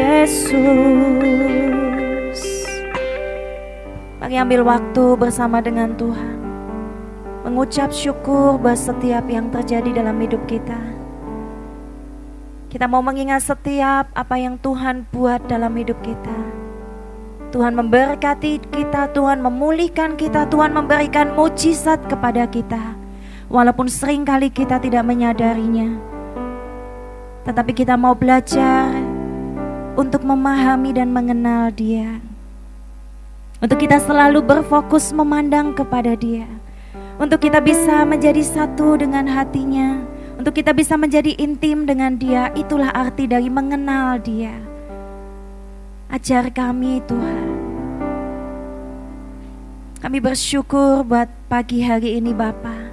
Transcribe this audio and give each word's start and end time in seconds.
Yesus. 0.00 0.56
Mari 4.16 4.36
ambil 4.40 4.64
waktu 4.64 5.04
bersama 5.20 5.60
dengan 5.60 5.92
Tuhan. 5.92 6.40
Mengucap 7.44 7.92
syukur 7.92 8.56
buat 8.60 8.76
setiap 8.80 9.28
yang 9.28 9.52
terjadi 9.52 9.92
dalam 10.00 10.16
hidup 10.20 10.40
kita. 10.48 10.76
Kita 12.70 12.86
mau 12.86 13.02
mengingat 13.02 13.42
setiap 13.44 14.08
apa 14.14 14.36
yang 14.38 14.56
Tuhan 14.60 15.04
buat 15.10 15.42
dalam 15.50 15.74
hidup 15.74 15.98
kita. 16.00 16.36
Tuhan 17.50 17.74
memberkati 17.74 18.62
kita, 18.70 19.10
Tuhan 19.10 19.42
memulihkan 19.42 20.14
kita, 20.14 20.46
Tuhan 20.46 20.70
memberikan 20.70 21.34
mujizat 21.34 21.98
kepada 22.06 22.46
kita. 22.46 22.94
Walaupun 23.50 23.90
sering 23.90 24.22
kali 24.22 24.54
kita 24.54 24.78
tidak 24.78 25.02
menyadarinya. 25.02 25.98
Tetapi 27.42 27.72
kita 27.74 27.98
mau 27.98 28.14
belajar 28.14 28.94
untuk 29.98 30.22
memahami 30.22 30.94
dan 30.94 31.10
mengenal 31.10 31.74
dia. 31.74 32.22
Untuk 33.60 33.76
kita 33.82 34.00
selalu 34.00 34.40
berfokus 34.40 35.12
memandang 35.12 35.76
kepada 35.76 36.16
dia. 36.16 36.48
Untuk 37.20 37.44
kita 37.44 37.60
bisa 37.60 38.08
menjadi 38.08 38.40
satu 38.40 38.96
dengan 38.96 39.28
hatinya. 39.28 40.00
Untuk 40.40 40.56
kita 40.56 40.72
bisa 40.72 40.96
menjadi 40.96 41.36
intim 41.36 41.84
dengan 41.84 42.16
dia. 42.16 42.48
Itulah 42.56 42.88
arti 42.96 43.28
dari 43.28 43.52
mengenal 43.52 44.16
dia. 44.24 44.56
Ajar 46.08 46.48
kami 46.48 47.04
Tuhan. 47.04 47.48
Kami 50.00 50.18
bersyukur 50.24 51.04
buat 51.04 51.28
pagi 51.52 51.84
hari 51.84 52.16
ini 52.16 52.32
Bapa. 52.32 52.88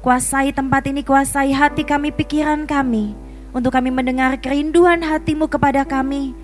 Kuasai 0.00 0.54
tempat 0.54 0.86
ini, 0.86 1.02
kuasai 1.02 1.50
hati 1.50 1.82
kami, 1.82 2.14
pikiran 2.14 2.70
kami. 2.70 3.12
Untuk 3.50 3.74
kami 3.74 3.90
mendengar 3.90 4.38
kerinduan 4.38 5.02
hatimu 5.02 5.50
kepada 5.50 5.82
kami. 5.82 6.34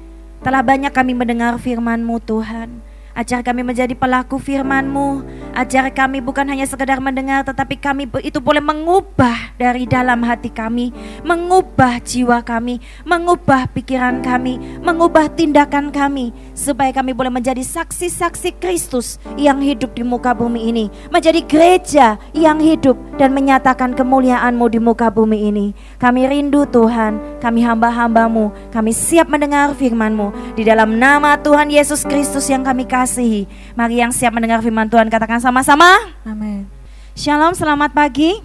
Telah 0.42 0.62
banyak 0.62 0.91
kami 0.91 1.14
mendengar 1.14 1.55
firman-Mu 1.55 2.19
Tuhan. 2.22 2.83
Ajar 3.17 3.41
kami 3.41 3.64
menjadi 3.64 3.97
pelaku 3.97 4.36
firman-Mu. 4.36 5.25
Ajar 5.56 5.89
kami 5.89 6.20
bukan 6.20 6.44
hanya 6.53 6.69
sekedar 6.69 7.00
mendengar 7.00 7.48
tetapi 7.48 7.81
kami 7.81 8.05
itu 8.20 8.44
boleh 8.44 8.61
mengubah 8.61 9.56
dari 9.56 9.89
dalam 9.89 10.20
hati 10.20 10.53
kami, 10.53 10.92
mengubah 11.25 11.97
jiwa 12.05 12.44
kami, 12.44 12.77
mengubah 13.09 13.72
pikiran 13.72 14.20
kami, 14.20 14.61
mengubah 14.84 15.33
tindakan 15.33 15.88
kami 15.88 16.28
supaya 16.57 16.89
kami 16.97 17.12
boleh 17.12 17.29
menjadi 17.29 17.61
saksi-saksi 17.61 18.57
Kristus 18.57 19.21
yang 19.37 19.61
hidup 19.61 19.93
di 19.93 20.03
muka 20.03 20.33
bumi 20.33 20.73
ini, 20.73 20.89
menjadi 21.12 21.45
gereja 21.45 22.17
yang 22.33 22.57
hidup 22.57 22.97
dan 23.21 23.37
menyatakan 23.37 23.93
kemuliaan-Mu 23.93 24.67
di 24.73 24.81
muka 24.81 25.12
bumi 25.12 25.53
ini. 25.53 25.67
Kami 26.01 26.25
rindu 26.25 26.65
Tuhan, 26.65 27.21
kami 27.45 27.61
hamba-hambamu, 27.61 28.49
kami 28.73 28.97
siap 28.97 29.29
mendengar 29.29 29.77
firman-Mu 29.77 30.57
di 30.57 30.65
dalam 30.65 30.97
nama 30.97 31.37
Tuhan 31.37 31.69
Yesus 31.69 32.01
Kristus 32.01 32.49
yang 32.49 32.65
kami 32.65 32.89
kasih 32.89 33.27
dikasihi. 33.27 33.43
Mari 33.77 34.01
yang 34.01 34.12
siap 34.15 34.33
mendengar 34.33 34.65
firman 34.65 34.89
Tuhan 34.89 35.12
katakan 35.12 35.43
sama-sama. 35.43 35.89
Amin. 36.25 36.65
Shalom, 37.12 37.53
selamat 37.53 37.93
pagi. 37.93 38.41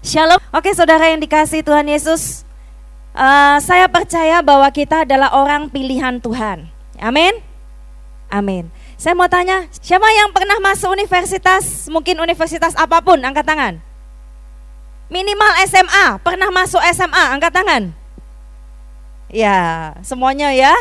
Shalom. 0.00 0.40
Oke, 0.52 0.72
saudara 0.72 1.08
yang 1.08 1.20
dikasih 1.20 1.64
Tuhan 1.64 1.88
Yesus, 1.88 2.48
uh, 3.14 3.56
saya 3.62 3.86
percaya 3.86 4.42
bahwa 4.42 4.66
kita 4.70 5.08
adalah 5.08 5.34
orang 5.34 5.70
pilihan 5.70 6.18
Tuhan. 6.18 6.68
Amin. 7.00 7.34
Amin. 8.30 8.70
Saya 8.94 9.18
mau 9.18 9.26
tanya, 9.26 9.66
siapa 9.82 10.06
yang 10.14 10.30
pernah 10.30 10.60
masuk 10.62 10.94
universitas, 10.94 11.90
mungkin 11.90 12.20
universitas 12.22 12.78
apa 12.78 13.02
pun, 13.02 13.18
angkat 13.18 13.42
tangan. 13.42 13.74
Minimal 15.10 15.50
SMA, 15.66 16.22
pernah 16.22 16.52
masuk 16.54 16.78
SMA, 16.94 17.24
angkat 17.34 17.50
tangan. 17.50 17.82
Ya, 19.30 19.94
semuanya 20.02 20.54
ya 20.54 20.74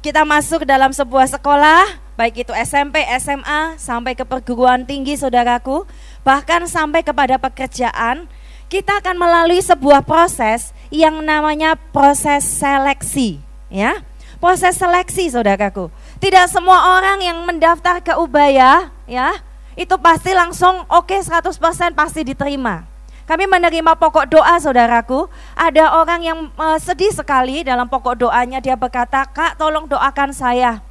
kita 0.00 0.24
masuk 0.24 0.64
dalam 0.64 0.96
sebuah 0.96 1.28
sekolah, 1.28 2.00
baik 2.16 2.48
itu 2.48 2.52
SMP, 2.56 3.04
SMA, 3.20 3.76
sampai 3.76 4.16
ke 4.16 4.24
perguruan 4.24 4.88
tinggi 4.88 5.12
saudaraku, 5.12 5.84
bahkan 6.24 6.64
sampai 6.64 7.04
kepada 7.04 7.36
pekerjaan, 7.36 8.24
kita 8.70 9.02
akan 9.02 9.18
melalui 9.18 9.58
sebuah 9.58 10.06
proses 10.06 10.70
yang 10.94 11.18
namanya 11.26 11.74
proses 11.90 12.46
seleksi, 12.46 13.42
ya. 13.66 13.98
Proses 14.38 14.78
seleksi 14.78 15.28
saudaraku. 15.28 15.90
Tidak 16.22 16.46
semua 16.48 16.96
orang 16.96 17.18
yang 17.20 17.44
mendaftar 17.44 18.00
ke 18.00 18.14
Ubaya, 18.16 18.88
ya, 19.10 19.36
itu 19.74 19.92
pasti 19.98 20.32
langsung 20.32 20.86
oke 20.86 21.12
okay, 21.12 21.20
100% 21.20 21.98
pasti 21.98 22.22
diterima. 22.22 22.86
Kami 23.26 23.46
menerima 23.46 23.94
pokok 23.98 24.26
doa 24.30 24.58
saudaraku. 24.58 25.26
Ada 25.58 25.98
orang 25.98 26.20
yang 26.22 26.38
uh, 26.54 26.78
sedih 26.78 27.10
sekali 27.14 27.66
dalam 27.66 27.90
pokok 27.90 28.22
doanya 28.26 28.62
dia 28.62 28.78
berkata, 28.78 29.22
"Kak, 29.26 29.58
tolong 29.58 29.86
doakan 29.90 30.30
saya." 30.30 30.82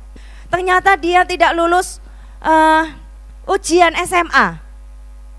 Ternyata 0.52 0.96
dia 1.00 1.24
tidak 1.24 1.56
lulus 1.56 2.04
uh, 2.44 2.88
ujian 3.48 3.92
SMA. 4.04 4.56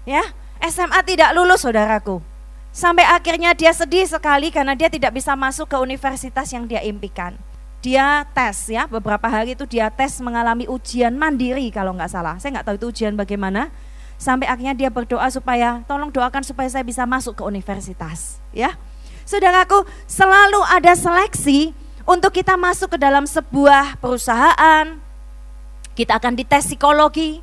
Ya, 0.09 0.25
SMA 0.65 1.01
tidak 1.05 1.33
lulus 1.33 1.65
saudaraku. 1.65 2.30
Sampai 2.71 3.03
akhirnya 3.03 3.51
dia 3.53 3.75
sedih 3.75 4.07
sekali 4.07 4.55
karena 4.55 4.79
dia 4.79 4.87
tidak 4.87 5.19
bisa 5.19 5.35
masuk 5.35 5.67
ke 5.71 5.77
universitas 5.79 6.47
yang 6.55 6.71
dia 6.71 6.81
impikan. 6.87 7.35
Dia 7.83 8.29
tes 8.31 8.71
ya, 8.71 8.87
beberapa 8.87 9.27
hari 9.27 9.59
itu 9.59 9.65
dia 9.67 9.91
tes 9.91 10.21
mengalami 10.21 10.69
ujian 10.71 11.17
mandiri 11.17 11.67
kalau 11.75 11.97
nggak 11.97 12.13
salah. 12.13 12.39
Saya 12.39 12.61
nggak 12.61 12.67
tahu 12.69 12.77
itu 12.77 12.87
ujian 12.93 13.17
bagaimana 13.17 13.73
sampai 14.21 14.45
akhirnya 14.53 14.77
dia 14.77 14.93
berdoa 14.93 15.25
supaya 15.33 15.81
tolong 15.89 16.13
doakan 16.13 16.45
supaya 16.45 16.69
saya 16.69 16.85
bisa 16.85 17.09
masuk 17.09 17.41
ke 17.41 17.43
universitas 17.43 18.37
ya 18.53 18.77
saudaraku 19.25 19.89
selalu 20.05 20.61
ada 20.69 20.93
seleksi 20.93 21.73
untuk 22.05 22.37
kita 22.37 22.61
masuk 22.61 22.95
ke 22.95 22.99
dalam 23.01 23.25
sebuah 23.25 23.97
perusahaan 23.97 25.01
kita 25.97 26.21
akan 26.21 26.37
dites 26.37 26.69
psikologi 26.69 27.41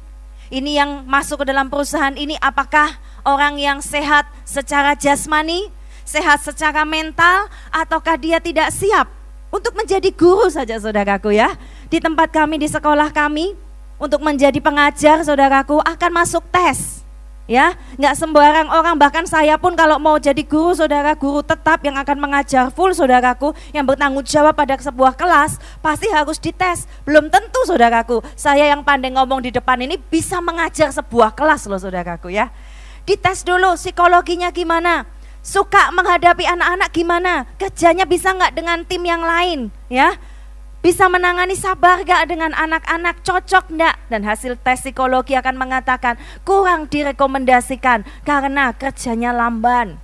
ini 0.53 0.77
yang 0.77 1.01
masuk 1.09 1.41
ke 1.41 1.45
dalam 1.49 1.65
perusahaan 1.73 2.13
ini 2.13 2.37
apakah 2.37 2.93
orang 3.27 3.59
yang 3.59 3.83
sehat 3.83 4.23
secara 4.47 4.95
jasmani 4.95 5.67
sehat 6.07 6.39
secara 6.39 6.87
mental 6.87 7.51
ataukah 7.67 8.15
dia 8.15 8.39
tidak 8.39 8.71
siap 8.71 9.11
untuk 9.51 9.75
menjadi 9.75 10.07
guru 10.15 10.47
saja 10.47 10.79
saudaraku 10.79 11.35
ya? 11.35 11.59
Di 11.91 11.99
tempat 11.99 12.31
kami 12.31 12.55
di 12.55 12.71
sekolah 12.71 13.11
kami 13.11 13.59
untuk 13.99 14.23
menjadi 14.23 14.55
pengajar 14.63 15.19
saudaraku 15.27 15.83
akan 15.83 16.11
masuk 16.15 16.47
tes 16.47 17.03
ya? 17.51 17.75
Nggak 17.99 18.15
sembarang 18.15 18.67
orang 18.71 18.95
bahkan 18.95 19.27
saya 19.27 19.59
pun 19.59 19.75
kalau 19.75 19.99
mau 19.99 20.15
jadi 20.15 20.39
guru 20.47 20.71
saudara 20.75 21.11
guru 21.11 21.43
tetap 21.43 21.83
yang 21.83 21.99
akan 21.99 22.17
mengajar 22.23 22.71
full 22.71 22.95
saudaraku 22.95 23.51
yang 23.75 23.83
bertanggung 23.83 24.23
jawab 24.23 24.55
pada 24.55 24.79
sebuah 24.79 25.15
kelas 25.19 25.59
pasti 25.83 26.07
harus 26.07 26.39
dites. 26.39 26.87
Belum 27.03 27.27
tentu 27.27 27.67
saudaraku 27.67 28.23
saya 28.35 28.63
yang 28.71 28.79
pandai 28.79 29.11
ngomong 29.11 29.43
di 29.43 29.51
depan 29.51 29.79
ini 29.83 29.99
bisa 29.99 30.39
mengajar 30.39 30.87
sebuah 30.95 31.35
kelas 31.35 31.67
loh 31.67 31.79
saudaraku 31.79 32.31
ya 32.31 32.47
dites 33.07 33.47
dulu 33.47 33.79
psikologinya 33.79 34.51
gimana. 34.51 35.07
Suka 35.39 35.95
menghadapi 35.95 36.43
anak-anak 36.43 36.91
gimana. 36.91 37.47
Kerjanya 37.55 38.03
bisa 38.03 38.35
nggak 38.35 38.51
dengan 38.51 38.83
tim 38.83 39.01
yang 39.07 39.23
lain 39.23 39.71
ya? 39.87 40.19
Bisa 40.77 41.09
menangani 41.09 41.57
sabar 41.57 42.05
gak 42.05 42.29
dengan 42.29 42.53
anak-anak? 42.53 43.19
Cocok 43.25 43.73
enggak 43.75 43.95
dan 44.07 44.21
hasil 44.23 44.55
tes 44.61 44.79
psikologi 44.79 45.33
akan 45.33 45.57
mengatakan 45.57 46.15
kurang 46.45 46.85
direkomendasikan 46.87 48.05
karena 48.23 48.71
kerjanya 48.71 49.33
lamban. 49.33 49.97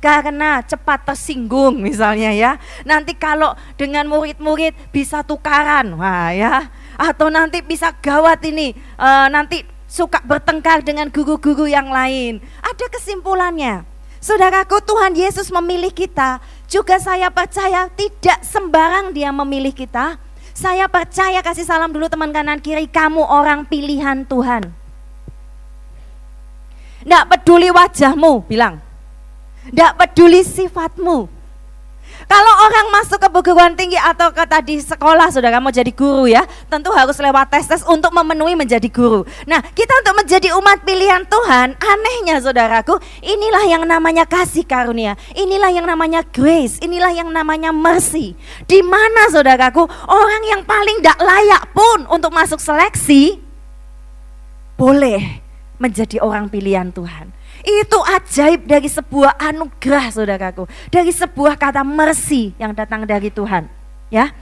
Karena 0.00 0.62
cepat 0.62 1.08
tersinggung 1.08 1.80
misalnya 1.82 2.30
ya. 2.30 2.52
Nanti 2.84 3.16
kalau 3.16 3.56
dengan 3.74 4.06
murid-murid 4.06 4.76
bisa 4.92 5.24
tukaran 5.24 5.96
wah 5.96 6.30
ya. 6.30 6.68
Atau 7.00 7.32
nanti 7.32 7.64
bisa 7.64 7.90
gawat 7.98 8.44
ini 8.44 8.76
e, 8.76 9.08
nanti 9.32 9.64
suka 9.90 10.22
bertengkar 10.22 10.86
dengan 10.86 11.10
guru-guru 11.10 11.66
yang 11.66 11.90
lain 11.90 12.38
ada 12.62 12.86
kesimpulannya 12.86 13.90
Saudaraku 14.20 14.84
Tuhan 14.84 15.16
Yesus 15.16 15.48
memilih 15.48 15.88
kita 15.96 16.44
juga 16.68 17.00
saya 17.00 17.32
percaya 17.32 17.88
tidak 17.88 18.44
sembarang 18.44 19.16
dia 19.16 19.32
memilih 19.32 19.72
kita. 19.72 20.20
Saya 20.52 20.84
percaya 20.92 21.40
kasih 21.40 21.64
salam 21.64 21.88
dulu 21.88 22.04
teman 22.04 22.28
kanan 22.28 22.60
kiri 22.60 22.84
kamu 22.84 23.24
orang 23.24 23.64
pilihan 23.64 24.28
Tuhan. 24.28 24.68
Tidak 27.00 27.24
peduli 27.32 27.72
wajahmu 27.72 28.44
bilang. 28.44 28.76
Tidak 29.72 29.96
peduli 29.96 30.44
sifatmu. 30.44 31.39
Kalau 32.30 32.54
orang 32.62 32.94
masuk 32.94 33.18
ke 33.18 33.26
perguruan 33.26 33.74
tinggi 33.74 33.98
atau 33.98 34.30
ke 34.30 34.46
tadi 34.46 34.78
sekolah, 34.78 35.34
saudara 35.34 35.58
mau 35.58 35.74
jadi 35.74 35.90
guru 35.90 36.30
ya, 36.30 36.46
tentu 36.70 36.94
harus 36.94 37.18
lewat 37.18 37.50
tes-tes 37.50 37.82
untuk 37.82 38.14
memenuhi 38.14 38.54
menjadi 38.54 38.86
guru. 38.86 39.26
Nah, 39.50 39.58
kita 39.58 39.90
untuk 39.98 40.22
menjadi 40.22 40.54
umat 40.54 40.86
pilihan 40.86 41.26
Tuhan, 41.26 41.74
anehnya 41.74 42.38
saudaraku, 42.38 43.02
inilah 43.18 43.66
yang 43.66 43.82
namanya 43.82 44.30
kasih 44.30 44.62
karunia, 44.62 45.18
inilah 45.34 45.74
yang 45.74 45.90
namanya 45.90 46.22
grace, 46.22 46.78
inilah 46.78 47.10
yang 47.10 47.34
namanya 47.34 47.74
mercy. 47.74 48.38
Di 48.62 48.78
mana 48.78 49.26
saudaraku, 49.34 49.90
orang 50.06 50.42
yang 50.46 50.62
paling 50.62 51.02
tidak 51.02 51.18
layak 51.18 51.66
pun 51.74 52.06
untuk 52.14 52.30
masuk 52.30 52.62
seleksi, 52.62 53.42
boleh 54.78 55.42
menjadi 55.82 56.22
orang 56.22 56.46
pilihan 56.46 56.94
Tuhan. 56.94 57.39
Itu 57.60 57.98
ajaib 58.00 58.64
dari 58.64 58.88
sebuah 58.88 59.36
anugerah 59.36 60.12
saudaraku. 60.12 60.64
Dari 60.88 61.12
sebuah 61.12 61.60
kata 61.60 61.84
mercy 61.84 62.56
yang 62.56 62.72
datang 62.72 63.04
dari 63.04 63.28
Tuhan. 63.28 63.68
ya. 64.10 64.32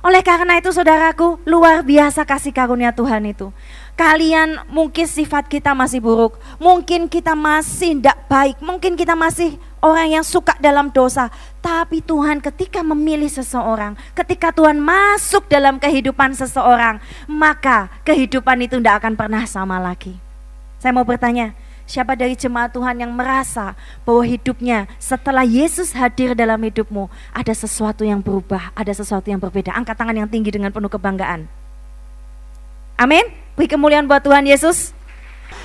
Oleh 0.00 0.24
karena 0.24 0.56
itu 0.56 0.72
saudaraku, 0.72 1.44
luar 1.44 1.84
biasa 1.84 2.24
kasih 2.24 2.56
karunia 2.56 2.88
Tuhan 2.88 3.20
itu. 3.28 3.52
Kalian 4.00 4.64
mungkin 4.72 5.04
sifat 5.04 5.44
kita 5.44 5.76
masih 5.76 6.00
buruk, 6.00 6.40
mungkin 6.56 7.04
kita 7.04 7.36
masih 7.36 8.00
tidak 8.00 8.16
baik, 8.24 8.56
mungkin 8.64 8.96
kita 8.96 9.12
masih 9.12 9.60
orang 9.84 10.16
yang 10.16 10.24
suka 10.24 10.56
dalam 10.56 10.88
dosa. 10.88 11.28
Tapi 11.60 12.00
Tuhan 12.00 12.40
ketika 12.40 12.80
memilih 12.80 13.28
seseorang, 13.28 13.92
ketika 14.16 14.48
Tuhan 14.56 14.80
masuk 14.80 15.44
dalam 15.52 15.76
kehidupan 15.76 16.32
seseorang, 16.32 16.96
maka 17.28 17.92
kehidupan 18.00 18.56
itu 18.64 18.80
tidak 18.80 19.04
akan 19.04 19.20
pernah 19.20 19.44
sama 19.44 19.76
lagi. 19.76 20.16
Saya 20.80 20.96
mau 20.96 21.04
bertanya, 21.04 21.52
Siapa 21.90 22.14
dari 22.14 22.38
jemaat 22.38 22.70
Tuhan 22.70 23.02
yang 23.02 23.10
merasa 23.10 23.74
bahwa 24.06 24.22
hidupnya 24.22 24.86
setelah 25.02 25.42
Yesus 25.42 25.90
hadir 25.90 26.38
dalam 26.38 26.62
hidupmu 26.62 27.10
ada 27.34 27.50
sesuatu 27.50 28.06
yang 28.06 28.22
berubah, 28.22 28.70
ada 28.78 28.94
sesuatu 28.94 29.26
yang 29.26 29.42
berbeda. 29.42 29.74
Angkat 29.74 29.98
tangan 29.98 30.14
yang 30.14 30.30
tinggi 30.30 30.54
dengan 30.54 30.70
penuh 30.70 30.86
kebanggaan. 30.86 31.50
Amin. 32.94 33.26
Beri 33.58 33.66
kemuliaan 33.66 34.06
buat 34.06 34.22
Tuhan 34.22 34.46
Yesus. 34.46 34.94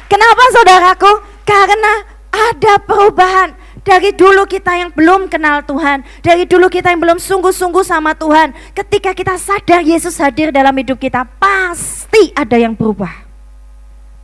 Kenapa 0.10 0.44
saudaraku? 0.50 1.12
Karena 1.46 1.94
ada 2.34 2.82
perubahan. 2.82 3.54
Dari 3.86 4.10
dulu 4.18 4.50
kita 4.50 4.82
yang 4.82 4.90
belum 4.98 5.30
kenal 5.30 5.62
Tuhan, 5.62 6.02
dari 6.26 6.50
dulu 6.50 6.74
kita 6.74 6.90
yang 6.90 7.06
belum 7.06 7.22
sungguh-sungguh 7.22 7.86
sama 7.86 8.18
Tuhan, 8.18 8.50
ketika 8.74 9.14
kita 9.14 9.38
sadar 9.38 9.86
Yesus 9.86 10.18
hadir 10.18 10.50
dalam 10.50 10.74
hidup 10.74 10.98
kita, 10.98 11.22
pasti 11.38 12.34
ada 12.34 12.58
yang 12.58 12.74
berubah. 12.74 13.14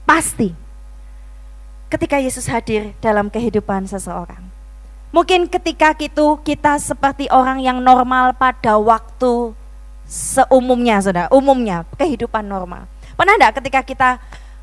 Pasti 0.02 0.71
ketika 1.92 2.16
Yesus 2.24 2.48
hadir 2.48 2.96
dalam 3.04 3.28
kehidupan 3.28 3.84
seseorang. 3.84 4.40
Mungkin 5.12 5.52
ketika 5.52 5.92
itu 6.00 6.40
kita 6.40 6.80
seperti 6.80 7.28
orang 7.28 7.60
yang 7.60 7.84
normal 7.84 8.32
pada 8.32 8.80
waktu 8.80 9.52
seumumnya, 10.08 11.04
saudara, 11.04 11.28
umumnya 11.36 11.84
kehidupan 12.00 12.48
normal. 12.48 12.88
Pernah 13.20 13.36
enggak 13.36 13.60
ketika 13.60 13.84
kita 13.84 14.10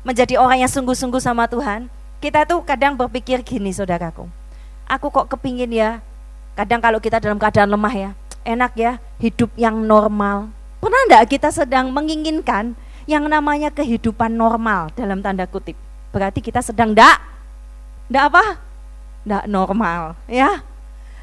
menjadi 0.01 0.41
orang 0.41 0.65
yang 0.65 0.71
sungguh-sungguh 0.73 1.21
sama 1.21 1.45
Tuhan, 1.45 1.85
kita 2.17 2.49
tuh 2.49 2.65
kadang 2.65 2.97
berpikir 2.97 3.45
gini, 3.45 3.69
saudaraku, 3.69 4.25
aku 4.89 5.13
kok 5.13 5.29
kepingin 5.37 5.69
ya, 5.69 6.01
kadang 6.57 6.81
kalau 6.81 6.97
kita 6.97 7.21
dalam 7.21 7.37
keadaan 7.37 7.69
lemah 7.69 7.93
ya, 7.93 8.09
enak 8.41 8.73
ya, 8.73 8.97
hidup 9.21 9.53
yang 9.53 9.77
normal. 9.85 10.49
Pernah 10.81 11.01
enggak 11.05 11.29
kita 11.29 11.53
sedang 11.53 11.93
menginginkan 11.93 12.73
yang 13.05 13.29
namanya 13.29 13.69
kehidupan 13.69 14.33
normal 14.33 14.89
dalam 14.97 15.21
tanda 15.21 15.45
kutip? 15.45 15.77
Berarti 16.09 16.39
kita 16.41 16.61
sedang 16.61 16.93
ndak 16.93 17.17
ndak 18.09 18.23
apa? 18.33 18.45
Ndak 19.25 19.43
normal, 19.45 20.17
ya. 20.25 20.65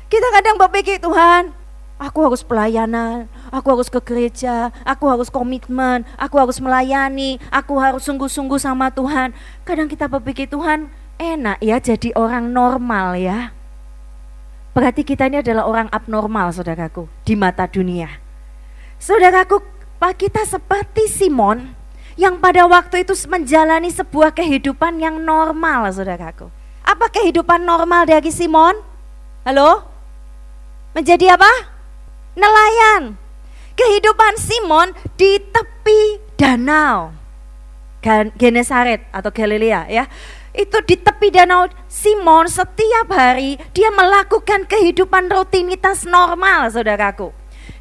Kita 0.06 0.30
kadang 0.30 0.54
berpikir 0.54 1.02
Tuhan, 1.02 1.50
aku 1.98 2.18
harus 2.30 2.46
pelayanan, 2.46 3.26
aku 3.50 3.66
harus 3.74 3.90
ke 3.90 3.98
gereja, 3.98 4.70
aku 4.86 5.10
harus 5.10 5.26
komitmen, 5.26 6.06
aku 6.14 6.38
harus 6.38 6.62
melayani, 6.62 7.42
aku 7.50 7.74
harus 7.82 8.06
sungguh-sungguh 8.06 8.60
sama 8.62 8.94
Tuhan. 8.94 9.34
Kadang 9.66 9.90
kita 9.90 10.06
berpikir 10.06 10.46
Tuhan, 10.46 10.86
enak 11.18 11.58
ya 11.58 11.82
jadi 11.82 12.14
orang 12.14 12.54
normal 12.54 13.18
ya. 13.18 13.50
Berarti 14.76 15.08
kita 15.08 15.26
ini 15.26 15.40
adalah 15.40 15.64
orang 15.64 15.88
abnormal 15.88 16.52
saudaraku 16.52 17.08
di 17.24 17.32
mata 17.32 17.64
dunia. 17.64 18.12
Saudaraku, 19.00 19.64
Pak 19.96 20.20
kita 20.20 20.44
seperti 20.44 21.08
Simon 21.08 21.75
yang 22.16 22.40
pada 22.40 22.64
waktu 22.64 23.04
itu 23.04 23.12
menjalani 23.28 23.92
sebuah 23.92 24.32
kehidupan 24.32 24.98
yang 24.98 25.20
normal, 25.20 25.92
saudaraku. 25.92 26.48
Apa 26.80 27.12
kehidupan 27.12 27.62
normal 27.62 28.08
dari 28.08 28.32
Simon? 28.32 28.80
Halo? 29.44 29.84
Menjadi 30.96 31.36
apa? 31.36 31.52
Nelayan. 32.32 33.20
Kehidupan 33.76 34.40
Simon 34.40 34.96
di 35.20 35.36
tepi 35.36 36.00
danau. 36.40 37.12
Genesaret 38.40 39.04
atau 39.12 39.28
Galilea 39.28 39.92
ya. 39.92 40.08
Itu 40.56 40.80
di 40.88 40.96
tepi 40.96 41.28
danau 41.28 41.68
Simon 41.84 42.48
setiap 42.48 43.12
hari 43.12 43.60
dia 43.76 43.92
melakukan 43.92 44.64
kehidupan 44.64 45.28
rutinitas 45.28 46.08
normal 46.08 46.72
saudaraku 46.72 47.28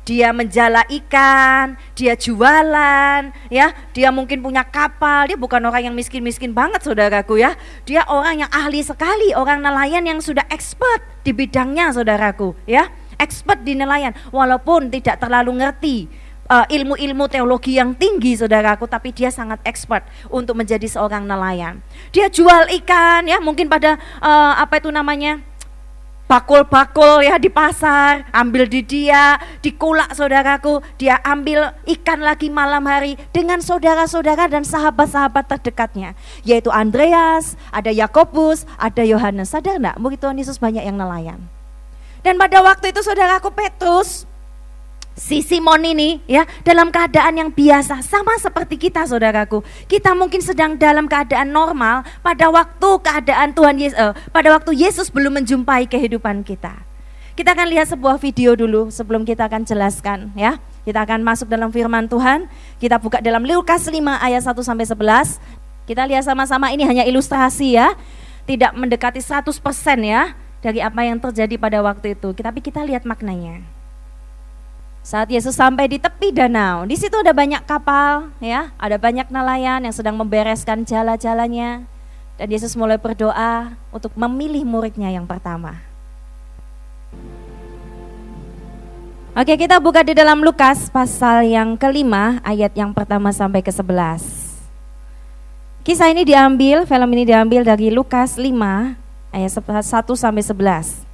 dia 0.05 0.29
menjala 0.29 0.85
ikan, 0.85 1.73
dia 1.97 2.13
jualan, 2.13 3.33
ya, 3.49 3.73
dia 3.91 4.09
mungkin 4.13 4.45
punya 4.45 4.61
kapal, 4.61 5.25
dia 5.25 5.33
bukan 5.33 5.57
orang 5.65 5.89
yang 5.89 5.95
miskin-miskin 5.97 6.53
banget 6.53 6.85
saudaraku 6.85 7.41
ya. 7.41 7.57
Dia 7.89 8.05
orang 8.05 8.45
yang 8.45 8.51
ahli 8.53 8.85
sekali, 8.85 9.33
orang 9.33 9.65
nelayan 9.65 10.05
yang 10.05 10.21
sudah 10.21 10.45
expert 10.53 11.01
di 11.25 11.33
bidangnya 11.33 11.89
saudaraku 11.89 12.53
ya. 12.69 12.87
Expert 13.17 13.65
di 13.65 13.73
nelayan 13.73 14.13
walaupun 14.29 14.93
tidak 14.93 15.17
terlalu 15.23 15.63
ngerti 15.63 16.05
uh, 16.51 16.65
ilmu-ilmu 16.69 17.25
teologi 17.31 17.79
yang 17.79 17.97
tinggi 17.97 18.37
saudaraku 18.37 18.85
tapi 18.85 19.15
dia 19.15 19.31
sangat 19.33 19.63
expert 19.65 20.05
untuk 20.29 20.53
menjadi 20.59 20.85
seorang 20.85 21.25
nelayan. 21.25 21.81
Dia 22.13 22.29
jual 22.29 22.69
ikan 22.83 23.25
ya, 23.25 23.41
mungkin 23.41 23.71
pada 23.71 23.97
uh, 24.21 24.53
apa 24.59 24.77
itu 24.77 24.91
namanya? 24.93 25.41
Bakul-bakul 26.25 27.21
ya 27.21 27.37
di 27.37 27.49
pasar, 27.49 28.25
ambil 28.33 28.65
di 28.65 28.81
dia, 28.81 29.37
dikulak 29.61 30.13
saudaraku, 30.13 30.81
dia 30.97 31.21
ambil 31.21 31.73
ikan 31.85 32.21
lagi 32.21 32.49
malam 32.49 32.85
hari 32.85 33.17
dengan 33.29 33.61
saudara-saudara 33.61 34.49
dan 34.49 34.65
sahabat-sahabat 34.65 35.45
terdekatnya, 35.45 36.17
yaitu 36.41 36.73
Andreas, 36.73 37.53
ada 37.69 37.93
Yakobus, 37.93 38.65
ada 38.77 39.05
Yohanes. 39.05 39.53
Sadar 39.53 39.77
enggak? 39.77 39.97
Mungkin 40.01 40.19
Tuhan 40.19 40.37
Yesus 40.37 40.57
banyak 40.57 40.83
yang 40.83 40.97
nelayan. 40.97 41.39
Dan 42.25 42.41
pada 42.41 42.57
waktu 42.65 42.89
itu 42.89 43.05
saudaraku 43.05 43.53
Petrus 43.53 44.25
si 45.15 45.39
Simon 45.39 45.79
ini 45.87 46.19
ya 46.27 46.43
dalam 46.61 46.91
keadaan 46.91 47.39
yang 47.39 47.49
biasa 47.49 48.03
sama 48.03 48.35
seperti 48.37 48.75
kita 48.75 49.07
saudaraku. 49.07 49.63
Kita 49.87 50.11
mungkin 50.13 50.43
sedang 50.43 50.75
dalam 50.75 51.07
keadaan 51.07 51.49
normal 51.49 52.03
pada 52.19 52.51
waktu 52.51 52.89
keadaan 53.01 53.55
Tuhan 53.55 53.75
Yesus 53.79 53.97
uh, 53.97 54.13
pada 54.29 54.51
waktu 54.51 54.75
Yesus 54.75 55.07
belum 55.09 55.41
menjumpai 55.41 55.87
kehidupan 55.87 56.43
kita. 56.43 56.83
Kita 57.35 57.51
akan 57.51 57.67
lihat 57.67 57.91
sebuah 57.91 58.15
video 58.15 58.55
dulu 58.55 58.87
sebelum 58.91 59.27
kita 59.27 59.47
akan 59.47 59.63
jelaskan 59.63 60.31
ya. 60.35 60.59
Kita 60.85 61.01
akan 61.01 61.25
masuk 61.25 61.49
dalam 61.49 61.73
firman 61.73 62.05
Tuhan. 62.05 62.47
Kita 62.77 63.01
buka 63.01 63.19
dalam 63.19 63.43
Lukas 63.43 63.89
5 63.89 63.95
ayat 63.97 64.45
1 64.45 64.55
sampai 64.61 64.85
11 64.85 65.65
kita 65.85 66.01
lihat 66.09 66.25
sama-sama 66.25 66.73
ini 66.73 66.85
hanya 66.85 67.03
ilustrasi 67.05 67.77
ya. 67.77 67.93
Tidak 68.45 68.77
mendekati 68.77 69.21
100% 69.21 69.49
ya 70.05 70.37
dari 70.61 70.81
apa 70.81 71.01
yang 71.01 71.17
terjadi 71.17 71.57
pada 71.57 71.81
waktu 71.81 72.13
itu. 72.13 72.29
Tapi 72.33 72.61
kita 72.61 72.85
lihat 72.85 73.03
maknanya 73.03 73.74
saat 75.05 75.29
Yesus 75.29 75.53
sampai 75.53 75.85
di 75.85 76.01
tepi 76.01 76.33
danau, 76.33 76.81
di 76.89 76.97
situ 76.97 77.13
ada 77.13 77.29
banyak 77.29 77.61
kapal, 77.69 78.33
ya, 78.41 78.73
ada 78.73 78.97
banyak 78.97 79.29
nelayan 79.29 79.85
yang 79.85 79.93
sedang 79.93 80.17
membereskan 80.17 80.81
jala-jalanya. 80.81 81.85
Dan 82.41 82.49
Yesus 82.49 82.73
mulai 82.73 82.97
berdoa 82.97 83.77
untuk 83.93 84.09
memilih 84.17 84.65
muridnya 84.65 85.13
yang 85.13 85.29
pertama. 85.29 85.77
Oke, 89.37 89.53
kita 89.53 89.77
buka 89.77 90.01
di 90.01 90.17
dalam 90.17 90.41
Lukas 90.41 90.89
pasal 90.89 91.53
yang 91.53 91.77
kelima, 91.77 92.41
ayat 92.41 92.73
yang 92.73 92.89
pertama 92.89 93.29
sampai 93.29 93.61
ke 93.61 93.69
sebelas. 93.69 94.25
Kisah 95.85 96.09
ini 96.09 96.25
diambil, 96.25 96.89
film 96.89 97.13
ini 97.13 97.29
diambil 97.29 97.61
dari 97.61 97.93
Lukas 97.93 98.41
5 98.41 98.49
ayat 99.29 99.51
1 99.53 99.85
sampai 100.17 100.41
11. 100.41 101.05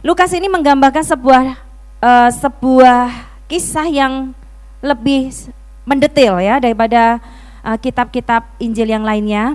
Lukas 0.00 0.32
ini 0.32 0.48
menggambarkan 0.48 1.04
sebuah 1.04 1.65
uh, 2.00 2.30
sebuah 2.32 3.12
kisah 3.46 3.86
yang 3.88 4.34
lebih 4.82 5.32
mendetail 5.86 6.42
ya 6.42 6.58
daripada 6.58 7.22
eh, 7.62 7.78
kitab-kitab 7.78 8.42
uh, 8.42 8.62
Injil 8.62 8.90
yang 8.90 9.06
lainnya. 9.06 9.54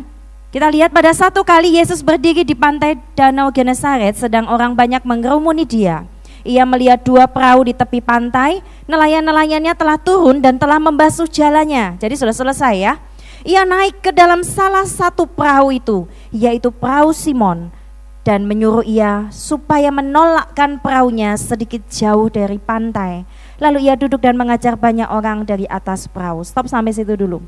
Kita 0.52 0.68
lihat 0.68 0.92
pada 0.92 1.16
satu 1.16 1.48
kali 1.48 1.80
Yesus 1.80 2.04
berdiri 2.04 2.44
di 2.44 2.52
pantai 2.52 3.00
Danau 3.16 3.52
Genesaret 3.56 4.20
sedang 4.20 4.48
orang 4.52 4.76
banyak 4.76 5.04
mengerumuni 5.08 5.64
dia. 5.64 6.04
Ia 6.44 6.68
melihat 6.68 7.06
dua 7.06 7.30
perahu 7.30 7.70
di 7.70 7.74
tepi 7.76 8.04
pantai, 8.04 8.60
nelayan-nelayannya 8.90 9.72
telah 9.78 9.96
turun 9.96 10.44
dan 10.44 10.60
telah 10.60 10.82
membasuh 10.82 11.30
jalannya. 11.30 11.96
Jadi 12.02 12.20
sudah 12.20 12.36
selesai 12.36 12.76
ya. 12.76 12.94
Ia 13.48 13.64
naik 13.64 14.04
ke 14.04 14.12
dalam 14.12 14.44
salah 14.44 14.84
satu 14.84 15.24
perahu 15.24 15.72
itu, 15.72 16.04
yaitu 16.34 16.68
perahu 16.74 17.16
Simon 17.16 17.72
dan 18.22 18.46
menyuruh 18.46 18.86
ia 18.86 19.30
supaya 19.34 19.90
menolakkan 19.90 20.78
perahunya 20.78 21.34
sedikit 21.38 21.82
jauh 21.90 22.30
dari 22.30 22.62
pantai. 22.62 23.26
Lalu 23.58 23.90
ia 23.90 23.98
duduk 23.98 24.22
dan 24.22 24.38
mengajar 24.38 24.78
banyak 24.78 25.10
orang 25.10 25.46
dari 25.46 25.66
atas 25.66 26.06
perahu. 26.06 26.46
Stop 26.46 26.70
sampai 26.70 26.94
situ 26.94 27.18
dulu. 27.18 27.42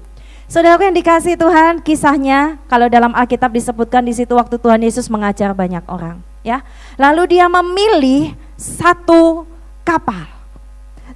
Saudara 0.50 0.78
yang 0.82 0.94
dikasih 0.94 1.40
Tuhan, 1.40 1.82
kisahnya 1.82 2.62
kalau 2.68 2.92
dalam 2.92 3.16
Alkitab 3.16 3.54
disebutkan 3.56 4.04
di 4.04 4.14
situ 4.14 4.36
waktu 4.36 4.60
Tuhan 4.60 4.84
Yesus 4.84 5.08
mengajar 5.08 5.56
banyak 5.56 5.82
orang, 5.88 6.20
ya. 6.44 6.62
Lalu 7.00 7.38
dia 7.38 7.48
memilih 7.48 8.36
satu 8.60 9.48
kapal. 9.88 10.30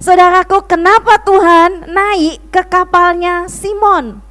Saudaraku, 0.00 0.64
kenapa 0.64 1.20
Tuhan 1.22 1.90
naik 1.92 2.50
ke 2.50 2.62
kapalnya 2.66 3.50
Simon? 3.50 4.22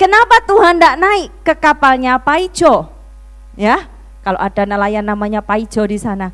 Kenapa 0.00 0.40
Tuhan 0.48 0.80
tidak 0.80 0.96
naik 0.96 1.28
ke 1.44 1.54
kapalnya 1.60 2.16
Paijo? 2.16 2.88
Ya, 3.58 3.92
kalau 4.20 4.40
ada 4.40 4.62
nelayan 4.68 5.04
namanya 5.04 5.40
Paijo 5.40 5.84
di 5.88 5.96
sana. 5.96 6.32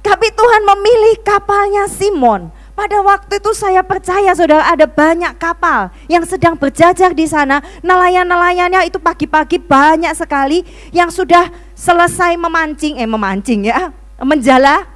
Tapi 0.00 0.32
Tuhan 0.32 0.62
memilih 0.64 1.20
kapalnya 1.20 1.84
Simon. 1.84 2.48
Pada 2.72 3.04
waktu 3.04 3.36
itu 3.36 3.52
saya 3.52 3.84
percaya 3.84 4.32
saudara 4.32 4.64
ada 4.64 4.88
banyak 4.88 5.36
kapal 5.36 5.92
yang 6.08 6.24
sedang 6.24 6.56
berjajar 6.56 7.12
di 7.12 7.28
sana. 7.28 7.60
Nelayan-nelayannya 7.84 8.88
itu 8.88 8.96
pagi-pagi 8.96 9.60
banyak 9.60 10.16
sekali 10.16 10.64
yang 10.88 11.12
sudah 11.12 11.52
selesai 11.76 12.40
memancing, 12.40 12.96
eh 12.96 13.04
memancing 13.04 13.68
ya, 13.68 13.92
menjala 14.16 14.88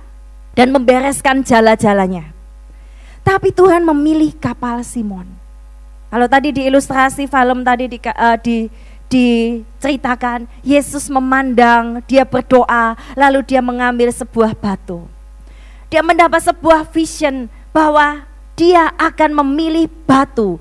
dan 0.56 0.72
membereskan 0.72 1.44
jala-jalanya. 1.44 2.32
Tapi 3.20 3.52
Tuhan 3.52 3.84
memilih 3.84 4.32
kapal 4.40 4.80
Simon. 4.80 5.28
Kalau 6.08 6.30
tadi 6.30 6.54
di 6.54 6.64
ilustrasi 6.64 7.28
film 7.28 7.66
tadi 7.66 7.90
di, 7.90 7.98
uh, 8.00 8.38
di 8.38 8.70
diceritakan 9.14 10.50
Yesus 10.66 11.06
memandang, 11.06 12.02
dia 12.10 12.26
berdoa, 12.26 12.98
lalu 13.14 13.46
dia 13.46 13.62
mengambil 13.62 14.10
sebuah 14.10 14.58
batu. 14.58 15.06
Dia 15.86 16.02
mendapat 16.02 16.42
sebuah 16.42 16.90
vision 16.90 17.46
bahwa 17.70 18.26
dia 18.58 18.90
akan 18.98 19.38
memilih 19.46 19.86
batu 20.02 20.58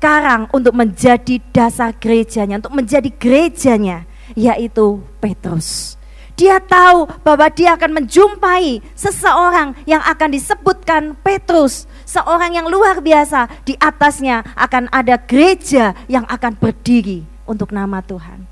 karang 0.00 0.48
untuk 0.56 0.72
menjadi 0.72 1.36
dasar 1.52 1.92
gerejanya, 1.92 2.64
untuk 2.64 2.72
menjadi 2.72 3.12
gerejanya, 3.12 4.08
yaitu 4.32 5.04
Petrus. 5.20 6.00
Dia 6.40 6.56
tahu 6.56 7.04
bahwa 7.20 7.52
dia 7.52 7.76
akan 7.76 8.00
menjumpai 8.00 8.80
seseorang 8.96 9.76
yang 9.84 10.00
akan 10.00 10.32
disebutkan 10.32 11.12
Petrus, 11.20 11.84
seorang 12.08 12.56
yang 12.56 12.64
luar 12.72 13.04
biasa. 13.04 13.44
Di 13.68 13.76
atasnya 13.76 14.40
akan 14.56 14.88
ada 14.88 15.20
gereja 15.20 15.92
yang 16.08 16.24
akan 16.24 16.56
berdiri 16.56 17.28
untuk 17.50 17.74
nama 17.74 17.98
Tuhan. 17.98 18.46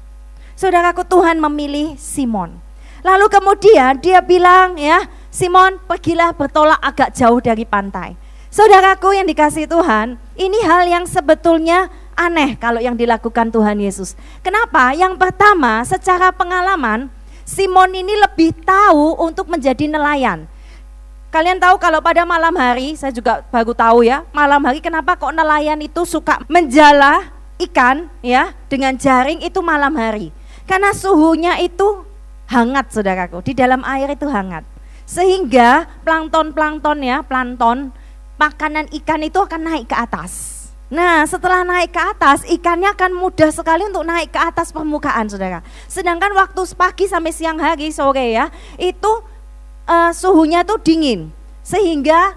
Saudaraku 0.58 1.06
Tuhan 1.06 1.38
memilih 1.38 1.94
Simon. 1.94 2.58
Lalu 3.06 3.30
kemudian 3.30 3.94
dia 4.02 4.18
bilang 4.18 4.74
ya, 4.74 5.06
Simon 5.30 5.78
pergilah 5.86 6.34
bertolak 6.34 6.82
agak 6.82 7.14
jauh 7.14 7.38
dari 7.38 7.62
pantai. 7.62 8.18
Saudaraku 8.50 9.14
yang 9.14 9.30
dikasih 9.30 9.70
Tuhan, 9.70 10.18
ini 10.34 10.58
hal 10.66 10.82
yang 10.90 11.06
sebetulnya 11.06 11.86
aneh 12.18 12.58
kalau 12.58 12.82
yang 12.82 12.98
dilakukan 12.98 13.54
Tuhan 13.54 13.78
Yesus. 13.78 14.18
Kenapa? 14.42 14.90
Yang 14.98 15.14
pertama, 15.14 15.86
secara 15.86 16.34
pengalaman, 16.34 17.06
Simon 17.46 17.94
ini 17.94 18.18
lebih 18.18 18.50
tahu 18.66 19.14
untuk 19.22 19.46
menjadi 19.46 19.86
nelayan. 19.86 20.50
Kalian 21.30 21.60
tahu 21.62 21.78
kalau 21.78 22.02
pada 22.02 22.26
malam 22.26 22.56
hari, 22.56 22.98
saya 22.98 23.14
juga 23.14 23.46
baru 23.52 23.76
tahu 23.76 24.02
ya, 24.02 24.24
malam 24.34 24.64
hari 24.64 24.82
kenapa 24.82 25.14
kok 25.14 25.30
nelayan 25.30 25.78
itu 25.78 26.02
suka 26.08 26.40
menjala 26.48 27.37
ikan 27.58 28.06
ya 28.22 28.54
dengan 28.70 28.94
jaring 28.94 29.42
itu 29.42 29.58
malam 29.62 29.94
hari. 29.98 30.30
Karena 30.68 30.92
suhunya 30.92 31.58
itu 31.64 32.04
hangat 32.48 32.92
saudaraku, 32.92 33.44
di 33.44 33.52
dalam 33.56 33.84
air 33.84 34.08
itu 34.12 34.28
hangat. 34.28 34.64
Sehingga 35.08 35.88
plankton-plankton 36.04 36.98
ya, 37.00 37.24
plankton, 37.24 37.92
makanan 38.36 38.92
ikan 39.02 39.24
itu 39.24 39.40
akan 39.40 39.60
naik 39.64 39.88
ke 39.88 39.96
atas. 39.96 40.56
Nah 40.88 41.24
setelah 41.28 41.64
naik 41.68 41.92
ke 41.92 42.00
atas, 42.00 42.44
ikannya 42.48 42.92
akan 42.96 43.12
mudah 43.12 43.52
sekali 43.52 43.84
untuk 43.84 44.08
naik 44.08 44.32
ke 44.32 44.40
atas 44.40 44.72
permukaan 44.72 45.28
saudara. 45.28 45.60
Sedangkan 45.84 46.32
waktu 46.32 46.64
pagi 46.72 47.04
sampai 47.04 47.32
siang 47.32 47.60
hari, 47.60 47.92
sore 47.92 48.32
ya, 48.32 48.48
itu 48.80 49.12
uh, 49.84 50.12
suhunya 50.12 50.64
tuh 50.64 50.80
dingin. 50.80 51.28
Sehingga 51.60 52.32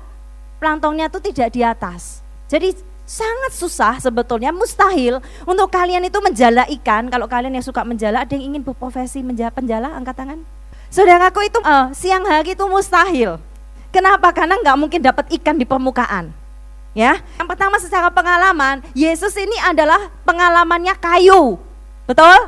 planktonnya 0.60 1.08
tuh 1.08 1.24
tidak 1.24 1.56
di 1.56 1.64
atas. 1.64 2.20
Jadi 2.52 2.76
sangat 3.12 3.52
susah 3.52 4.00
sebetulnya 4.00 4.56
mustahil 4.56 5.20
untuk 5.44 5.68
kalian 5.68 6.08
itu 6.08 6.16
menjala 6.24 6.64
ikan. 6.80 7.12
Kalau 7.12 7.28
kalian 7.28 7.60
yang 7.60 7.66
suka 7.66 7.84
menjala 7.84 8.24
ada 8.24 8.32
yang 8.32 8.56
ingin 8.56 8.64
berprofesi 8.64 9.20
menjala 9.20 9.52
penjala 9.52 9.92
angkat 9.92 10.16
tangan? 10.16 10.40
Saudaraku 10.88 11.44
itu 11.44 11.60
uh, 11.60 11.92
siang 11.92 12.24
hari 12.24 12.56
itu 12.56 12.64
mustahil. 12.72 13.36
Kenapa? 13.92 14.32
Karena 14.32 14.56
nggak 14.64 14.78
mungkin 14.80 15.04
dapat 15.04 15.28
ikan 15.36 15.60
di 15.60 15.68
permukaan 15.68 16.32
ya. 16.96 17.20
Yang 17.36 17.48
pertama 17.52 17.76
secara 17.84 18.08
pengalaman 18.08 18.80
Yesus 18.96 19.36
ini 19.36 19.60
adalah 19.60 20.08
pengalamannya 20.24 20.96
kayu. 20.96 21.60
Betul? 22.08 22.40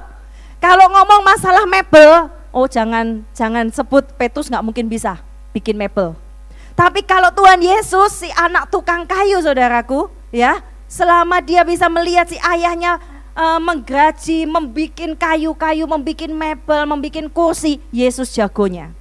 Kalau 0.64 0.88
ngomong 0.88 1.28
masalah 1.28 1.68
mebel 1.68 2.32
oh 2.56 2.68
jangan 2.72 3.28
jangan 3.36 3.68
sebut 3.68 4.16
Petrus 4.16 4.48
nggak 4.48 4.64
mungkin 4.64 4.88
bisa 4.88 5.20
bikin 5.52 5.76
mebel. 5.76 6.16
Tapi 6.74 7.04
kalau 7.04 7.36
Tuhan 7.36 7.60
Yesus 7.60 8.24
si 8.24 8.30
anak 8.32 8.72
tukang 8.72 9.04
kayu 9.04 9.44
saudaraku 9.44 10.23
ya 10.34 10.66
selama 10.90 11.40
dia 11.46 11.62
bisa 11.62 11.86
melihat 11.88 12.26
si 12.26 12.38
ayahnya 12.42 12.98
uh, 13.38 13.60
menggaji, 13.62 14.46
membikin 14.50 15.18
kayu-kayu, 15.18 15.86
membikin 15.86 16.34
mebel, 16.34 16.86
membikin 16.90 17.30
kursi, 17.30 17.82
Yesus 17.94 18.34
jagonya. 18.34 18.94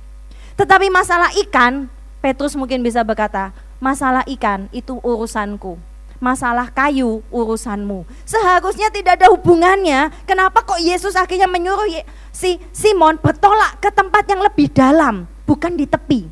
Tetapi 0.57 0.93
masalah 0.93 1.33
ikan, 1.49 1.89
Petrus 2.21 2.57
mungkin 2.57 2.85
bisa 2.85 3.01
berkata, 3.05 3.53
masalah 3.81 4.25
ikan 4.29 4.69
itu 4.73 5.01
urusanku. 5.01 5.81
Masalah 6.23 6.71
kayu 6.71 7.19
urusanmu. 7.35 8.07
Seharusnya 8.23 8.95
tidak 8.95 9.19
ada 9.19 9.27
hubungannya. 9.35 10.07
Kenapa 10.23 10.63
kok 10.63 10.79
Yesus 10.79 11.19
akhirnya 11.19 11.51
menyuruh 11.51 11.91
si 12.31 12.63
Simon 12.71 13.19
bertolak 13.19 13.83
ke 13.83 13.91
tempat 13.91 14.31
yang 14.31 14.39
lebih 14.39 14.71
dalam, 14.71 15.27
bukan 15.51 15.75
di 15.75 15.83
tepi. 15.83 16.31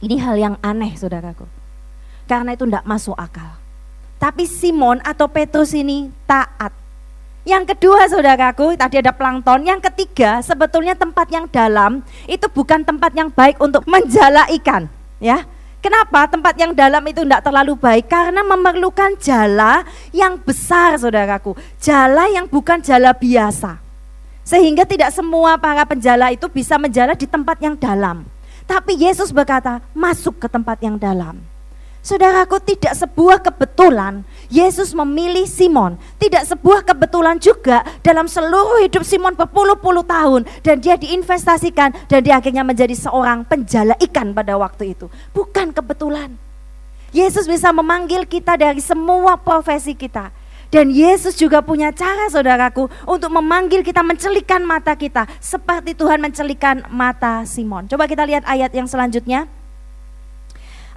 Ini 0.00 0.16
hal 0.24 0.40
yang 0.40 0.56
aneh, 0.64 0.96
saudaraku. 0.96 1.44
Karena 2.24 2.56
itu 2.56 2.64
tidak 2.64 2.88
masuk 2.88 3.12
akal. 3.12 3.59
Tapi 4.20 4.44
Simon 4.44 5.00
atau 5.00 5.24
Petrus 5.32 5.72
ini 5.72 6.12
taat. 6.28 6.76
Yang 7.48 7.72
kedua 7.72 8.04
saudaraku, 8.04 8.76
tadi 8.76 9.00
ada 9.00 9.16
plankton. 9.16 9.64
Yang 9.64 9.88
ketiga, 9.88 10.44
sebetulnya 10.44 10.92
tempat 10.92 11.24
yang 11.32 11.48
dalam 11.48 12.04
itu 12.28 12.44
bukan 12.52 12.84
tempat 12.84 13.16
yang 13.16 13.32
baik 13.32 13.56
untuk 13.56 13.88
menjala 13.88 14.44
ikan. 14.60 14.92
Ya, 15.16 15.48
Kenapa 15.80 16.28
tempat 16.28 16.60
yang 16.60 16.76
dalam 16.76 17.00
itu 17.08 17.24
tidak 17.24 17.40
terlalu 17.40 17.72
baik? 17.72 18.12
Karena 18.12 18.44
memerlukan 18.44 19.16
jala 19.16 19.88
yang 20.12 20.36
besar 20.36 21.00
saudaraku. 21.00 21.56
Jala 21.80 22.28
yang 22.28 22.44
bukan 22.44 22.84
jala 22.84 23.16
biasa. 23.16 23.80
Sehingga 24.44 24.84
tidak 24.84 25.08
semua 25.08 25.56
para 25.56 25.80
penjala 25.88 26.36
itu 26.36 26.44
bisa 26.52 26.76
menjala 26.76 27.16
di 27.16 27.24
tempat 27.24 27.56
yang 27.64 27.80
dalam. 27.80 28.28
Tapi 28.68 28.92
Yesus 28.92 29.32
berkata, 29.32 29.80
masuk 29.96 30.36
ke 30.36 30.52
tempat 30.52 30.76
yang 30.84 31.00
dalam. 31.00 31.40
Saudaraku, 32.00 32.56
tidak 32.64 32.96
sebuah 32.96 33.44
kebetulan 33.44 34.24
Yesus 34.48 34.96
memilih 34.96 35.44
Simon. 35.44 36.00
Tidak 36.16 36.48
sebuah 36.48 36.80
kebetulan 36.88 37.36
juga 37.36 37.84
dalam 38.00 38.24
seluruh 38.24 38.80
hidup 38.80 39.04
Simon 39.04 39.36
berpuluh-puluh 39.36 40.02
tahun 40.08 40.48
dan 40.64 40.80
dia 40.80 40.96
diinvestasikan 40.96 41.92
dan 42.08 42.20
dia 42.24 42.40
akhirnya 42.40 42.64
menjadi 42.64 42.96
seorang 42.96 43.44
penjala 43.44 43.92
ikan 44.00 44.32
pada 44.32 44.56
waktu 44.56 44.96
itu. 44.96 45.12
Bukan 45.36 45.76
kebetulan. 45.76 46.40
Yesus 47.12 47.44
bisa 47.44 47.68
memanggil 47.68 48.24
kita 48.24 48.56
dari 48.56 48.80
semua 48.80 49.36
profesi 49.36 49.92
kita. 49.92 50.32
Dan 50.70 50.94
Yesus 50.94 51.34
juga 51.34 51.60
punya 51.60 51.90
cara 51.90 52.30
saudaraku 52.30 52.86
untuk 53.02 53.28
memanggil 53.34 53.82
kita 53.82 54.06
mencelikan 54.06 54.62
mata 54.62 54.94
kita 54.94 55.26
seperti 55.42 55.98
Tuhan 55.98 56.22
mencelikan 56.22 56.86
mata 56.88 57.42
Simon. 57.42 57.90
Coba 57.90 58.06
kita 58.06 58.22
lihat 58.22 58.46
ayat 58.46 58.70
yang 58.70 58.86
selanjutnya. 58.86 59.50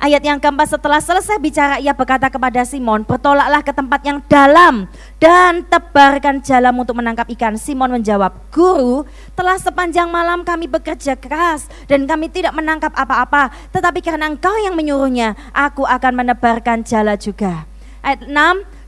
Ayat 0.03 0.19
yang 0.19 0.36
keempat 0.36 0.67
setelah 0.67 1.00
selesai 1.00 1.39
bicara 1.39 1.79
ia 1.79 1.95
berkata 1.95 2.27
kepada 2.27 2.67
Simon, 2.67 3.07
bertolaklah 3.07 3.63
ke 3.63 3.72
tempat 3.72 4.03
yang 4.03 4.19
dalam 4.27 4.91
dan 5.15 5.63
tebarkan 5.63 6.43
jalan 6.43 6.75
untuk 6.75 7.00
menangkap 7.00 7.24
ikan. 7.31 7.55
Simon 7.55 7.95
menjawab, 7.95 8.36
Guru, 8.51 9.07
telah 9.31 9.55
sepanjang 9.55 10.12
malam 10.12 10.43
kami 10.43 10.67
bekerja 10.67 11.15
keras 11.15 11.72
dan 11.88 12.03
kami 12.03 12.27
tidak 12.27 12.51
menangkap 12.51 12.91
apa-apa. 12.91 13.48
Tetapi 13.72 14.03
karena 14.03 14.27
engkau 14.27 14.51
yang 14.60 14.75
menyuruhnya, 14.75 15.39
aku 15.55 15.88
akan 15.88 16.19
menebarkan 16.19 16.83
jala 16.83 17.15
juga. 17.15 17.63
Ayat 18.03 18.27
6, 18.27 18.36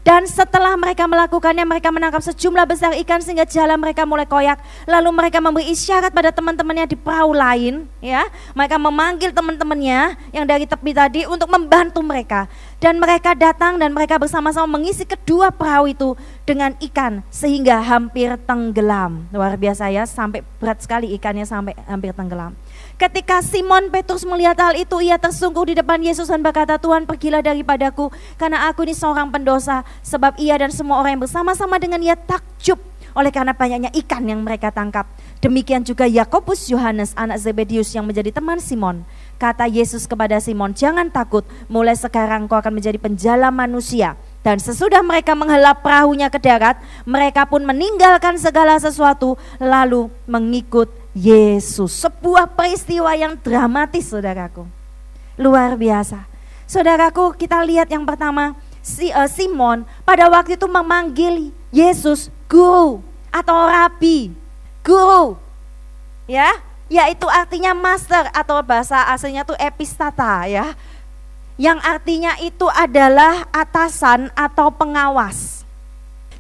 dan 0.06 0.30
setelah 0.30 0.78
mereka 0.78 1.10
melakukannya, 1.10 1.66
mereka 1.66 1.90
menangkap 1.90 2.22
sejumlah 2.22 2.70
besar 2.70 2.94
ikan 3.02 3.26
sehingga 3.26 3.42
jalan 3.42 3.82
mereka 3.82 4.06
mulai 4.06 4.30
koyak. 4.30 4.62
Lalu 4.86 5.10
mereka 5.10 5.42
memberi 5.42 5.74
isyarat 5.74 6.14
pada 6.14 6.30
teman-temannya 6.30 6.94
di 6.94 6.94
perahu 6.94 7.34
lain, 7.34 7.90
ya. 8.06 8.22
Mereka 8.54 8.78
memanggil 8.78 9.34
teman-temannya 9.34 10.14
yang 10.30 10.46
dari 10.46 10.70
tepi 10.70 10.94
tadi 10.94 11.26
untuk 11.26 11.50
membantu 11.50 12.06
mereka. 12.06 12.46
Dan 12.78 13.02
mereka 13.02 13.34
datang 13.34 13.82
dan 13.82 13.98
mereka 13.98 14.22
bersama-sama 14.22 14.78
mengisi 14.78 15.10
kedua 15.10 15.50
perahu 15.50 15.90
itu 15.90 16.14
dengan 16.46 16.78
ikan 16.86 17.26
sehingga 17.34 17.82
hampir 17.82 18.38
tenggelam. 18.46 19.26
Luar 19.34 19.58
biasa 19.58 19.90
ya, 19.90 20.06
sampai 20.06 20.46
berat 20.62 20.86
sekali 20.86 21.18
ikannya 21.18 21.50
sampai 21.50 21.74
hampir 21.90 22.14
tenggelam. 22.14 22.54
Ketika 22.96 23.44
Simon 23.44 23.92
Petrus 23.92 24.24
melihat 24.24 24.56
hal 24.56 24.72
itu, 24.80 25.04
ia 25.04 25.20
tersungguh 25.20 25.68
di 25.68 25.74
depan 25.76 26.00
Yesus 26.00 26.32
dan 26.32 26.40
berkata, 26.40 26.80
Tuhan 26.80 27.04
pergilah 27.04 27.44
daripadaku, 27.44 28.08
karena 28.40 28.72
aku 28.72 28.88
ini 28.88 28.96
seorang 28.96 29.28
pendosa. 29.36 29.84
Sebab 30.00 30.40
ia 30.40 30.56
dan 30.56 30.72
semua 30.72 31.04
orang 31.04 31.20
yang 31.20 31.24
bersama-sama 31.28 31.76
dengan 31.76 32.00
ia 32.00 32.16
takjub 32.16 32.80
oleh 33.16 33.32
karena 33.32 33.52
banyaknya 33.56 33.92
ikan 34.04 34.24
yang 34.28 34.44
mereka 34.44 34.72
tangkap. 34.72 35.08
Demikian 35.44 35.84
juga 35.84 36.08
Yakobus 36.08 36.68
Yohanes 36.72 37.16
anak 37.16 37.40
Zebedius 37.44 37.92
yang 37.96 38.08
menjadi 38.08 38.32
teman 38.32 38.60
Simon. 38.64 39.08
Kata 39.40 39.68
Yesus 39.68 40.08
kepada 40.08 40.40
Simon, 40.40 40.72
jangan 40.72 41.12
takut, 41.12 41.44
mulai 41.68 41.96
sekarang 41.96 42.48
kau 42.48 42.60
akan 42.60 42.80
menjadi 42.80 43.00
penjala 43.00 43.52
manusia. 43.52 44.20
Dan 44.40 44.60
sesudah 44.60 45.04
mereka 45.04 45.36
menghelap 45.36 45.84
perahunya 45.84 46.32
ke 46.32 46.40
darat, 46.40 46.80
mereka 47.04 47.44
pun 47.44 47.64
meninggalkan 47.64 48.40
segala 48.40 48.80
sesuatu, 48.80 49.40
lalu 49.60 50.12
mengikut 50.28 51.05
Yesus. 51.16 51.96
Sebuah 51.96 52.52
peristiwa 52.52 53.16
yang 53.16 53.40
dramatis 53.40 54.12
saudaraku. 54.12 54.68
Luar 55.40 55.80
biasa. 55.80 56.28
Saudaraku, 56.68 57.32
kita 57.40 57.64
lihat 57.64 57.88
yang 57.88 58.04
pertama, 58.04 58.54
si 58.84 59.10
uh, 59.10 59.26
Simon 59.26 59.88
pada 60.06 60.30
waktu 60.30 60.60
itu 60.60 60.68
memanggil 60.70 61.50
Yesus 61.74 62.30
guru 62.52 63.00
atau 63.32 63.58
rabi. 63.66 64.36
Guru. 64.86 65.40
Ya, 66.30 66.52
yaitu 66.92 67.26
artinya 67.26 67.74
master 67.74 68.30
atau 68.30 68.62
bahasa 68.62 69.10
aslinya 69.10 69.42
itu 69.42 69.56
epistata 69.58 70.46
ya. 70.46 70.78
Yang 71.56 71.80
artinya 71.88 72.34
itu 72.44 72.68
adalah 72.70 73.48
atasan 73.50 74.30
atau 74.36 74.70
pengawas. 74.70 75.65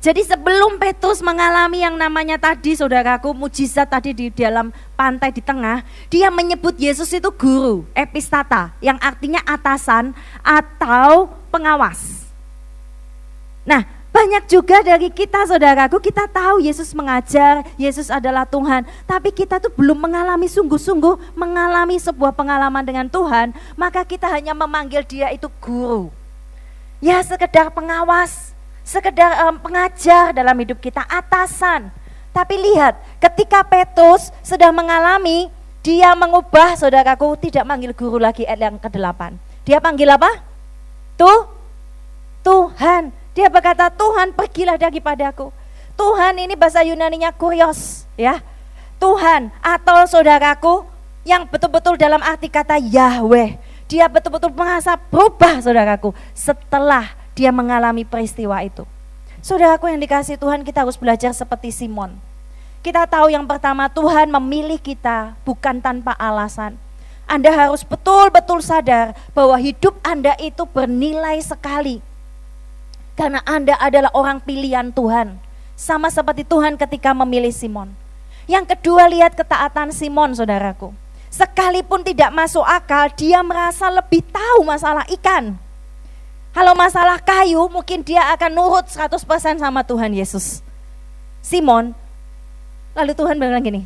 Jadi 0.05 0.21
sebelum 0.21 0.77
Petrus 0.77 1.17
mengalami 1.25 1.81
yang 1.81 1.97
namanya 1.97 2.37
tadi 2.37 2.77
saudaraku 2.77 3.33
mujizat 3.33 3.89
tadi 3.89 4.13
di 4.13 4.29
dalam 4.29 4.69
pantai 4.93 5.33
di 5.33 5.41
tengah, 5.41 5.81
dia 6.13 6.29
menyebut 6.29 6.77
Yesus 6.77 7.09
itu 7.09 7.25
guru, 7.33 7.89
epistata, 7.97 8.69
yang 8.85 9.01
artinya 9.01 9.41
atasan 9.41 10.13
atau 10.45 11.33
pengawas. 11.49 12.29
Nah, 13.65 13.81
banyak 14.13 14.45
juga 14.45 14.85
dari 14.85 15.09
kita 15.09 15.49
saudaraku, 15.49 15.97
kita 15.97 16.29
tahu 16.29 16.61
Yesus 16.61 16.93
mengajar, 16.93 17.65
Yesus 17.73 18.13
adalah 18.13 18.45
Tuhan. 18.45 18.85
Tapi 19.09 19.33
kita 19.33 19.57
tuh 19.57 19.73
belum 19.73 20.05
mengalami 20.05 20.45
sungguh-sungguh, 20.45 21.33
mengalami 21.33 21.97
sebuah 21.97 22.37
pengalaman 22.37 22.85
dengan 22.85 23.09
Tuhan. 23.09 23.57
Maka 23.73 24.05
kita 24.05 24.29
hanya 24.29 24.53
memanggil 24.53 25.01
dia 25.01 25.33
itu 25.33 25.49
guru. 25.57 26.13
Ya 27.03 27.19
sekedar 27.25 27.73
pengawas, 27.75 28.54
sekedar 28.85 29.49
um, 29.49 29.57
pengajar 29.57 30.29
dalam 30.31 30.53
hidup 30.61 30.77
kita, 30.77 31.01
atasan. 31.09 31.89
Tapi 32.29 32.55
lihat, 32.61 32.93
ketika 33.17 33.65
Petrus 33.65 34.29
sedang 34.45 34.77
mengalami, 34.77 35.49
dia 35.81 36.13
mengubah 36.13 36.77
saudaraku 36.77 37.33
tidak 37.41 37.65
manggil 37.65 37.91
guru 37.97 38.21
lagi 38.21 38.45
ayat 38.45 38.69
yang 38.69 38.77
ke-8. 38.77 39.35
Dia 39.65 39.81
panggil 39.81 40.05
apa? 40.13 40.29
Tuh, 41.17 41.49
Tuhan. 42.45 43.09
Dia 43.33 43.49
berkata, 43.49 43.89
Tuhan 43.89 44.31
pergilah 44.37 44.77
daripadaku. 44.77 45.49
Tuhan 45.97 46.37
ini 46.37 46.53
bahasa 46.53 46.85
Yunaninya 46.85 47.33
kurios, 47.33 48.05
ya. 48.13 48.43
Tuhan 49.01 49.51
atau 49.59 50.07
saudaraku 50.07 50.87
yang 51.27 51.49
betul-betul 51.49 51.97
dalam 51.97 52.21
arti 52.21 52.47
kata 52.47 52.79
Yahweh. 52.79 53.57
Dia 53.85 54.09
betul-betul 54.09 54.53
merasa 54.55 54.95
berubah 54.97 55.61
saudaraku 55.61 56.15
setelah 56.33 57.24
dia 57.35 57.51
mengalami 57.51 58.07
peristiwa 58.07 58.63
itu. 58.63 58.87
Saudaraku 59.45 59.91
yang 59.91 60.01
dikasih 60.01 60.41
Tuhan, 60.41 60.65
kita 60.65 60.81
harus 60.87 60.97
belajar 60.97 61.29
seperti 61.35 61.69
Simon. 61.69 62.17
Kita 62.81 63.05
tahu 63.05 63.29
yang 63.29 63.45
pertama 63.45 63.91
Tuhan 63.91 64.31
memilih 64.31 64.79
kita 64.81 65.37
bukan 65.45 65.83
tanpa 65.83 66.15
alasan. 66.17 66.79
Anda 67.25 67.49
harus 67.53 67.81
betul-betul 67.81 68.61
sadar 68.61 69.17
bahwa 69.33 69.57
hidup 69.57 69.97
Anda 70.05 70.37
itu 70.37 70.65
bernilai 70.69 71.41
sekali. 71.41 72.01
Karena 73.17 73.41
Anda 73.45 73.73
adalah 73.81 74.13
orang 74.13 74.41
pilihan 74.41 74.93
Tuhan. 74.93 75.37
Sama 75.73 76.07
seperti 76.13 76.45
Tuhan 76.45 76.77
ketika 76.77 77.11
memilih 77.11 77.51
Simon. 77.51 77.91
Yang 78.45 78.77
kedua 78.77 79.09
lihat 79.09 79.33
ketaatan 79.33 79.89
Simon 79.89 80.37
saudaraku. 80.37 80.93
Sekalipun 81.33 82.05
tidak 82.05 82.29
masuk 82.31 82.63
akal, 82.63 83.09
dia 83.17 83.41
merasa 83.41 83.89
lebih 83.89 84.21
tahu 84.29 84.61
masalah 84.63 85.03
ikan. 85.19 85.57
Kalau 86.55 86.71
masalah 86.71 87.19
kayu 87.19 87.67
mungkin 87.67 87.99
dia 87.99 88.31
akan 88.31 88.55
nurut 88.55 88.87
100% 88.87 89.59
sama 89.59 89.83
Tuhan 89.83 90.15
Yesus. 90.15 90.63
Simon, 91.43 91.91
lalu 92.95 93.11
Tuhan 93.11 93.35
bilang 93.35 93.59
gini, 93.59 93.83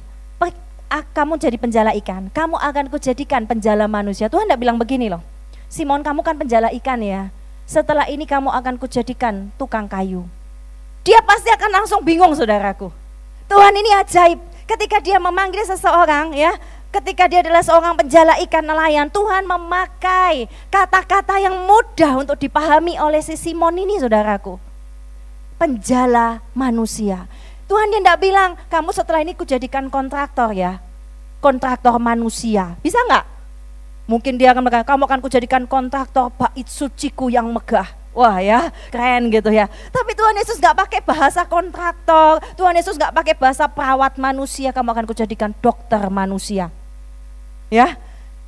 kamu 0.90 1.42
jadi 1.42 1.58
penjala 1.58 1.98
ikan, 1.98 2.30
kamu 2.30 2.62
akan 2.62 2.94
kujadikan 2.94 3.50
penjala 3.50 3.90
manusia. 3.90 4.30
Tuhan 4.30 4.46
tidak 4.46 4.62
bilang 4.62 4.78
begini 4.78 5.10
loh, 5.10 5.26
Simon 5.66 6.06
kamu 6.06 6.22
kan 6.22 6.38
penjala 6.38 6.70
ikan 6.78 7.02
ya, 7.02 7.34
setelah 7.66 8.06
ini 8.06 8.30
kamu 8.30 8.54
akan 8.54 8.78
kujadikan 8.78 9.50
tukang 9.58 9.90
kayu. 9.90 10.30
Dia 11.02 11.26
pasti 11.26 11.50
akan 11.50 11.74
langsung 11.74 12.06
bingung 12.06 12.38
saudaraku. 12.38 12.94
Tuhan 13.50 13.74
ini 13.74 13.98
ajaib, 13.98 14.40
ketika 14.70 15.02
dia 15.02 15.18
memanggil 15.18 15.66
seseorang 15.66 16.38
ya, 16.38 16.54
ketika 16.90 17.30
dia 17.30 17.46
adalah 17.46 17.62
seorang 17.62 17.94
penjala 17.98 18.38
ikan 18.50 18.66
nelayan, 18.66 19.08
Tuhan 19.14 19.46
memakai 19.46 20.50
kata-kata 20.74 21.38
yang 21.38 21.66
mudah 21.66 22.26
untuk 22.26 22.38
dipahami 22.42 22.98
oleh 22.98 23.22
si 23.22 23.38
Simon 23.38 23.78
ini 23.78 24.02
saudaraku. 24.02 24.58
Penjala 25.62 26.42
manusia. 26.58 27.30
Tuhan 27.70 27.94
dia 27.94 28.02
tidak 28.02 28.20
bilang, 28.24 28.58
kamu 28.74 28.90
setelah 28.90 29.22
ini 29.22 29.38
kujadikan 29.38 29.94
kontraktor 29.94 30.50
ya. 30.58 30.82
Kontraktor 31.38 32.02
manusia. 32.02 32.74
Bisa 32.82 32.98
nggak? 33.06 33.26
Mungkin 34.10 34.42
dia 34.42 34.58
akan 34.58 34.66
berkata, 34.66 34.90
kamu 34.90 35.06
akan 35.06 35.20
kujadikan 35.22 35.64
kontraktor 35.70 36.34
bait 36.34 36.66
suciku 36.66 37.30
yang 37.30 37.54
megah. 37.54 37.86
Wah 38.10 38.42
ya, 38.42 38.74
keren 38.90 39.30
gitu 39.30 39.54
ya. 39.54 39.70
Tapi 39.70 40.18
Tuhan 40.18 40.34
Yesus 40.42 40.58
nggak 40.58 40.74
pakai 40.82 41.00
bahasa 41.06 41.46
kontraktor, 41.46 42.42
Tuhan 42.58 42.74
Yesus 42.74 42.98
nggak 42.98 43.14
pakai 43.14 43.36
bahasa 43.38 43.70
perawat 43.70 44.18
manusia, 44.18 44.74
kamu 44.74 44.98
akan 44.98 45.06
kujadikan 45.06 45.54
dokter 45.62 46.02
manusia 46.10 46.74
ya. 47.74 47.98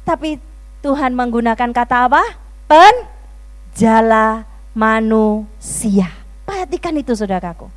Tapi 0.03 0.41
Tuhan 0.81 1.13
menggunakan 1.13 1.69
kata 1.71 2.09
apa? 2.09 2.21
Penjala 2.65 4.45
manusia. 4.73 6.09
Perhatikan 6.45 6.97
itu 6.97 7.13
saudaraku. 7.13 7.69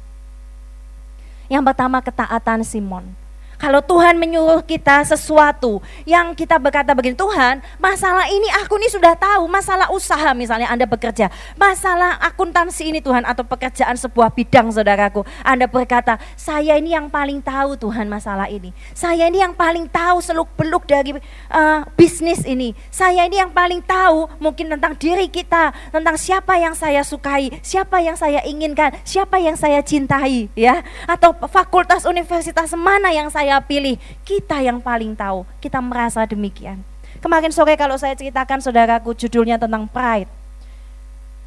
Yang 1.52 1.62
pertama 1.68 2.00
ketaatan 2.00 2.64
Simon. 2.64 3.24
Kalau 3.59 3.81
Tuhan 3.85 4.19
menyuruh 4.19 4.62
kita 4.67 5.07
sesuatu 5.07 5.79
yang 6.05 6.35
kita 6.35 6.59
berkata 6.59 6.93
begini, 6.93 7.14
Tuhan 7.14 7.62
masalah 7.79 8.27
ini 8.29 8.49
aku 8.62 8.77
ini 8.79 8.88
sudah 8.90 9.14
tahu, 9.14 9.47
masalah 9.47 9.88
usaha 9.95 10.35
misalnya 10.35 10.69
Anda 10.71 10.85
bekerja, 10.85 11.31
masalah 11.55 12.19
akuntansi 12.21 12.90
ini 12.90 13.01
Tuhan 13.01 13.23
atau 13.23 13.47
pekerjaan 13.47 13.95
sebuah 13.97 14.35
bidang 14.35 14.75
saudaraku. 14.75 15.23
Anda 15.47 15.71
berkata, 15.71 16.19
saya 16.35 16.77
ini 16.77 16.93
yang 16.93 17.09
paling 17.09 17.40
tahu 17.40 17.79
Tuhan 17.79 18.11
masalah 18.11 18.51
ini. 18.51 18.75
Saya 18.93 19.31
ini 19.31 19.40
yang 19.40 19.55
paling 19.55 19.87
tahu 19.88 20.21
seluk 20.21 20.51
beluk 20.59 20.85
dari 20.85 21.14
uh, 21.51 21.81
bisnis 21.95 22.43
ini. 22.45 22.75
Saya 22.90 23.27
ini 23.27 23.38
yang 23.38 23.51
paling 23.55 23.81
tahu 23.85 24.29
mungkin 24.43 24.73
tentang 24.75 24.99
diri 24.99 25.31
kita, 25.31 25.73
tentang 25.95 26.17
siapa 26.19 26.59
yang 26.59 26.75
saya 26.75 27.01
sukai, 27.07 27.55
siapa 27.62 28.03
yang 28.03 28.19
saya 28.19 28.43
inginkan, 28.43 28.93
siapa 29.07 29.38
yang 29.38 29.55
saya 29.55 29.81
cintai 29.81 30.51
ya. 30.59 30.83
Atau 31.07 31.37
fakultas 31.49 32.05
universitas 32.09 32.73
mana 32.75 33.14
yang 33.14 33.31
saya 33.31 33.54
saya 33.55 33.62
pilih, 33.62 33.95
kita 34.27 34.59
yang 34.59 34.83
paling 34.83 35.14
tahu, 35.14 35.47
kita 35.62 35.79
merasa 35.79 36.27
demikian. 36.27 36.83
Kemarin 37.23 37.55
sore 37.55 37.79
kalau 37.79 37.95
saya 37.95 38.19
ceritakan 38.19 38.59
saudaraku 38.59 39.14
judulnya 39.14 39.55
tentang 39.55 39.87
pride. 39.87 40.27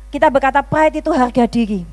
Kita 0.07 0.31
berkata 0.31 0.63
pride 0.63 1.03
itu 1.03 1.11
harga 1.11 1.43
diri. 1.43 1.83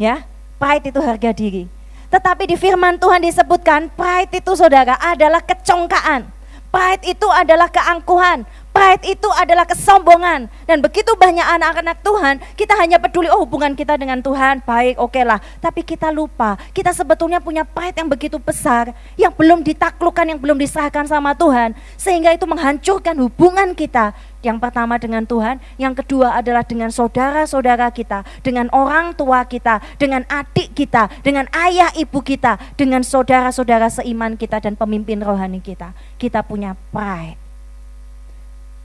Ya, 0.00 0.24
pride 0.56 0.88
itu 0.88 1.00
harga 1.04 1.30
diri. 1.36 1.68
Tetapi 2.08 2.48
di 2.48 2.56
firman 2.56 2.96
Tuhan 2.96 3.20
disebutkan 3.20 3.92
pride 3.92 4.40
itu 4.40 4.56
saudara 4.56 4.96
adalah 4.96 5.44
kecongkaan. 5.44 6.24
Pride 6.72 7.04
itu 7.04 7.28
adalah 7.28 7.68
keangkuhan. 7.68 8.48
Pride 8.70 9.02
itu 9.02 9.26
adalah 9.34 9.66
kesombongan 9.66 10.46
dan 10.62 10.78
begitu 10.78 11.10
banyak 11.18 11.42
anak-anak 11.42 12.06
Tuhan 12.06 12.38
kita 12.54 12.78
hanya 12.78 13.02
peduli 13.02 13.26
oh 13.26 13.42
hubungan 13.42 13.74
kita 13.74 13.98
dengan 13.98 14.22
Tuhan 14.22 14.62
baik 14.62 14.94
oke 14.94 15.10
okay 15.10 15.26
lah 15.26 15.42
tapi 15.58 15.82
kita 15.82 16.14
lupa 16.14 16.54
kita 16.70 16.94
sebetulnya 16.94 17.42
punya 17.42 17.66
pride 17.66 17.98
yang 17.98 18.06
begitu 18.06 18.38
besar 18.38 18.94
yang 19.18 19.34
belum 19.34 19.66
ditaklukkan 19.66 20.22
yang 20.22 20.38
belum 20.38 20.54
diserahkan 20.54 21.02
sama 21.10 21.34
Tuhan 21.34 21.74
sehingga 21.98 22.30
itu 22.30 22.46
menghancurkan 22.46 23.18
hubungan 23.18 23.74
kita 23.74 24.14
yang 24.40 24.56
pertama 24.56 24.96
dengan 24.96 25.28
Tuhan, 25.28 25.60
yang 25.76 25.92
kedua 25.92 26.40
adalah 26.40 26.64
dengan 26.64 26.88
saudara-saudara 26.88 27.92
kita, 27.92 28.24
dengan 28.40 28.72
orang 28.72 29.12
tua 29.12 29.44
kita, 29.44 29.84
dengan 30.00 30.24
adik 30.32 30.72
kita, 30.72 31.12
dengan 31.20 31.44
ayah 31.52 31.92
ibu 31.92 32.24
kita, 32.24 32.56
dengan 32.76 33.04
saudara-saudara 33.04 33.92
seiman 33.92 34.40
kita 34.40 34.64
dan 34.64 34.80
pemimpin 34.80 35.20
rohani 35.20 35.60
kita. 35.60 35.92
Kita 36.16 36.40
punya 36.40 36.72
pride. 36.88 37.39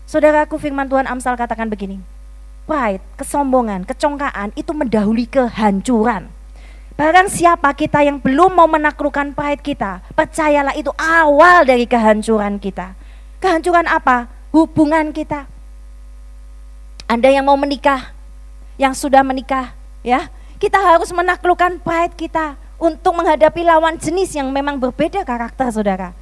Saudaraku 0.06 0.62
firman 0.62 0.86
Tuhan 0.86 1.10
Amsal 1.10 1.34
katakan 1.34 1.65
begini, 1.65 1.98
pride, 2.70 3.02
kesombongan, 3.18 3.89
kecongkaan 3.89 4.54
itu 4.54 4.70
mendahului 4.70 5.26
kehancuran. 5.26 6.30
Barang 6.94 7.26
siapa 7.26 7.74
kita 7.74 8.06
yang 8.06 8.22
belum 8.22 8.54
mau 8.54 8.70
menaklukkan 8.70 9.34
pride 9.34 9.65
kita, 9.65 10.06
percayalah 10.13 10.78
itu 10.78 10.94
awal 10.94 11.65
dari 11.65 11.89
kehancuran 11.89 12.62
kita. 12.62 12.94
Kehancuran 13.41 13.89
apa? 13.89 14.30
Hubungan 14.54 15.10
kita. 15.10 15.50
Anda 17.10 17.34
yang 17.34 17.50
mau 17.50 17.58
menikah, 17.58 18.13
yang 18.78 18.94
sudah 18.94 19.26
menikah, 19.26 19.74
ya, 20.06 20.30
kita 20.62 20.78
harus 20.78 21.10
menaklukkan 21.10 21.82
pride 21.82 22.13
kita 22.13 22.62
untuk 22.78 23.18
menghadapi 23.18 23.65
lawan 23.65 23.98
jenis 23.98 24.38
yang 24.38 24.54
memang 24.54 24.78
berbeda 24.78 25.26
karakter 25.26 25.74
saudara 25.74 26.13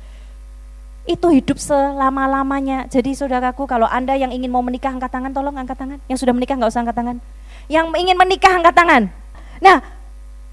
itu 1.04 1.28
hidup 1.28 1.60
selama-lamanya. 1.60 2.88
Jadi 2.88 3.12
saudaraku 3.12 3.68
kalau 3.68 3.88
Anda 3.92 4.16
yang 4.16 4.32
ingin 4.32 4.48
mau 4.48 4.64
menikah 4.64 4.96
angkat 4.96 5.12
tangan, 5.12 5.36
tolong 5.36 5.56
angkat 5.56 5.76
tangan. 5.76 6.00
Yang 6.08 6.24
sudah 6.24 6.34
menikah 6.36 6.56
nggak 6.56 6.72
usah 6.72 6.82
angkat 6.88 6.96
tangan. 6.96 7.18
Yang 7.68 7.86
ingin 8.00 8.16
menikah 8.16 8.54
angkat 8.56 8.74
tangan. 8.76 9.04
Nah, 9.60 9.78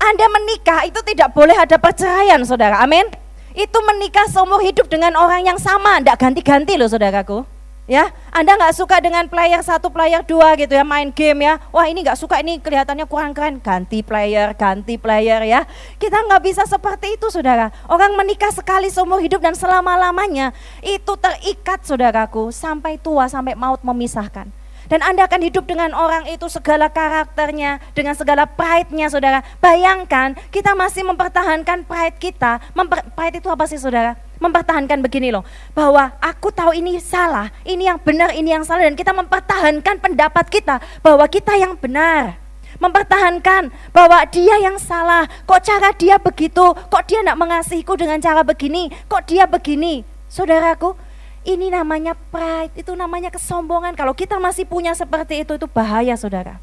Anda 0.01 0.27
menikah 0.27 0.81
itu 0.91 1.01
tidak 1.07 1.31
boleh 1.35 1.55
ada 1.55 1.77
perceraian 1.79 2.43
saudara, 2.43 2.83
amin. 2.83 3.07
Itu 3.55 3.79
menikah 3.83 4.27
seumur 4.31 4.63
hidup 4.63 4.91
dengan 4.91 5.15
orang 5.19 5.47
yang 5.47 5.59
sama, 5.59 5.99
tidak 6.03 6.19
ganti-ganti 6.19 6.75
loh 6.79 6.87
saudaraku. 6.91 7.47
Ya, 7.91 8.15
Anda 8.31 8.55
nggak 8.55 8.79
suka 8.79 9.03
dengan 9.03 9.27
player 9.27 9.59
satu, 9.67 9.91
player 9.91 10.23
dua 10.23 10.55
gitu 10.55 10.79
ya, 10.79 10.87
main 10.87 11.11
game 11.11 11.43
ya. 11.43 11.59
Wah 11.75 11.91
ini 11.91 12.07
nggak 12.07 12.23
suka, 12.23 12.39
ini 12.39 12.63
kelihatannya 12.63 13.03
kurang 13.11 13.35
keren. 13.35 13.59
Ganti 13.59 14.07
player, 14.07 14.55
ganti 14.55 14.95
player 14.95 15.43
ya. 15.43 15.67
Kita 15.99 16.23
nggak 16.23 16.39
bisa 16.39 16.63
seperti 16.71 17.19
itu 17.19 17.27
saudara. 17.35 17.75
Orang 17.91 18.15
menikah 18.15 18.55
sekali 18.55 18.95
seumur 18.95 19.19
hidup 19.19 19.43
dan 19.43 19.59
selama-lamanya 19.59 20.55
itu 20.87 21.19
terikat 21.19 21.83
saudaraku. 21.83 22.55
Sampai 22.55 22.95
tua, 23.03 23.27
sampai 23.27 23.59
maut 23.59 23.83
memisahkan. 23.83 24.47
Dan 24.87 25.03
Anda 25.03 25.27
akan 25.27 25.51
hidup 25.51 25.67
dengan 25.67 25.91
orang 25.91 26.31
itu 26.31 26.47
segala 26.47 26.95
karakternya, 26.95 27.83
dengan 27.99 28.15
segala 28.15 28.47
pride-nya 28.47 29.11
saudara. 29.11 29.43
Bayangkan 29.59 30.39
kita 30.55 30.79
masih 30.79 31.03
mempertahankan 31.11 31.83
pride 31.91 32.23
kita. 32.23 32.63
Memper, 32.71 33.03
pride 33.19 33.43
itu 33.43 33.51
apa 33.51 33.67
sih 33.67 33.83
saudara? 33.83 34.30
Mempertahankan 34.41 35.05
begini 35.05 35.31
loh, 35.31 35.45
bahwa 35.77 36.17
aku 36.19 36.49
tahu 36.51 36.73
ini 36.73 36.97
salah, 36.99 37.53
ini 37.63 37.87
yang 37.87 38.01
benar, 38.01 38.33
ini 38.33 38.51
yang 38.57 38.65
salah 38.65 38.89
dan 38.89 38.97
kita 38.97 39.13
mempertahankan 39.13 40.01
pendapat 40.01 40.49
kita 40.49 40.81
bahwa 41.05 41.29
kita 41.29 41.55
yang 41.61 41.77
benar. 41.77 42.41
Mempertahankan 42.81 43.69
bahwa 43.93 44.25
dia 44.33 44.57
yang 44.57 44.81
salah, 44.81 45.29
kok 45.45 45.61
cara 45.61 45.93
dia 45.93 46.17
begitu, 46.17 46.73
kok 46.89 47.05
dia 47.05 47.21
tidak 47.21 47.37
mengasihiku 47.37 47.93
dengan 47.93 48.17
cara 48.25 48.41
begini, 48.41 48.89
kok 49.05 49.29
dia 49.29 49.45
begini. 49.45 50.01
Saudaraku, 50.33 50.97
ini 51.45 51.69
namanya 51.69 52.17
pride, 52.17 52.73
itu 52.81 52.97
namanya 52.97 53.29
kesombongan. 53.29 53.93
Kalau 53.93 54.17
kita 54.17 54.41
masih 54.41 54.65
punya 54.65 54.97
seperti 54.97 55.45
itu, 55.45 55.61
itu 55.61 55.69
bahaya 55.69 56.17
saudara. 56.17 56.57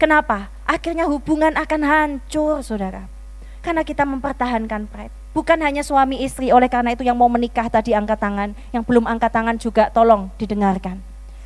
Kenapa? 0.00 0.48
Akhirnya 0.64 1.10
hubungan 1.10 1.58
akan 1.58 1.80
hancur 1.84 2.62
saudara. 2.64 3.10
Karena 3.60 3.82
kita 3.82 4.06
mempertahankan 4.06 4.86
pride. 4.86 5.17
Bukan 5.38 5.62
hanya 5.62 5.86
suami 5.86 6.26
istri, 6.26 6.50
oleh 6.50 6.66
karena 6.66 6.98
itu 6.98 7.06
yang 7.06 7.14
mau 7.14 7.30
menikah 7.30 7.70
tadi 7.70 7.94
angkat 7.94 8.18
tangan, 8.18 8.58
yang 8.74 8.82
belum 8.82 9.06
angkat 9.06 9.30
tangan 9.30 9.54
juga 9.54 9.86
tolong 9.86 10.34
didengarkan. 10.34 10.98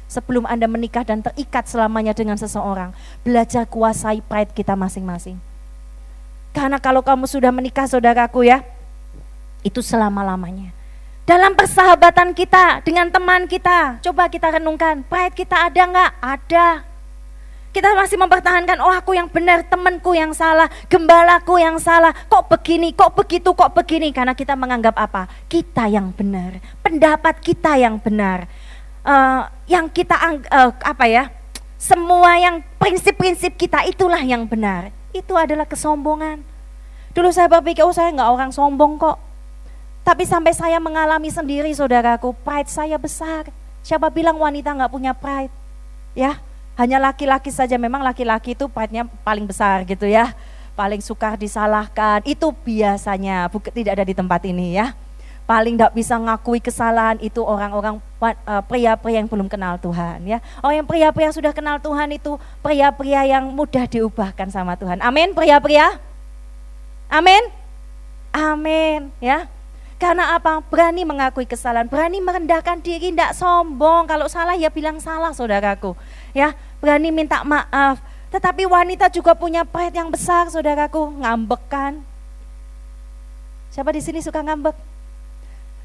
Sebelum 0.08 0.48
Anda 0.48 0.64
menikah 0.64 1.04
dan 1.04 1.20
terikat 1.20 1.68
selamanya 1.68 2.16
dengan 2.16 2.40
seseorang, 2.40 2.96
belajar 3.20 3.68
kuasai 3.68 4.24
pride 4.24 4.56
kita 4.56 4.72
masing-masing. 4.80 5.36
Karena 6.56 6.80
kalau 6.80 7.04
kamu 7.04 7.28
sudah 7.28 7.52
menikah 7.52 7.84
saudaraku 7.84 8.48
ya, 8.48 8.64
itu 9.60 9.84
selama-lamanya. 9.84 10.72
Dalam 11.28 11.52
persahabatan 11.52 12.32
kita 12.32 12.80
dengan 12.88 13.12
teman 13.12 13.44
kita, 13.44 14.00
coba 14.00 14.32
kita 14.32 14.56
renungkan, 14.56 15.04
pride 15.04 15.36
kita 15.36 15.68
ada 15.68 15.82
nggak? 15.84 16.12
Ada. 16.16 16.66
Kita 17.72 17.88
masih 17.96 18.20
mempertahankan, 18.20 18.84
oh 18.84 18.92
aku 18.92 19.16
yang 19.16 19.32
benar, 19.32 19.64
temanku 19.64 20.12
yang 20.12 20.36
salah, 20.36 20.68
gembalaku 20.92 21.56
yang 21.56 21.80
salah, 21.80 22.12
kok 22.28 22.44
begini, 22.52 22.92
kok 22.92 23.16
begitu, 23.16 23.48
kok 23.56 23.72
begini. 23.72 24.12
Karena 24.12 24.36
kita 24.36 24.52
menganggap 24.52 24.92
apa? 24.92 25.24
Kita 25.48 25.88
yang 25.88 26.12
benar, 26.12 26.60
pendapat 26.84 27.40
kita 27.40 27.80
yang 27.80 27.96
benar. 27.96 28.44
Uh, 29.02 29.48
yang 29.64 29.88
kita, 29.88 30.14
uh, 30.52 30.68
apa 30.84 31.04
ya, 31.08 31.32
semua 31.80 32.36
yang 32.36 32.60
prinsip-prinsip 32.76 33.56
kita 33.56 33.88
itulah 33.88 34.20
yang 34.20 34.44
benar. 34.44 34.92
Itu 35.16 35.32
adalah 35.32 35.64
kesombongan. 35.64 36.44
Dulu 37.16 37.32
saya 37.32 37.48
berpikir, 37.48 37.88
oh 37.88 37.96
saya 37.96 38.12
nggak 38.12 38.30
orang 38.36 38.52
sombong 38.52 39.00
kok. 39.00 39.16
Tapi 40.04 40.28
sampai 40.28 40.52
saya 40.52 40.76
mengalami 40.76 41.32
sendiri 41.32 41.72
saudaraku, 41.72 42.36
pride 42.44 42.68
saya 42.68 43.00
besar. 43.00 43.48
Siapa 43.80 44.12
bilang 44.12 44.36
wanita 44.36 44.76
nggak 44.76 44.92
punya 44.92 45.16
pride? 45.16 45.50
Ya, 46.12 46.36
hanya 46.76 46.96
laki-laki 46.96 47.52
saja 47.52 47.76
memang 47.76 48.00
laki-laki 48.00 48.56
itu 48.56 48.64
pride-nya 48.68 49.04
paling 49.24 49.44
besar 49.44 49.84
gitu 49.84 50.08
ya. 50.08 50.32
Paling 50.72 51.04
suka 51.04 51.36
disalahkan. 51.36 52.24
Itu 52.24 52.56
biasanya 52.56 53.52
bukan 53.52 53.72
tidak 53.76 53.92
ada 54.00 54.04
di 54.08 54.14
tempat 54.16 54.40
ini 54.48 54.80
ya. 54.80 54.96
Paling 55.44 55.76
tidak 55.76 55.92
bisa 55.92 56.16
ngakui 56.16 56.64
kesalahan 56.64 57.20
itu 57.20 57.44
orang-orang 57.44 58.00
uh, 58.24 58.62
pria-pria 58.64 59.20
yang 59.20 59.28
belum 59.28 59.52
kenal 59.52 59.76
Tuhan 59.76 60.24
ya. 60.24 60.38
Oh 60.64 60.72
yang 60.72 60.88
pria-pria 60.88 61.28
sudah 61.28 61.52
kenal 61.52 61.76
Tuhan 61.76 62.08
itu 62.16 62.40
pria-pria 62.64 63.26
yang 63.28 63.52
mudah 63.52 63.84
diubahkan 63.84 64.48
sama 64.48 64.80
Tuhan. 64.80 65.04
Amin 65.04 65.36
pria-pria. 65.36 66.00
Amin. 67.12 67.52
Amin 68.32 69.12
ya. 69.20 69.44
Karena 70.00 70.34
apa? 70.34 70.58
Berani 70.66 71.06
mengakui 71.06 71.46
kesalahan, 71.46 71.86
berani 71.86 72.18
merendahkan 72.18 72.82
diri, 72.82 73.14
tidak 73.14 73.38
sombong. 73.38 74.10
Kalau 74.10 74.26
salah 74.26 74.58
ya 74.58 74.66
bilang 74.66 74.98
salah 74.98 75.30
saudaraku. 75.30 75.94
Ya, 76.32 76.56
berani 76.80 77.12
minta 77.12 77.44
maaf. 77.44 78.00
Tetapi 78.32 78.64
wanita 78.64 79.12
juga 79.12 79.36
punya 79.36 79.62
pride 79.62 80.00
yang 80.00 80.08
besar 80.08 80.48
saudaraku, 80.48 81.20
ngambek 81.20 81.62
kan. 81.68 82.00
Siapa 83.68 83.92
di 83.92 84.00
sini 84.00 84.24
suka 84.24 84.40
ngambek? 84.40 84.72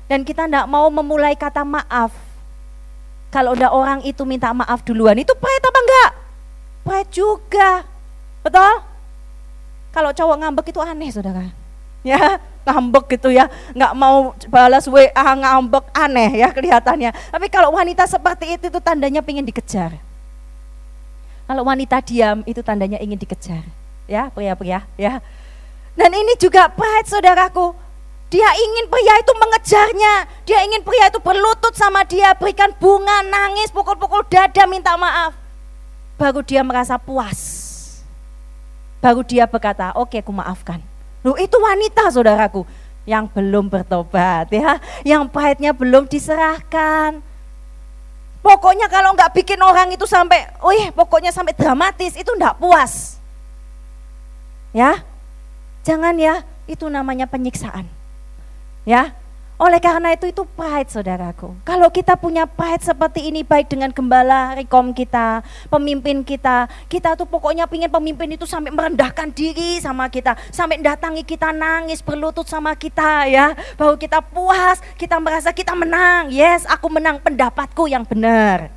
Dan 0.08 0.24
kita 0.24 0.48
tidak 0.48 0.68
mau 0.72 0.88
memulai 0.88 1.36
kata 1.36 1.68
maaf. 1.68 2.16
Kalau 3.28 3.52
udah 3.52 3.76
orang 3.76 4.00
itu 4.08 4.24
minta 4.24 4.56
maaf 4.56 4.80
duluan, 4.88 5.20
itu 5.20 5.36
pride 5.36 5.66
apa 5.68 5.80
enggak? 5.84 6.12
Pride 6.88 7.12
juga. 7.12 7.72
Betul? 8.40 8.74
Kalau 9.92 10.16
cowok 10.16 10.38
ngambek 10.40 10.72
itu 10.72 10.80
aneh 10.80 11.12
saudara. 11.12 11.44
Ya, 12.08 12.40
ngambek 12.64 13.20
gitu 13.20 13.28
ya, 13.36 13.52
nggak 13.76 13.92
mau 13.92 14.32
balas 14.48 14.88
WA 14.88 15.12
ngambek 15.12 15.92
aneh 15.92 16.40
ya 16.40 16.56
kelihatannya. 16.56 17.12
Tapi 17.12 17.52
kalau 17.52 17.76
wanita 17.76 18.08
seperti 18.08 18.56
itu 18.56 18.72
itu 18.72 18.80
tandanya 18.80 19.20
ingin 19.20 19.44
dikejar. 19.44 20.07
Kalau 21.48 21.64
wanita 21.64 22.04
diam 22.04 22.44
itu 22.44 22.60
tandanya 22.60 23.00
ingin 23.00 23.16
dikejar. 23.16 23.64
Ya, 24.08 24.28
pria-pria 24.32 24.84
ya. 25.00 25.24
Dan 25.96 26.12
ini 26.14 26.36
juga 26.36 26.68
pride 26.70 27.08
saudaraku. 27.08 27.74
Dia 28.28 28.52
ingin 28.60 28.92
pria 28.92 29.16
itu 29.24 29.32
mengejarnya. 29.32 30.14
Dia 30.44 30.60
ingin 30.68 30.84
pria 30.84 31.08
itu 31.08 31.24
berlutut 31.24 31.72
sama 31.80 32.04
dia, 32.04 32.36
berikan 32.36 32.76
bunga, 32.76 33.24
nangis, 33.24 33.72
pukul-pukul 33.72 34.28
dada, 34.28 34.68
minta 34.68 35.00
maaf. 35.00 35.32
Baru 36.20 36.44
dia 36.44 36.60
merasa 36.68 37.00
puas. 37.00 37.40
Baru 39.00 39.24
dia 39.24 39.48
berkata, 39.48 39.96
oke 39.96 40.12
okay, 40.12 40.20
aku 40.20 40.36
maafkan. 40.36 40.84
Loh 41.24 41.40
itu 41.40 41.56
wanita 41.56 42.12
saudaraku 42.12 42.68
yang 43.08 43.32
belum 43.32 43.72
bertobat 43.72 44.52
ya, 44.52 44.84
yang 45.08 45.32
pahitnya 45.32 45.72
belum 45.72 46.12
diserahkan. 46.12 47.24
Pokoknya 48.48 48.88
kalau 48.88 49.12
nggak 49.12 49.36
bikin 49.36 49.60
orang 49.60 49.92
itu 49.92 50.08
sampai, 50.08 50.48
oh 50.64 50.72
iya, 50.72 50.88
pokoknya 50.96 51.36
sampai 51.36 51.52
dramatis 51.52 52.16
itu 52.16 52.32
nggak 52.32 52.56
puas. 52.64 53.20
Ya, 54.72 55.04
jangan 55.84 56.16
ya, 56.16 56.48
itu 56.64 56.88
namanya 56.88 57.28
penyiksaan. 57.28 57.84
Ya, 58.88 59.12
oleh 59.58 59.82
karena 59.82 60.14
itu 60.14 60.30
itu 60.30 60.46
pride 60.46 60.86
saudaraku. 60.94 61.50
Kalau 61.66 61.90
kita 61.90 62.14
punya 62.14 62.46
pride 62.46 62.86
seperti 62.86 63.26
ini 63.26 63.42
baik 63.42 63.74
dengan 63.74 63.90
gembala, 63.90 64.54
rekom 64.54 64.94
kita, 64.94 65.42
pemimpin 65.74 66.22
kita, 66.22 66.70
kita 66.86 67.18
tuh 67.18 67.26
pokoknya 67.26 67.66
pingin 67.66 67.90
pemimpin 67.90 68.38
itu 68.38 68.46
sampai 68.46 68.70
merendahkan 68.70 69.34
diri 69.34 69.82
sama 69.82 70.14
kita, 70.14 70.38
sampai 70.54 70.78
datangi 70.78 71.26
kita 71.26 71.50
nangis 71.50 72.06
berlutut 72.06 72.46
sama 72.46 72.78
kita 72.78 73.26
ya, 73.26 73.58
bahwa 73.74 73.98
kita 73.98 74.22
puas, 74.22 74.78
kita 74.94 75.18
merasa 75.18 75.50
kita 75.50 75.74
menang. 75.74 76.30
Yes, 76.30 76.70
aku 76.70 76.94
menang 76.94 77.18
pendapatku 77.18 77.90
yang 77.90 78.06
benar. 78.06 78.70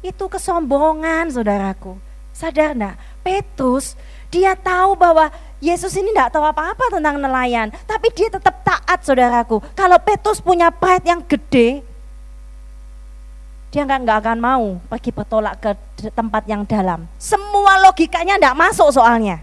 Itu 0.00 0.32
kesombongan 0.32 1.28
saudaraku. 1.28 2.00
Sadar 2.32 2.72
enggak? 2.72 2.96
Petrus 3.20 3.94
dia 4.34 4.58
tahu 4.58 4.98
bahwa 4.98 5.30
Yesus 5.62 5.94
ini 5.94 6.10
tidak 6.10 6.34
tahu 6.34 6.44
apa-apa 6.44 6.90
tentang 6.90 7.16
nelayan, 7.16 7.70
tapi 7.86 8.10
dia 8.12 8.28
tetap 8.28 8.60
taat 8.66 9.00
saudaraku. 9.06 9.62
Kalau 9.72 9.96
Petrus 10.02 10.42
punya 10.42 10.68
pride 10.68 11.06
yang 11.06 11.20
gede, 11.24 11.80
dia 13.70 13.82
nggak 13.86 14.00
nggak 14.06 14.18
akan 14.22 14.38
mau 14.38 14.64
pergi 14.90 15.10
bertolak 15.14 15.54
ke 15.62 15.70
tempat 16.12 16.44
yang 16.50 16.66
dalam. 16.66 17.06
Semua 17.16 17.80
logikanya 17.86 18.36
tidak 18.36 18.58
masuk 18.58 18.92
soalnya, 18.92 19.40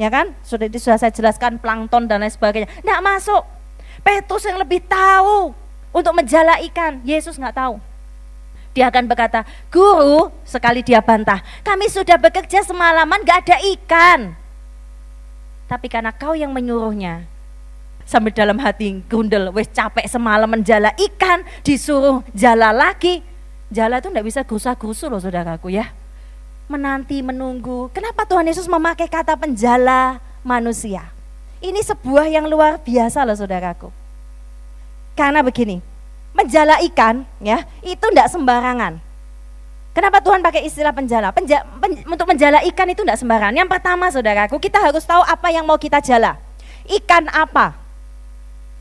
ya 0.00 0.08
kan? 0.08 0.32
Sudah 0.42 0.66
sudah 0.74 0.98
saya 0.98 1.12
jelaskan 1.12 1.60
plankton 1.60 2.08
dan 2.08 2.24
lain 2.24 2.32
sebagainya, 2.32 2.68
tidak 2.80 3.00
masuk. 3.04 3.42
Petrus 4.04 4.44
yang 4.44 4.58
lebih 4.58 4.82
tahu 4.84 5.54
untuk 5.94 6.12
menjala 6.12 6.58
ikan, 6.66 6.98
Yesus 7.06 7.38
nggak 7.38 7.56
tahu. 7.56 7.78
Dia 8.74 8.90
akan 8.90 9.06
berkata, 9.06 9.46
guru, 9.70 10.34
sekali 10.42 10.82
dia 10.82 10.98
bantah, 10.98 11.38
kami 11.62 11.86
sudah 11.86 12.18
bekerja 12.18 12.66
semalaman 12.66 13.22
gak 13.22 13.46
ada 13.46 13.62
ikan 13.78 14.34
tapi 15.74 15.90
karena 15.90 16.14
kau 16.14 16.38
yang 16.38 16.54
menyuruhnya. 16.54 17.26
Sampai 18.06 18.30
dalam 18.30 18.62
hati 18.62 19.02
gundel, 19.10 19.50
wes 19.50 19.66
capek 19.74 20.06
semalam 20.06 20.46
menjala 20.46 20.94
ikan, 20.94 21.42
disuruh 21.66 22.22
jala 22.30 22.70
lagi. 22.70 23.26
Jala 23.74 23.98
itu 23.98 24.06
tidak 24.14 24.26
bisa 24.30 24.40
gusa-gusu 24.46 25.10
loh 25.10 25.18
saudaraku 25.18 25.74
ya. 25.74 25.90
Menanti, 26.70 27.26
menunggu. 27.26 27.90
Kenapa 27.90 28.22
Tuhan 28.22 28.46
Yesus 28.46 28.70
memakai 28.70 29.10
kata 29.10 29.34
penjala 29.34 30.22
manusia? 30.46 31.10
Ini 31.58 31.82
sebuah 31.82 32.30
yang 32.30 32.46
luar 32.46 32.78
biasa 32.78 33.26
loh 33.26 33.34
saudaraku. 33.34 33.90
Karena 35.18 35.42
begini, 35.42 35.82
menjala 36.38 36.78
ikan 36.92 37.26
ya 37.42 37.66
itu 37.82 38.04
tidak 38.14 38.30
sembarangan. 38.30 39.03
Kenapa 39.94 40.18
Tuhan 40.18 40.42
pakai 40.42 40.66
istilah 40.66 40.90
penjala? 40.90 41.30
Penja, 41.30 41.62
pen, 41.78 42.02
untuk 42.02 42.26
menjala 42.26 42.58
ikan 42.66 42.90
itu 42.90 43.06
tidak 43.06 43.14
sembarangan. 43.14 43.54
Yang 43.54 43.70
pertama 43.78 44.10
saudaraku, 44.10 44.58
kita 44.58 44.82
harus 44.82 45.06
tahu 45.06 45.22
apa 45.22 45.54
yang 45.54 45.62
mau 45.62 45.78
kita 45.78 46.02
jala. 46.02 46.34
Ikan 46.90 47.30
apa? 47.30 47.78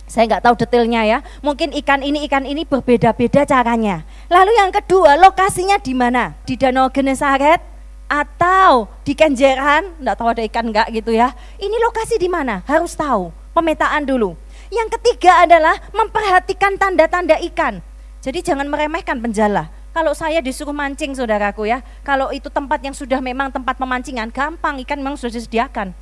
Saya 0.09 0.25
nggak 0.25 0.43
tahu 0.43 0.55
detailnya 0.57 1.05
ya. 1.05 1.19
Mungkin 1.45 1.69
ikan 1.85 2.01
ini 2.01 2.25
ikan 2.25 2.49
ini 2.49 2.65
berbeda-beda 2.65 3.45
caranya. 3.45 4.01
Lalu 4.25 4.57
yang 4.57 4.73
kedua, 4.73 5.13
lokasinya 5.21 5.77
di 5.77 5.93
mana? 5.93 6.33
Di 6.49 6.57
Danau 6.57 6.89
Genesaret 6.89 7.61
atau 8.09 8.89
di 9.05 9.13
Kenjeran? 9.13 9.93
Nggak 10.01 10.17
tahu 10.17 10.27
ada 10.33 10.43
ikan 10.49 10.65
nggak 10.73 10.97
gitu 10.97 11.13
ya. 11.13 11.29
Ini 11.61 11.77
lokasi 11.77 12.17
di 12.17 12.27
mana? 12.27 12.65
Harus 12.65 12.97
tahu. 12.97 13.29
Pemetaan 13.53 14.09
dulu. 14.09 14.33
Yang 14.73 14.97
ketiga 14.97 15.45
adalah 15.45 15.77
memperhatikan 15.93 16.73
tanda-tanda 16.81 17.37
ikan. 17.53 17.85
Jadi 18.25 18.41
jangan 18.41 18.65
meremehkan 18.65 19.21
penjala. 19.21 19.69
Kalau 19.93 20.17
saya 20.17 20.41
disuruh 20.41 20.73
mancing 20.73 21.13
saudaraku 21.13 21.69
ya, 21.69 21.85
kalau 22.01 22.33
itu 22.33 22.49
tempat 22.49 22.81
yang 22.81 22.97
sudah 22.97 23.21
memang 23.21 23.53
tempat 23.53 23.77
pemancingan, 23.77 24.33
gampang 24.33 24.81
ikan 24.81 24.97
memang 24.97 25.13
sudah 25.13 25.37
disediakan. 25.37 25.93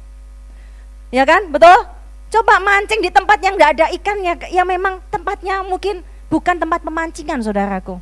Ya 1.12 1.28
kan? 1.28 1.52
Betul? 1.52 1.76
Coba 2.32 2.64
mancing 2.64 3.04
di 3.04 3.12
tempat 3.12 3.44
yang 3.44 3.60
tidak 3.60 3.72
ada 3.76 3.86
ikannya, 3.92 4.34
yang 4.56 4.64
memang 4.64 5.04
tempatnya 5.12 5.60
mungkin 5.68 6.08
bukan 6.32 6.56
tempat 6.56 6.80
pemancingan 6.88 7.44
saudaraku. 7.44 8.00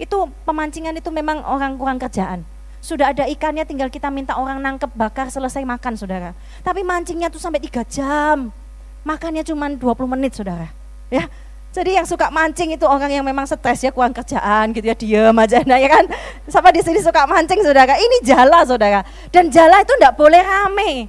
Itu 0.00 0.32
pemancingan 0.48 0.96
itu 0.96 1.12
memang 1.12 1.44
orang 1.44 1.76
kurang 1.76 2.00
kerjaan. 2.00 2.48
Sudah 2.80 3.12
ada 3.12 3.28
ikannya 3.28 3.68
tinggal 3.68 3.92
kita 3.92 4.08
minta 4.08 4.40
orang 4.40 4.56
nangkep, 4.64 4.96
bakar, 4.96 5.28
selesai 5.28 5.60
makan 5.68 6.00
saudara. 6.00 6.32
Tapi 6.64 6.80
mancingnya 6.80 7.28
tuh 7.28 7.36
sampai 7.36 7.60
tiga 7.60 7.84
jam. 7.84 8.48
Makannya 9.04 9.44
cuma 9.44 9.68
20 9.68 9.84
menit 10.08 10.32
saudara. 10.32 10.72
Ya, 11.12 11.28
jadi 11.70 12.02
yang 12.02 12.06
suka 12.06 12.34
mancing 12.34 12.74
itu 12.74 12.82
orang 12.82 13.14
yang 13.14 13.22
memang 13.22 13.46
stres 13.46 13.86
ya 13.86 13.94
kurang 13.94 14.10
kerjaan 14.10 14.74
gitu 14.74 14.90
ya 14.90 14.96
diem 14.98 15.36
aja 15.38 15.62
nah 15.62 15.78
ya 15.78 15.86
kan. 15.86 16.04
Siapa 16.50 16.74
di 16.74 16.82
sini 16.82 16.98
suka 16.98 17.30
mancing 17.30 17.62
saudara? 17.62 17.94
Ini 17.94 18.26
jala 18.26 18.66
saudara. 18.66 19.06
Dan 19.30 19.54
jala 19.54 19.78
itu 19.78 19.94
tidak 19.94 20.18
boleh 20.18 20.42
rame. 20.42 21.06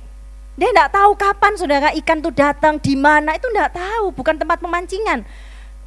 Dia 0.62 0.69
tidak 0.69 0.93
tahu 0.93 1.17
kapan 1.17 1.54
saudara 1.58 1.89
ikan 1.97 2.21
itu 2.21 2.30
datang, 2.30 2.78
di 2.78 2.93
mana 2.93 3.34
itu 3.34 3.50
tidak 3.50 3.74
tahu, 3.74 4.13
bukan 4.13 4.38
tempat 4.38 4.62
pemancingan. 4.62 5.26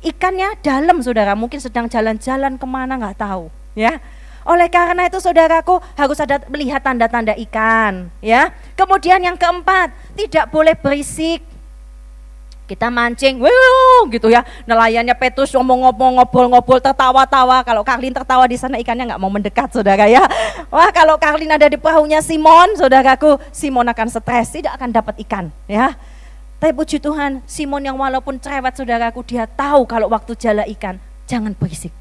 Ikannya 0.02 0.58
dalam 0.64 0.98
saudara, 0.98 1.38
mungkin 1.38 1.62
sedang 1.62 1.86
jalan-jalan 1.86 2.58
ke 2.58 2.66
mana 2.66 2.98
nggak 2.98 3.14
tahu, 3.22 3.54
ya. 3.78 4.02
Oleh 4.42 4.66
karena 4.66 5.06
itu 5.06 5.22
saudaraku 5.22 5.78
harus 5.94 6.18
ada 6.18 6.42
melihat 6.50 6.82
tanda-tanda 6.82 7.38
ikan, 7.46 8.10
ya. 8.18 8.50
Kemudian 8.74 9.22
yang 9.22 9.38
keempat, 9.38 9.94
tidak 10.18 10.50
boleh 10.50 10.74
berisik, 10.74 11.44
kita 12.64 12.88
mancing, 12.88 13.36
wuh, 13.44 14.08
gitu 14.08 14.32
ya. 14.32 14.40
Nelayannya 14.64 15.12
Petrus 15.12 15.52
ngomong-ngomong, 15.52 16.20
ngobrol-ngobrol, 16.20 16.80
tertawa-tawa. 16.80 17.60
Kalau 17.60 17.84
Karlin 17.84 18.16
tertawa 18.16 18.48
di 18.48 18.56
sana 18.56 18.80
ikannya 18.80 19.12
nggak 19.12 19.20
mau 19.20 19.28
mendekat, 19.28 19.68
saudara 19.68 20.08
ya. 20.08 20.24
Wah, 20.72 20.88
kalau 20.88 21.20
Karlin 21.20 21.52
ada 21.52 21.68
di 21.68 21.76
perahunya 21.76 22.24
Simon, 22.24 22.72
saudaraku, 22.80 23.36
Simon 23.52 23.84
akan 23.92 24.08
stres, 24.08 24.56
tidak 24.56 24.80
akan 24.80 24.90
dapat 24.96 25.14
ikan, 25.28 25.52
ya. 25.68 25.92
Tapi 26.56 26.72
puji 26.72 26.96
Tuhan, 26.96 27.44
Simon 27.44 27.84
yang 27.84 28.00
walaupun 28.00 28.40
cerewet 28.40 28.72
saudaraku, 28.72 29.20
dia 29.28 29.44
tahu 29.44 29.84
kalau 29.84 30.08
waktu 30.08 30.32
jala 30.32 30.64
ikan, 30.64 30.96
jangan 31.28 31.52
berisik. 31.52 31.92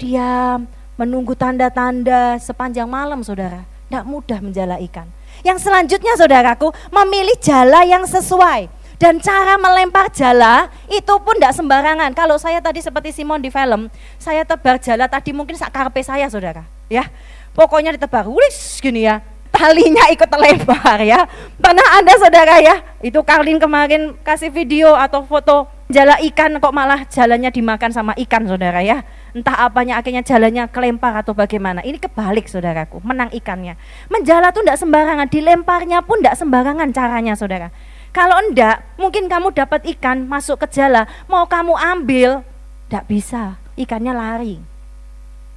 Dia 0.00 0.56
menunggu 0.96 1.36
tanda-tanda 1.36 2.40
sepanjang 2.40 2.88
malam, 2.88 3.20
saudara. 3.20 3.68
Tidak 3.92 4.04
mudah 4.08 4.40
menjala 4.40 4.80
ikan. 4.88 5.06
Yang 5.44 5.68
selanjutnya, 5.68 6.16
saudaraku, 6.16 6.72
memilih 6.88 7.36
jala 7.44 7.84
yang 7.84 8.08
sesuai 8.08 8.72
dan 8.98 9.18
cara 9.18 9.58
melempar 9.58 10.10
jala 10.14 10.70
itu 10.86 11.14
pun 11.22 11.34
tidak 11.36 11.54
sembarangan. 11.56 12.10
Kalau 12.14 12.38
saya 12.38 12.62
tadi 12.62 12.78
seperti 12.78 13.10
Simon 13.10 13.42
di 13.42 13.50
film, 13.50 13.90
saya 14.16 14.46
tebar 14.46 14.78
jala 14.78 15.10
tadi 15.10 15.34
mungkin 15.34 15.58
sak 15.58 15.74
karpe 15.74 16.00
saya 16.02 16.30
saudara. 16.30 16.62
Ya, 16.86 17.08
pokoknya 17.56 17.96
ditebar, 17.96 18.28
wis 18.28 18.78
gini 18.78 19.08
ya, 19.08 19.24
talinya 19.54 20.10
ikut 20.12 20.28
terlempar 20.28 21.00
ya. 21.02 21.26
Pernah 21.58 21.86
ada 22.02 22.12
saudara 22.18 22.60
ya, 22.60 22.82
itu 23.00 23.18
Karlin 23.24 23.56
kemarin 23.62 24.14
kasih 24.20 24.52
video 24.52 24.92
atau 24.92 25.24
foto 25.24 25.70
jala 25.88 26.18
ikan 26.32 26.58
kok 26.58 26.74
malah 26.74 27.06
jalannya 27.06 27.54
dimakan 27.54 27.90
sama 27.94 28.12
ikan 28.26 28.44
saudara 28.44 28.82
ya. 28.82 29.06
Entah 29.34 29.66
apanya 29.66 29.98
akhirnya 29.98 30.22
jalannya 30.22 30.70
kelempar 30.70 31.14
atau 31.18 31.34
bagaimana. 31.34 31.82
Ini 31.82 31.98
kebalik 31.98 32.46
saudaraku, 32.46 33.02
menang 33.02 33.30
ikannya. 33.34 33.74
Menjala 34.06 34.54
tuh 34.54 34.62
tidak 34.62 34.78
sembarangan, 34.78 35.26
dilemparnya 35.26 36.06
pun 36.06 36.22
tidak 36.22 36.38
sembarangan 36.38 36.94
caranya 36.94 37.34
saudara. 37.34 37.74
Kalau 38.14 38.38
enggak, 38.46 38.94
mungkin 38.94 39.26
kamu 39.26 39.50
dapat 39.50 39.82
ikan 39.98 40.22
masuk 40.30 40.62
ke 40.62 40.78
jala, 40.78 41.10
mau 41.26 41.50
kamu 41.50 41.74
ambil, 41.74 42.46
enggak 42.86 43.04
bisa, 43.10 43.58
ikannya 43.74 44.14
lari. 44.14 44.56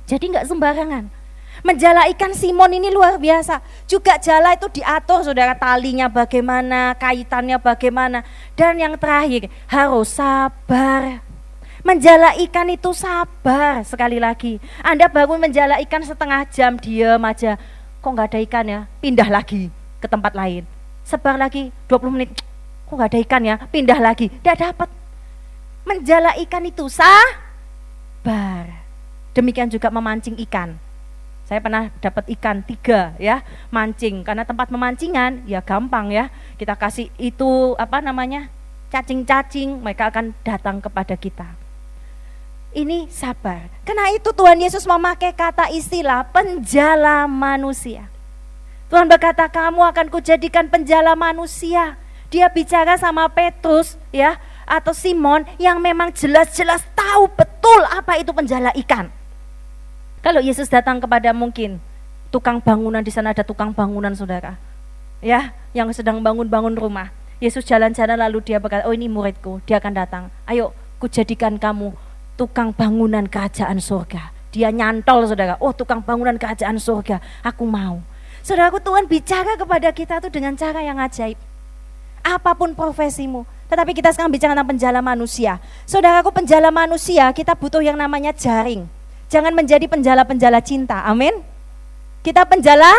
Jadi 0.09 0.33
enggak 0.33 0.49
sembarangan. 0.49 1.05
Menjala 1.61 2.09
ikan 2.13 2.33
Simon 2.33 2.73
ini 2.73 2.89
luar 2.89 3.21
biasa. 3.21 3.61
Juga 3.85 4.17
jala 4.17 4.57
itu 4.57 4.69
diatur 4.73 5.25
saudara 5.25 5.53
talinya 5.57 6.09
bagaimana, 6.09 6.97
kaitannya 6.97 7.61
bagaimana. 7.61 8.25
Dan 8.53 8.77
yang 8.81 8.97
terakhir 8.97 9.49
harus 9.69 10.17
sabar. 10.17 11.21
Menjala 11.85 12.37
ikan 12.45 12.73
itu 12.73 12.93
sabar 12.93 13.85
sekali 13.85 14.17
lagi. 14.17 14.57
Anda 14.81 15.09
baru 15.09 15.37
menjala 15.37 15.77
ikan 15.85 16.05
setengah 16.05 16.45
jam 16.49 16.77
diam 16.77 17.21
aja. 17.25 17.57
Kok 18.01 18.11
nggak 18.17 18.27
ada 18.33 18.39
ikan 18.45 18.65
ya? 18.65 18.79
Pindah 19.01 19.29
lagi 19.29 19.73
ke 19.97 20.07
tempat 20.09 20.37
lain. 20.37 20.65
Sebar 21.07 21.39
lagi 21.41 21.71
20 21.89 22.13
menit 22.13 22.46
kok 22.87 22.95
nggak 22.95 23.11
ada 23.11 23.19
ikan 23.27 23.43
ya? 23.43 23.55
Pindah 23.67 23.99
lagi. 23.99 24.31
Tidak 24.31 24.57
dapat 24.57 24.89
menjala 25.83 26.35
ikan 26.47 26.63
itu 26.63 26.87
sabar 26.91 28.77
demikian 29.37 29.69
juga 29.69 29.93
memancing 29.93 30.33
ikan. 30.49 30.73
Saya 31.45 31.61
pernah 31.61 31.93
dapat 32.01 32.27
ikan 32.33 32.65
tiga 32.65 33.13
ya. 33.21 33.45
Mancing. 33.69 34.25
Karena 34.25 34.43
tempat 34.43 34.73
memancingan 34.73 35.45
ya 35.45 35.61
gampang 35.61 36.09
ya. 36.09 36.33
Kita 36.57 36.73
kasih 36.73 37.13
itu 37.21 37.77
apa 37.77 38.01
namanya 38.01 38.49
cacing-cacing 38.89 39.85
mereka 39.85 40.09
akan 40.09 40.33
datang 40.41 40.81
kepada 40.81 41.15
kita. 41.15 41.47
Ini 42.75 43.07
sabar. 43.07 43.71
Karena 43.87 44.11
itu 44.11 44.27
Tuhan 44.35 44.59
Yesus 44.59 44.83
memakai 44.83 45.31
kata 45.31 45.71
istilah 45.71 46.27
penjala 46.35 47.29
manusia. 47.31 48.11
Tuhan 48.91 49.07
berkata 49.07 49.47
kamu 49.47 49.87
akan 49.87 50.07
kujadikan 50.11 50.67
penjala 50.67 51.15
manusia 51.15 51.95
dia 52.27 52.51
bicara 52.51 52.99
sama 52.99 53.27
Petrus 53.31 53.95
ya 54.11 54.35
atau 54.67 54.91
Simon 54.91 55.47
yang 55.55 55.79
memang 55.79 56.11
jelas-jelas 56.11 56.83
tahu 56.91 57.31
betul 57.31 57.81
apa 57.87 58.19
itu 58.19 58.35
penjala 58.35 58.75
ikan. 58.83 59.07
Kalau 60.19 60.43
Yesus 60.43 60.67
datang 60.67 60.99
kepada 60.99 61.31
mungkin 61.31 61.79
tukang 62.27 62.59
bangunan 62.59 62.99
di 62.99 63.07
sana 63.07 63.31
ada 63.31 63.47
tukang 63.47 63.71
bangunan 63.71 64.11
saudara, 64.11 64.59
ya 65.23 65.55
yang 65.71 65.87
sedang 65.95 66.19
bangun-bangun 66.19 66.75
rumah. 66.75 67.15
Yesus 67.37 67.63
jalan-jalan 67.63 68.17
lalu 68.17 68.41
dia 68.41 68.57
berkata, 68.57 68.89
oh 68.89 68.93
ini 68.97 69.05
muridku, 69.05 69.61
dia 69.69 69.77
akan 69.77 69.93
datang. 69.93 70.23
Ayo, 70.49 70.73
kujadikan 70.97 71.61
kamu 71.61 71.93
tukang 72.33 72.73
bangunan 72.73 73.29
kerajaan 73.29 73.77
surga. 73.77 74.33
Dia 74.49 74.73
nyantol 74.73 75.29
saudara, 75.29 75.53
oh 75.61 75.69
tukang 75.69 76.01
bangunan 76.01 76.35
kerajaan 76.35 76.81
surga, 76.81 77.21
aku 77.45 77.63
mau. 77.63 78.01
Saudaraku 78.41 78.81
Tuhan 78.81 79.05
bicara 79.05 79.53
kepada 79.53 79.93
kita 79.93 80.17
tuh 80.17 80.33
dengan 80.33 80.57
cara 80.57 80.81
yang 80.81 80.97
ajaib 80.97 81.37
apa 82.27 82.51
pun 82.51 82.75
profesimu. 82.75 83.47
Tetapi 83.71 83.95
kita 83.95 84.11
sekarang 84.11 84.31
bicara 84.31 84.51
tentang 84.55 84.75
penjala 84.75 84.99
manusia. 84.99 85.63
Saudaraku 85.87 86.31
penjala 86.35 86.71
manusia 86.71 87.31
kita 87.31 87.55
butuh 87.55 87.79
yang 87.79 87.95
namanya 87.95 88.35
jaring. 88.35 88.87
Jangan 89.27 89.51
menjadi 89.51 89.87
penjala-penjala 89.91 90.59
cinta. 90.63 91.03
Amin. 91.03 91.35
Kita 92.23 92.47
penjala 92.47 92.91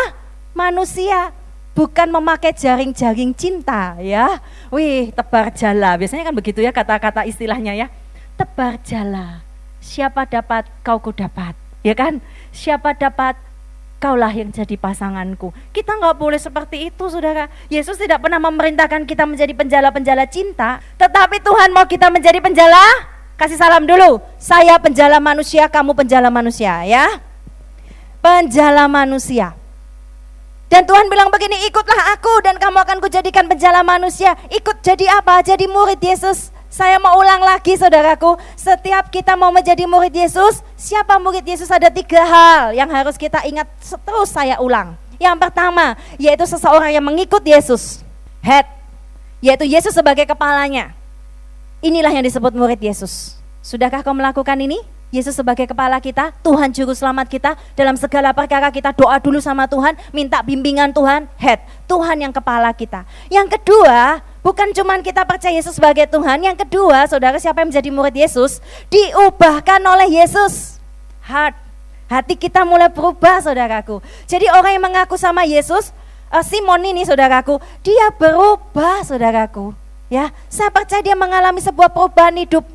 manusia 0.53 1.33
bukan 1.73 2.09
memakai 2.13 2.53
jaring-jaring 2.53 3.33
cinta 3.33 3.97
ya. 3.97 4.37
Wih, 4.69 5.09
tebar 5.13 5.49
jala. 5.53 5.97
Biasanya 5.97 6.29
kan 6.29 6.35
begitu 6.37 6.61
ya 6.61 6.69
kata-kata 6.69 7.25
istilahnya 7.25 7.73
ya. 7.73 7.87
Tebar 8.37 8.77
jala. 8.85 9.41
Siapa 9.81 10.29
dapat 10.29 10.69
kau 10.85 11.01
ku 11.01 11.09
dapat. 11.09 11.57
Ya 11.81 11.97
kan? 11.97 12.21
Siapa 12.53 12.93
dapat 12.93 13.39
kaulah 13.99 14.31
yang 14.31 14.49
jadi 14.49 14.79
pasanganku. 14.79 15.51
Kita 15.75 15.99
nggak 15.99 16.15
boleh 16.15 16.39
seperti 16.39 16.87
itu, 16.89 17.03
saudara. 17.11 17.51
Yesus 17.67 17.99
tidak 17.99 18.23
pernah 18.23 18.39
memerintahkan 18.39 19.03
kita 19.03 19.27
menjadi 19.27 19.51
penjala-penjala 19.53 20.25
cinta, 20.31 20.79
tetapi 20.95 21.43
Tuhan 21.43 21.75
mau 21.75 21.85
kita 21.85 22.07
menjadi 22.07 22.39
penjala. 22.39 22.81
Kasih 23.35 23.59
salam 23.59 23.83
dulu. 23.83 24.23
Saya 24.39 24.79
penjala 24.79 25.19
manusia, 25.19 25.67
kamu 25.67 25.95
penjala 25.95 26.31
manusia, 26.31 26.83
ya. 26.87 27.19
Penjala 28.23 28.87
manusia. 28.87 29.55
Dan 30.69 30.85
Tuhan 30.85 31.09
bilang 31.09 31.33
begini, 31.33 31.65
ikutlah 31.67 32.13
aku 32.13 32.45
dan 32.45 32.61
kamu 32.61 32.77
akan 32.83 32.97
kujadikan 33.01 33.47
penjala 33.47 33.81
manusia. 33.81 34.37
Ikut 34.53 34.85
jadi 34.85 35.17
apa? 35.17 35.41
Jadi 35.43 35.65
murid 35.65 35.97
Yesus. 35.97 36.55
Saya 36.69 37.01
mau 37.01 37.17
ulang 37.17 37.41
lagi 37.41 37.73
saudaraku, 37.73 38.37
setiap 38.53 39.09
kita 39.09 39.33
mau 39.33 39.49
menjadi 39.49 39.89
murid 39.89 40.13
Yesus, 40.13 40.61
siapa 40.77 41.17
murid 41.17 41.41
Yesus 41.41 41.65
ada 41.73 41.89
tiga 41.89 42.21
hal 42.21 42.77
yang 42.77 42.85
harus 42.93 43.17
kita 43.17 43.41
ingat 43.49 43.65
terus 44.05 44.29
saya 44.29 44.61
ulang. 44.61 44.93
Yang 45.17 45.49
pertama, 45.49 45.97
yaitu 46.21 46.45
seseorang 46.45 46.93
yang 46.93 47.01
mengikut 47.01 47.41
Yesus, 47.41 48.05
head, 48.45 48.69
yaitu 49.41 49.65
Yesus 49.65 49.97
sebagai 49.97 50.29
kepalanya. 50.29 50.93
Inilah 51.81 52.13
yang 52.13 52.21
disebut 52.21 52.53
murid 52.53 52.77
Yesus. 52.77 53.33
Sudahkah 53.65 54.05
kau 54.05 54.13
melakukan 54.13 54.55
ini? 54.61 54.77
Yesus 55.09 55.33
sebagai 55.33 55.65
kepala 55.65 55.97
kita, 55.97 56.37
Tuhan 56.45 56.69
juru 56.69 56.93
selamat 56.93 57.33
kita, 57.33 57.57
dalam 57.73 57.97
segala 57.97 58.29
perkara 58.29 58.69
kita 58.69 58.93
doa 58.93 59.17
dulu 59.17 59.41
sama 59.41 59.65
Tuhan, 59.65 59.97
minta 60.13 60.45
bimbingan 60.45 60.93
Tuhan, 60.93 61.25
head, 61.33 61.65
Tuhan 61.89 62.29
yang 62.29 62.29
kepala 62.29 62.69
kita. 62.77 63.09
Yang 63.25 63.57
kedua, 63.57 64.21
Bukan 64.39 64.71
cuma 64.71 64.95
kita 65.03 65.27
percaya 65.27 65.51
Yesus 65.51 65.75
sebagai 65.75 66.07
Tuhan, 66.07 66.39
yang 66.39 66.55
kedua, 66.55 67.03
saudara 67.11 67.35
siapa 67.35 67.59
yang 67.59 67.75
menjadi 67.75 67.89
murid 67.91 68.15
Yesus, 68.15 68.63
diubahkan 68.87 69.83
oleh 69.83 70.23
Yesus. 70.23 70.79
Heart, 71.27 71.59
hati 72.07 72.39
kita 72.39 72.63
mulai 72.63 72.87
berubah 72.87 73.43
saudaraku. 73.43 73.99
Jadi 74.31 74.47
orang 74.47 74.79
yang 74.79 74.85
mengaku 74.87 75.19
sama 75.19 75.43
Yesus, 75.43 75.91
uh, 76.31 76.39
Simon 76.39 76.79
ini 76.87 77.03
saudaraku, 77.03 77.59
dia 77.83 78.09
berubah 78.15 79.03
saudaraku. 79.03 79.75
Ya, 80.09 80.33
saya 80.49 80.73
percaya 80.73 81.05
dia 81.05 81.13
mengalami 81.13 81.61
sebuah 81.61 81.91
perubahan 81.91 82.33
hidup. 82.39 82.65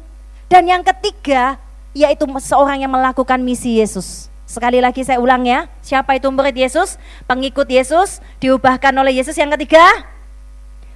Dan 0.46 0.70
yang 0.70 0.85
ketiga, 0.87 1.59
yaitu 1.96 2.29
seorang 2.38 2.85
yang 2.85 2.92
melakukan 2.92 3.40
misi 3.42 3.83
Yesus. 3.83 4.31
Sekali 4.44 4.79
lagi 4.79 5.03
saya 5.03 5.18
ulang 5.18 5.42
ya, 5.48 5.66
siapa 5.83 6.14
itu 6.14 6.31
murid 6.31 6.55
Yesus? 6.55 7.00
Pengikut 7.27 7.66
Yesus, 7.66 8.22
diubahkan 8.38 8.94
oleh 8.94 9.18
Yesus. 9.18 9.35
Yang 9.35 9.59
ketiga, 9.59 9.83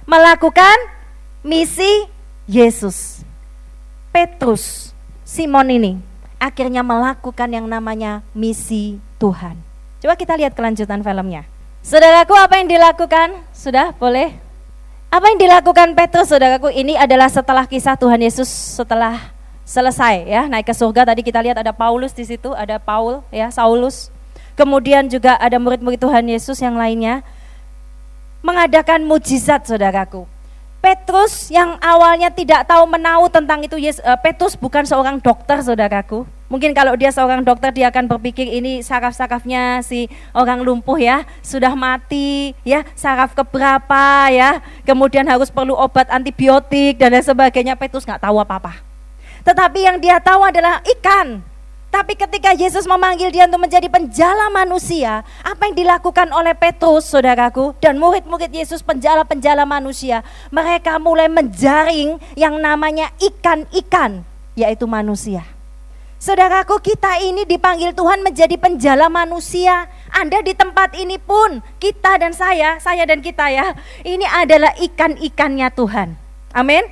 melakukan 0.09 0.77
misi 1.45 2.09
Yesus. 2.49 3.21
Petrus, 4.09 4.97
Simon 5.21 5.69
ini 5.69 5.93
akhirnya 6.41 6.81
melakukan 6.81 7.45
yang 7.45 7.69
namanya 7.69 8.25
misi 8.33 8.97
Tuhan. 9.21 9.53
Coba 10.01 10.17
kita 10.17 10.33
lihat 10.33 10.57
kelanjutan 10.57 11.05
filmnya. 11.05 11.45
Saudaraku, 11.85 12.33
apa 12.33 12.57
yang 12.57 12.65
dilakukan? 12.65 13.37
Sudah 13.53 13.93
boleh? 13.93 14.33
Apa 15.13 15.29
yang 15.29 15.37
dilakukan 15.37 15.93
Petrus, 15.93 16.33
saudaraku? 16.33 16.73
Ini 16.73 16.97
adalah 16.97 17.29
setelah 17.29 17.69
kisah 17.69 17.93
Tuhan 17.93 18.17
Yesus 18.17 18.49
setelah 18.49 19.37
selesai 19.69 20.25
ya 20.25 20.49
naik 20.49 20.65
ke 20.65 20.73
surga 20.73 21.13
tadi 21.13 21.21
kita 21.21 21.45
lihat 21.45 21.61
ada 21.61 21.69
Paulus 21.69 22.09
di 22.09 22.25
situ 22.25 22.57
ada 22.57 22.81
Paul 22.81 23.21
ya 23.29 23.53
Saulus 23.53 24.09
kemudian 24.57 25.05
juga 25.05 25.37
ada 25.37 25.61
murid-murid 25.61 26.01
Tuhan 26.01 26.25
Yesus 26.25 26.57
yang 26.57 26.73
lainnya 26.73 27.21
mengadakan 28.41 29.03
mujizat 29.03 29.67
saudaraku. 29.67 30.25
Petrus 30.79 31.51
yang 31.51 31.75
awalnya 31.83 32.31
tidak 32.31 32.63
tahu 32.63 32.87
menau 32.87 33.27
tentang 33.27 33.59
itu 33.59 33.75
Yes, 33.75 33.99
uh, 33.99 34.15
Petrus 34.15 34.55
bukan 34.55 34.87
seorang 34.87 35.19
dokter 35.19 35.59
saudaraku. 35.59 36.23
Mungkin 36.47 36.71
kalau 36.71 36.95
dia 36.95 37.11
seorang 37.11 37.43
dokter 37.43 37.69
dia 37.75 37.91
akan 37.91 38.09
berpikir 38.09 38.47
ini 38.47 38.79
saraf-sarafnya 38.79 39.83
si 39.83 40.07
orang 40.31 40.63
lumpuh 40.63 40.95
ya. 40.97 41.27
Sudah 41.43 41.75
mati 41.75 42.57
ya. 42.63 42.87
Saraf 42.95 43.35
keberapa 43.35 44.31
ya. 44.31 44.63
Kemudian 44.87 45.27
harus 45.27 45.51
perlu 45.51 45.75
obat 45.75 46.07
antibiotik 46.09 46.97
dan 46.97 47.11
lain 47.11 47.27
sebagainya. 47.27 47.75
Petrus 47.75 48.07
nggak 48.07 48.23
tahu 48.23 48.39
apa-apa. 48.39 48.81
Tetapi 49.43 49.79
yang 49.83 49.97
dia 49.99 50.17
tahu 50.17 50.41
adalah 50.47 50.81
ikan. 50.97 51.43
Tapi 51.89 52.13
ketika 52.13 52.53
Yesus 52.53 52.85
memanggil 52.85 53.33
dia 53.33 53.49
untuk 53.49 53.65
menjadi 53.65 53.89
penjala 53.89 54.53
manusia, 54.53 55.25
apa 55.41 55.69
yang 55.69 55.75
dilakukan 55.75 56.29
oleh 56.29 56.53
Petrus, 56.53 57.09
saudaraku, 57.09 57.73
dan 57.81 57.97
murid-murid 57.97 58.53
Yesus 58.53 58.85
penjala-penjala 58.85 59.65
manusia, 59.65 60.21
mereka 60.53 61.01
mulai 61.01 61.25
menjaring 61.25 62.21
yang 62.37 62.61
namanya 62.61 63.09
ikan-ikan, 63.17 64.21
yaitu 64.53 64.85
manusia. 64.85 65.41
Saudaraku, 66.19 66.77
kita 66.83 67.15
ini 67.25 67.47
dipanggil 67.47 67.95
Tuhan 67.95 68.21
menjadi 68.21 68.59
penjala 68.59 69.07
manusia. 69.07 69.87
Anda 70.11 70.43
di 70.43 70.51
tempat 70.51 70.93
ini 70.93 71.15
pun, 71.15 71.63
kita 71.79 72.19
dan 72.19 72.35
saya, 72.35 72.75
saya 72.77 73.07
dan 73.07 73.23
kita 73.23 73.49
ya, 73.49 73.73
ini 74.05 74.27
adalah 74.27 74.75
ikan-ikannya 74.77 75.71
Tuhan. 75.73 76.19
Amin. 76.53 76.85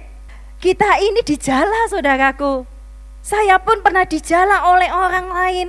Kita 0.58 0.98
ini 1.04 1.22
dijala 1.22 1.86
saudaraku. 1.92 2.77
Saya 3.28 3.60
pun 3.60 3.84
pernah 3.84 4.08
dijala 4.08 4.72
oleh 4.72 4.88
orang 4.88 5.28
lain. 5.28 5.68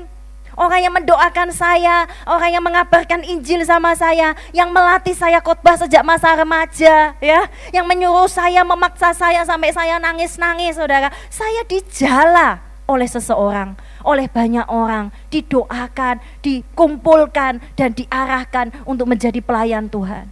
Orang 0.54 0.78
yang 0.78 0.94
mendoakan 0.94 1.50
saya, 1.50 2.06
orang 2.22 2.54
yang 2.54 2.62
mengabarkan 2.62 3.26
Injil 3.26 3.66
sama 3.66 3.98
saya, 3.98 4.38
yang 4.54 4.70
melatih 4.70 5.14
saya 5.14 5.42
khotbah 5.42 5.74
sejak 5.74 6.06
masa 6.06 6.38
remaja, 6.38 7.18
ya, 7.18 7.40
yang 7.74 7.86
menyuruh 7.86 8.30
saya, 8.30 8.62
memaksa 8.62 9.10
saya 9.10 9.42
sampai 9.42 9.74
saya 9.74 9.98
nangis-nangis, 9.98 10.78
saudara. 10.78 11.10
Saya 11.30 11.66
dijala 11.66 12.62
oleh 12.86 13.06
seseorang, 13.10 13.74
oleh 14.06 14.30
banyak 14.30 14.66
orang, 14.70 15.10
didoakan, 15.30 16.22
dikumpulkan, 16.42 17.58
dan 17.74 17.90
diarahkan 17.94 18.70
untuk 18.86 19.10
menjadi 19.10 19.42
pelayan 19.42 19.90
Tuhan. 19.90 20.30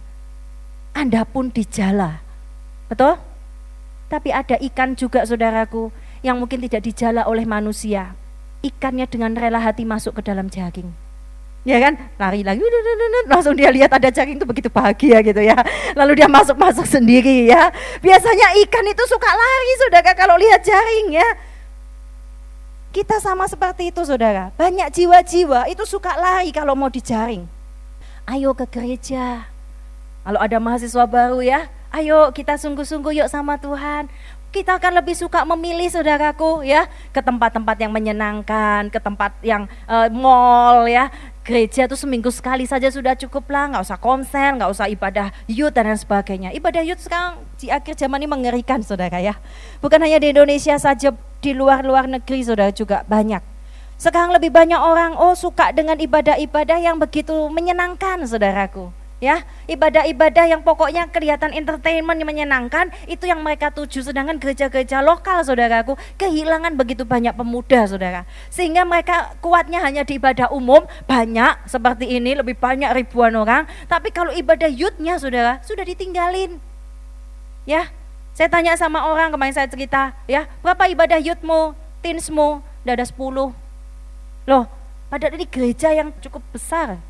Anda 0.95 1.27
pun 1.27 1.51
dijala, 1.51 2.23
betul? 2.87 3.19
Tapi 4.07 4.31
ada 4.31 4.55
ikan 4.59 4.95
juga 4.95 5.27
saudaraku 5.27 5.91
yang 6.25 6.37
mungkin 6.41 6.63
tidak 6.63 6.85
dijala 6.85 7.25
oleh 7.25 7.45
manusia. 7.45 8.17
Ikannya 8.65 9.05
dengan 9.05 9.37
rela 9.37 9.61
hati 9.61 9.85
masuk 9.85 10.17
ke 10.17 10.21
dalam 10.25 10.49
jaring. 10.49 10.89
Ya 11.67 11.83
kan, 11.83 11.99
lari 12.15 12.47
lagi, 12.47 12.63
langsung 13.27 13.51
dia 13.51 13.67
lihat 13.67 13.91
ada 13.91 14.07
jaring 14.07 14.39
itu 14.39 14.47
begitu 14.47 14.71
bahagia 14.71 15.19
gitu 15.19 15.43
ya. 15.43 15.59
Lalu 15.99 16.23
dia 16.23 16.31
masuk-masuk 16.31 16.87
sendiri 16.87 17.51
ya. 17.51 17.69
Biasanya 17.99 18.55
ikan 18.65 18.87
itu 18.87 19.03
suka 19.03 19.27
lari 19.27 19.71
saudara 19.83 20.11
kalau 20.15 20.39
lihat 20.39 20.63
jaring 20.63 21.19
ya. 21.19 21.27
Kita 22.95 23.19
sama 23.19 23.45
seperti 23.51 23.91
itu 23.91 23.99
saudara. 24.07 24.55
Banyak 24.55 24.95
jiwa-jiwa 24.95 25.67
itu 25.67 25.83
suka 25.83 26.15
lari 26.15 26.55
kalau 26.55 26.71
mau 26.71 26.87
dijaring. 26.87 27.43
Ayo 28.23 28.55
ke 28.55 28.63
gereja. 28.71 29.51
Kalau 30.23 30.39
ada 30.39 30.57
mahasiswa 30.63 31.03
baru 31.03 31.43
ya, 31.43 31.67
Ayo 31.87 32.35
kita 32.35 32.59
sungguh-sungguh 32.59 33.15
yuk 33.15 33.29
sama 33.31 33.55
Tuhan. 33.57 34.11
Kita 34.47 34.79
akan 34.79 35.03
lebih 35.03 35.11
suka 35.11 35.43
memilih 35.43 35.91
saudaraku 35.91 36.63
ya 36.63 36.87
ke 37.11 37.19
tempat-tempat 37.19 37.75
yang 37.83 37.91
menyenangkan, 37.91 38.87
ke 38.87 38.95
tempat 38.95 39.35
yang 39.43 39.67
uh, 39.91 40.07
mall 40.07 40.87
ya. 40.87 41.11
Gereja 41.43 41.87
itu 41.87 41.95
seminggu 41.95 42.27
sekali 42.27 42.67
saja 42.67 42.91
sudah 42.91 43.15
cukup 43.15 43.47
lah, 43.47 43.71
nggak 43.71 43.83
usah 43.87 43.99
konser, 43.99 44.55
nggak 44.59 44.67
usah 44.67 44.91
ibadah 44.91 45.31
youth 45.47 45.71
dan 45.71 45.87
lain 45.87 45.99
sebagainya. 45.99 46.49
Ibadah 46.55 46.83
youth 46.83 46.99
sekarang 46.99 47.39
di 47.55 47.71
akhir 47.71 47.95
zaman 47.95 48.23
ini 48.23 48.27
mengerikan 48.27 48.83
saudara 48.83 49.19
ya. 49.19 49.39
Bukan 49.79 49.99
hanya 50.03 50.19
di 50.19 50.35
Indonesia 50.35 50.75
saja, 50.75 51.15
di 51.39 51.51
luar-luar 51.55 52.07
negeri 52.07 52.43
saudara 52.43 52.71
juga 52.71 53.07
banyak. 53.07 53.39
Sekarang 53.95 54.35
lebih 54.35 54.51
banyak 54.51 54.79
orang 54.79 55.15
oh 55.15 55.33
suka 55.33 55.71
dengan 55.71 55.97
ibadah-ibadah 55.97 56.77
yang 56.83 56.99
begitu 56.99 57.33
menyenangkan 57.49 58.27
saudaraku 58.27 58.91
ya 59.17 59.41
ibadah-ibadah 59.65 60.45
yang 60.45 60.61
pokoknya 60.61 61.09
kelihatan 61.09 61.49
entertainment 61.53 62.17
yang 62.21 62.29
menyenangkan 62.29 62.93
itu 63.09 63.25
yang 63.25 63.41
mereka 63.41 63.73
tuju. 63.73 64.05
Sedangkan 64.05 64.37
gereja-gereja 64.37 65.01
lokal 65.01 65.41
saudaraku 65.41 65.97
kehilangan 66.21 66.77
begitu 66.77 67.03
banyak 67.03 67.33
pemuda 67.33 67.89
saudara. 67.89 68.21
Sehingga 68.53 68.85
mereka 68.85 69.33
kuatnya 69.41 69.81
hanya 69.81 70.05
di 70.05 70.21
ibadah 70.21 70.53
umum 70.53 70.85
banyak 71.09 71.65
seperti 71.65 72.17
ini 72.17 72.37
lebih 72.37 72.57
banyak 72.57 72.93
ribuan 72.93 73.33
orang. 73.33 73.65
Tapi 73.89 74.13
kalau 74.13 74.29
ibadah 74.33 74.69
youthnya 74.69 75.17
saudara 75.17 75.59
sudah 75.65 75.83
ditinggalin. 75.87 76.61
Ya 77.67 77.91
saya 78.37 78.53
tanya 78.53 78.77
sama 78.77 79.01
orang 79.01 79.33
kemarin 79.33 79.49
saya 79.57 79.65
cerita 79.65 80.13
ya 80.29 80.45
berapa 80.61 80.85
ibadah 80.93 81.17
youthmu 81.17 81.73
teensmu? 82.05 82.61
Udah 82.85 82.93
ada 82.93 83.03
10 83.03 83.17
loh 84.47 84.63
padahal 85.11 85.35
ini 85.35 85.45
gereja 85.49 85.91
yang 85.91 86.15
cukup 86.23 86.39
besar 86.55 87.01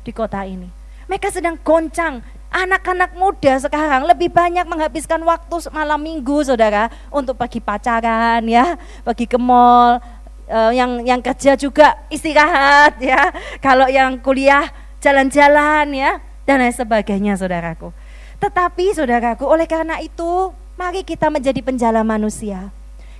di 0.00 0.14
kota 0.14 0.46
ini 0.48 0.75
mereka 1.06 1.30
sedang 1.30 1.58
goncang. 1.62 2.22
Anak-anak 2.46 3.18
muda 3.18 3.58
sekarang 3.58 4.06
lebih 4.06 4.30
banyak 4.30 4.64
menghabiskan 4.70 5.18
waktu 5.26 5.66
malam 5.74 5.98
minggu, 5.98 6.46
saudara, 6.46 6.88
untuk 7.10 7.34
pergi 7.34 7.58
pacaran, 7.58 8.42
ya, 8.46 8.78
pergi 9.02 9.26
ke 9.26 9.38
mall. 9.38 9.98
Uh, 10.46 10.70
yang 10.70 11.02
yang 11.02 11.18
kerja 11.18 11.58
juga 11.58 11.98
istirahat, 12.06 13.02
ya. 13.02 13.34
Kalau 13.58 13.90
yang 13.90 14.22
kuliah 14.22 14.70
jalan-jalan, 15.02 15.90
ya, 15.90 16.22
dan 16.46 16.62
lain 16.62 16.70
sebagainya, 16.70 17.34
saudaraku. 17.34 17.90
Tetapi, 18.38 18.94
saudaraku, 18.94 19.42
oleh 19.42 19.66
karena 19.66 19.98
itu, 19.98 20.54
mari 20.78 21.02
kita 21.02 21.34
menjadi 21.34 21.60
penjala 21.66 22.06
manusia. 22.06 22.70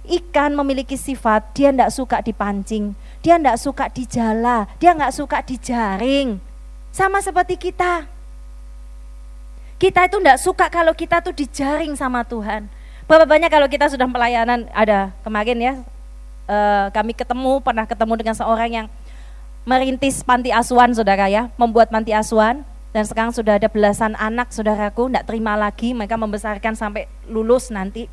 Ikan 0.07 0.55
memiliki 0.55 0.95
sifat 0.95 1.51
dia 1.51 1.75
tidak 1.75 1.91
suka 1.91 2.23
dipancing, 2.23 2.95
dia 3.27 3.43
tidak 3.43 3.59
suka 3.59 3.91
dijala, 3.91 4.71
dia 4.79 4.95
nggak 4.95 5.11
suka 5.11 5.43
dijaring. 5.43 6.46
Sama 6.97 7.21
seperti 7.21 7.61
kita. 7.61 8.09
Kita 9.77 10.09
itu 10.09 10.17
tidak 10.17 10.41
suka 10.41 10.73
kalau 10.73 10.97
kita 10.97 11.21
tuh 11.21 11.37
dijaring 11.37 11.93
sama 11.93 12.25
Tuhan. 12.25 12.73
Berapa 13.05 13.29
banyak 13.29 13.53
kalau 13.53 13.69
kita 13.69 13.93
sudah 13.93 14.09
pelayanan, 14.09 14.65
ada 14.73 15.13
kemarin 15.21 15.61
ya, 15.61 15.75
uh, 16.49 16.89
kami 16.97 17.13
ketemu, 17.13 17.61
pernah 17.61 17.85
ketemu 17.85 18.17
dengan 18.17 18.33
seorang 18.33 18.71
yang 18.73 18.87
merintis 19.69 20.25
panti 20.25 20.49
asuhan 20.49 20.97
saudara 20.97 21.29
ya, 21.29 21.53
membuat 21.61 21.93
panti 21.93 22.17
asuhan, 22.17 22.65
dan 22.97 23.05
sekarang 23.05 23.37
sudah 23.37 23.61
ada 23.61 23.69
belasan 23.69 24.17
anak 24.17 24.49
saudaraku, 24.49 25.13
tidak 25.13 25.29
terima 25.29 25.53
lagi, 25.53 25.93
mereka 25.93 26.17
membesarkan 26.17 26.73
sampai 26.81 27.05
lulus 27.29 27.69
nanti. 27.69 28.09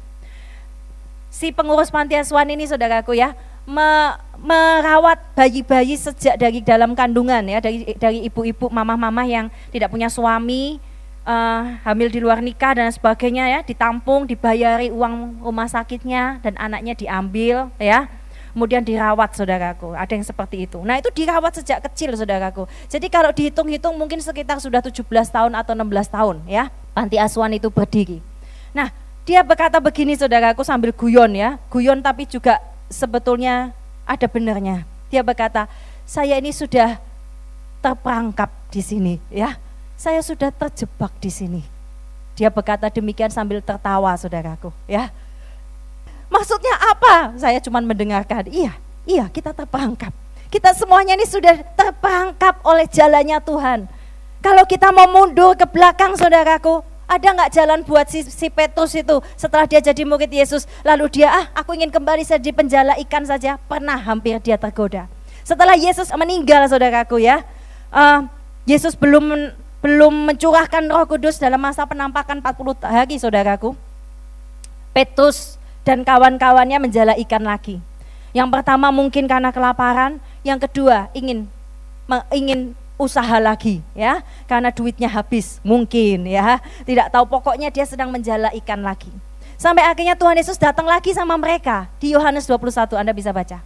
Si 1.31 1.55
pengurus 1.55 1.87
panti 1.87 2.19
asuhan 2.19 2.51
ini 2.51 2.67
saudaraku 2.67 3.15
ya, 3.15 3.31
me, 3.63 4.17
merawat 4.43 5.19
bayi-bayi 5.35 5.95
sejak 5.95 6.35
dari 6.35 6.59
dalam 6.59 6.91
kandungan 6.93 7.43
ya 7.47 7.63
dari 7.63 7.95
dari 7.95 8.27
ibu-ibu 8.27 8.67
mama-mama 8.67 9.23
yang 9.23 9.47
tidak 9.71 9.87
punya 9.87 10.11
suami 10.11 10.83
uh, 11.23 11.79
hamil 11.87 12.11
di 12.11 12.19
luar 12.19 12.43
nikah 12.43 12.75
dan 12.75 12.91
sebagainya 12.91 13.47
ya 13.47 13.59
ditampung 13.63 14.27
dibayari 14.27 14.91
uang 14.91 15.39
rumah 15.39 15.67
sakitnya 15.71 16.43
dan 16.43 16.59
anaknya 16.59 16.93
diambil 16.95 17.71
ya 17.79 18.11
kemudian 18.53 18.85
dirawat 18.85 19.33
saudaraku. 19.33 19.97
Ada 19.97 20.13
yang 20.13 20.25
seperti 20.29 20.69
itu. 20.69 20.77
Nah 20.85 21.01
itu 21.01 21.09
dirawat 21.09 21.57
sejak 21.57 21.81
kecil 21.89 22.13
saudaraku. 22.13 22.69
Jadi 22.85 23.09
kalau 23.09 23.33
dihitung-hitung 23.33 23.97
mungkin 23.97 24.21
sekitar 24.21 24.61
sudah 24.61 24.77
17 24.77 25.01
tahun 25.09 25.57
atau 25.57 25.73
16 25.73 25.89
tahun 26.13 26.37
ya 26.45 26.69
panti 26.93 27.17
asuhan 27.17 27.57
itu 27.57 27.73
berdiri. 27.73 28.21
Nah, 28.71 28.93
dia 29.25 29.41
berkata 29.41 29.81
begini 29.81 30.13
saudaraku 30.13 30.61
sambil 30.61 30.93
guyon 30.93 31.33
ya, 31.33 31.57
guyon 31.73 31.99
tapi 32.05 32.29
juga 32.29 32.61
sebetulnya 32.93 33.73
ada 34.05 34.29
benarnya. 34.29 34.85
Dia 35.09 35.25
berkata, 35.25 35.65
saya 36.05 36.37
ini 36.37 36.53
sudah 36.53 37.01
terperangkap 37.81 38.53
di 38.69 38.79
sini 38.79 39.13
ya, 39.33 39.57
saya 39.97 40.21
sudah 40.21 40.53
terjebak 40.53 41.11
di 41.17 41.33
sini. 41.33 41.61
Dia 42.33 42.49
berkata 42.49 42.89
demikian 42.89 43.29
sambil 43.33 43.61
tertawa 43.61 44.13
saudaraku 44.17 44.69
ya. 44.85 45.09
Maksudnya 46.29 46.73
apa? 46.89 47.37
Saya 47.37 47.61
cuma 47.61 47.77
mendengarkan, 47.81 48.49
iya, 48.49 48.73
iya 49.05 49.29
kita 49.29 49.53
terperangkap. 49.53 50.09
Kita 50.49 50.73
semuanya 50.73 51.17
ini 51.17 51.25
sudah 51.25 51.61
terperangkap 51.77 52.61
oleh 52.65 52.85
jalannya 52.89 53.37
Tuhan. 53.41 53.79
Kalau 54.41 54.65
kita 54.65 54.89
mau 54.89 55.09
mundur 55.09 55.53
ke 55.53 55.65
belakang 55.69 56.17
saudaraku, 56.17 56.81
ada 57.13 57.27
nggak 57.29 57.51
jalan 57.53 57.79
buat 57.85 58.09
si, 58.09 58.25
si 58.25 58.49
Petrus 58.49 58.97
itu 58.97 59.21
setelah 59.37 59.69
dia 59.69 59.79
jadi 59.79 60.01
murid 60.01 60.33
Yesus, 60.33 60.65
lalu 60.81 61.09
dia 61.21 61.29
ah 61.29 61.45
aku 61.53 61.77
ingin 61.77 61.93
kembali 61.93 62.25
jadi 62.25 62.49
penjala 62.49 62.97
ikan 63.05 63.23
saja, 63.23 63.61
pernah 63.69 63.95
hampir 63.97 64.41
dia 64.41 64.57
tergoda. 64.57 65.05
Setelah 65.45 65.77
Yesus 65.77 66.09
meninggal 66.15 66.65
saudaraku 66.65 67.21
ya, 67.21 67.45
uh, 67.93 68.25
Yesus 68.65 68.97
belum 68.97 69.53
belum 69.83 70.31
mencurahkan 70.31 70.87
Roh 70.87 71.03
Kudus 71.05 71.37
dalam 71.37 71.59
masa 71.59 71.83
penampakan 71.83 72.39
40 72.39 72.87
hari 72.87 73.15
saudaraku. 73.19 73.75
Petrus 74.95 75.59
dan 75.83 76.07
kawan-kawannya 76.07 76.79
menjala 76.79 77.13
ikan 77.19 77.43
lagi. 77.43 77.83
Yang 78.31 78.49
pertama 78.49 78.89
mungkin 78.89 79.27
karena 79.27 79.51
kelaparan, 79.51 80.23
yang 80.47 80.57
kedua 80.57 81.11
ingin 81.11 81.51
ingin 82.31 82.73
usaha 82.97 83.37
lagi 83.41 83.81
ya. 83.97 84.21
Karena 84.45 84.69
duitnya 84.69 85.09
habis 85.09 85.59
mungkin 85.65 86.25
ya. 86.27 86.61
Tidak 86.85 87.09
tahu 87.09 87.25
pokoknya 87.29 87.73
dia 87.73 87.85
sedang 87.87 88.13
menjala 88.13 88.53
ikan 88.63 88.81
lagi. 88.81 89.11
Sampai 89.57 89.85
akhirnya 89.85 90.17
Tuhan 90.17 90.35
Yesus 90.35 90.57
datang 90.59 90.85
lagi 90.89 91.13
sama 91.15 91.37
mereka. 91.39 91.87
Di 91.97 92.11
Yohanes 92.13 92.49
21 92.49 92.99
Anda 92.99 93.13
bisa 93.15 93.31
baca. 93.31 93.61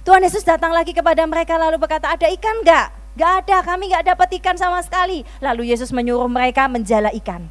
Tuhan 0.00 0.22
Yesus 0.24 0.46
datang 0.46 0.72
lagi 0.72 0.96
kepada 0.96 1.26
mereka 1.28 1.60
lalu 1.60 1.76
berkata 1.76 2.08
ada 2.08 2.24
ikan 2.32 2.64
enggak 2.64 2.88
enggak 3.12 3.32
ada 3.44 3.56
kami 3.60 3.92
enggak 3.92 4.04
dapat 4.16 4.28
ikan 4.40 4.56
sama 4.56 4.80
sekali. 4.80 5.26
Lalu 5.44 5.74
Yesus 5.74 5.92
menyuruh 5.92 6.30
mereka 6.30 6.70
menjala 6.70 7.12
ikan. 7.16 7.50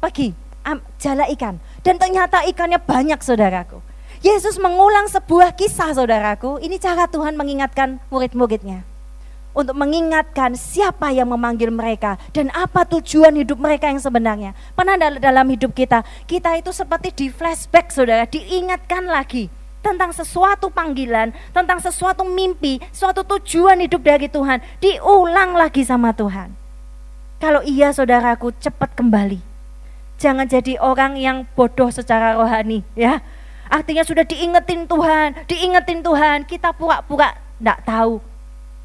Pergi 0.00 0.36
jala 1.00 1.24
ikan. 1.32 1.56
Dan 1.80 1.96
ternyata 1.96 2.44
ikannya 2.44 2.76
banyak 2.80 3.20
saudaraku. 3.24 3.80
Yesus 4.20 4.60
mengulang 4.60 5.08
sebuah 5.08 5.56
kisah 5.56 5.96
saudaraku. 5.96 6.60
Ini 6.60 6.76
cara 6.76 7.08
Tuhan 7.08 7.40
mengingatkan 7.40 8.04
murid-muridnya 8.12 8.89
untuk 9.50 9.74
mengingatkan 9.74 10.54
siapa 10.54 11.10
yang 11.10 11.30
memanggil 11.30 11.74
mereka 11.74 12.16
dan 12.30 12.48
apa 12.54 12.86
tujuan 12.86 13.34
hidup 13.34 13.58
mereka 13.58 13.90
yang 13.90 13.98
sebenarnya. 13.98 14.54
Pernah 14.78 14.96
dalam 15.18 15.46
hidup 15.50 15.74
kita, 15.74 16.06
kita 16.30 16.58
itu 16.58 16.70
seperti 16.70 17.10
di 17.14 17.26
flashback 17.28 17.90
saudara, 17.90 18.26
diingatkan 18.26 19.10
lagi 19.10 19.50
tentang 19.80 20.12
sesuatu 20.12 20.68
panggilan, 20.68 21.32
tentang 21.56 21.80
sesuatu 21.80 22.22
mimpi, 22.22 22.78
suatu 22.92 23.24
tujuan 23.24 23.80
hidup 23.80 24.04
dari 24.04 24.28
Tuhan, 24.28 24.60
diulang 24.78 25.56
lagi 25.56 25.82
sama 25.82 26.12
Tuhan. 26.12 26.52
Kalau 27.40 27.64
iya 27.64 27.88
saudaraku 27.90 28.52
cepat 28.60 28.92
kembali. 28.92 29.40
Jangan 30.20 30.44
jadi 30.44 30.76
orang 30.76 31.16
yang 31.16 31.48
bodoh 31.56 31.88
secara 31.88 32.36
rohani 32.36 32.84
ya. 32.92 33.24
Artinya 33.72 34.04
sudah 34.04 34.28
diingetin 34.28 34.84
Tuhan, 34.84 35.48
diingetin 35.48 36.04
Tuhan, 36.04 36.44
kita 36.44 36.76
pura-pura 36.76 37.32
tidak 37.56 37.80
tahu 37.88 38.20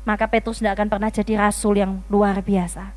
maka 0.06 0.30
Petrus 0.30 0.62
tidak 0.62 0.80
akan 0.80 0.88
pernah 0.88 1.10
jadi 1.10 1.34
rasul 1.36 1.82
yang 1.82 2.00
luar 2.08 2.40
biasa. 2.40 2.94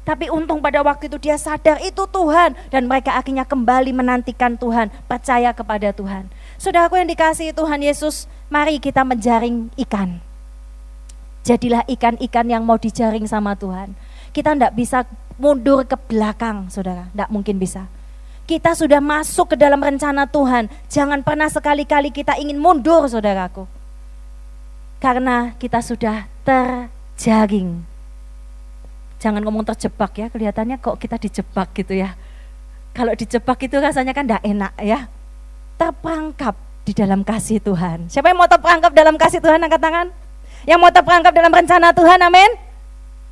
Tapi 0.00 0.32
untung 0.32 0.64
pada 0.64 0.80
waktu 0.80 1.12
itu 1.12 1.20
dia 1.20 1.36
sadar 1.36 1.76
itu 1.84 2.08
Tuhan 2.08 2.56
dan 2.72 2.88
mereka 2.88 3.16
akhirnya 3.16 3.44
kembali 3.44 3.92
menantikan 3.92 4.56
Tuhan, 4.56 4.88
percaya 5.04 5.52
kepada 5.52 5.92
Tuhan. 5.92 6.28
Saudaraku 6.56 6.96
yang 7.00 7.08
dikasihi 7.08 7.52
Tuhan 7.52 7.80
Yesus, 7.84 8.24
mari 8.48 8.80
kita 8.80 9.04
menjaring 9.04 9.68
ikan. 9.88 10.20
Jadilah 11.44 11.84
ikan-ikan 11.88 12.46
yang 12.48 12.64
mau 12.64 12.76
dijaring 12.76 13.24
sama 13.28 13.56
Tuhan. 13.56 13.96
Kita 14.32 14.56
tidak 14.56 14.72
bisa 14.76 15.04
mundur 15.40 15.84
ke 15.88 15.96
belakang, 15.96 16.68
saudara. 16.68 17.08
Tidak 17.12 17.30
mungkin 17.32 17.56
bisa. 17.56 17.88
Kita 18.44 18.76
sudah 18.76 19.00
masuk 19.00 19.54
ke 19.54 19.56
dalam 19.56 19.80
rencana 19.80 20.28
Tuhan. 20.28 20.68
Jangan 20.90 21.24
pernah 21.24 21.48
sekali-kali 21.48 22.12
kita 22.12 22.36
ingin 22.40 22.60
mundur, 22.60 23.08
saudaraku 23.08 23.79
karena 25.00 25.56
kita 25.56 25.80
sudah 25.80 26.28
terjaring. 26.44 27.82
Jangan 29.20 29.40
ngomong 29.44 29.64
terjebak 29.72 30.12
ya, 30.16 30.26
kelihatannya 30.28 30.76
kok 30.80 31.00
kita 31.00 31.16
dijebak 31.16 31.72
gitu 31.76 31.96
ya. 31.96 32.16
Kalau 32.92 33.16
dijebak 33.16 33.56
itu 33.64 33.76
rasanya 33.80 34.12
kan 34.12 34.28
tidak 34.28 34.44
enak 34.44 34.72
ya. 34.80 35.08
Terperangkap 35.80 36.54
di 36.84 36.92
dalam 36.92 37.24
kasih 37.24 37.60
Tuhan. 37.60 38.12
Siapa 38.12 38.32
yang 38.32 38.38
mau 38.40 38.48
terperangkap 38.48 38.92
dalam 38.92 39.16
kasih 39.16 39.40
Tuhan 39.40 39.60
angkat 39.60 39.80
tangan? 39.80 40.06
Yang 40.68 40.78
mau 40.80 40.92
terperangkap 40.92 41.32
dalam 41.32 41.52
rencana 41.52 41.88
Tuhan, 41.96 42.20
amin. 42.20 42.50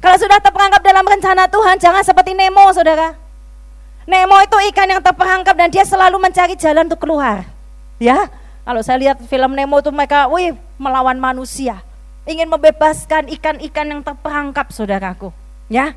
Kalau 0.01 0.17
sudah 0.17 0.39
terperangkap 0.41 0.81
dalam 0.81 1.05
rencana 1.05 1.45
Tuhan, 1.51 1.77
jangan 1.77 2.03
seperti 2.05 2.33
Nemo, 2.33 2.71
saudara. 2.73 3.13
Nemo 4.09 4.41
itu 4.41 4.57
ikan 4.73 4.89
yang 4.89 5.05
terperangkap 5.05 5.53
dan 5.53 5.69
dia 5.69 5.85
selalu 5.85 6.17
mencari 6.17 6.57
jalan 6.57 6.89
untuk 6.89 7.03
keluar. 7.05 7.45
Ya, 8.01 8.31
kalau 8.69 8.85
saya 8.85 9.01
lihat 9.01 9.17
film 9.25 9.57
Nemo 9.57 9.81
itu 9.81 9.89
mereka, 9.89 10.29
wih 10.29 10.53
melawan 10.77 11.17
manusia. 11.17 11.81
Ingin 12.29 12.53
membebaskan 12.53 13.33
ikan-ikan 13.41 13.89
yang 13.89 14.05
terperangkap 14.05 14.69
saudaraku. 14.77 15.33
Ya, 15.73 15.97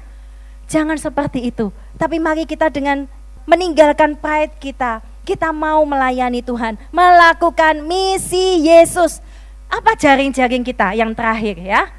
jangan 0.72 0.95
seperti 0.95 1.51
itu. 1.51 1.76
Tapi 1.99 2.24
mari 2.24 2.47
kita 2.47 2.72
dengan 2.72 3.11
meninggalkan 3.43 4.15
pride 4.15 4.55
kita. 4.63 5.03
Kita 5.28 5.51
mau 5.51 5.84
melayani 5.84 6.39
Tuhan. 6.39 6.80
Melakukan 6.95 7.84
misi 7.84 8.63
Yesus. 8.63 9.19
Apa 9.67 9.99
jaring-jaring 9.99 10.63
kita 10.63 10.95
yang 10.95 11.11
terakhir 11.11 11.59
ya? 11.59 11.91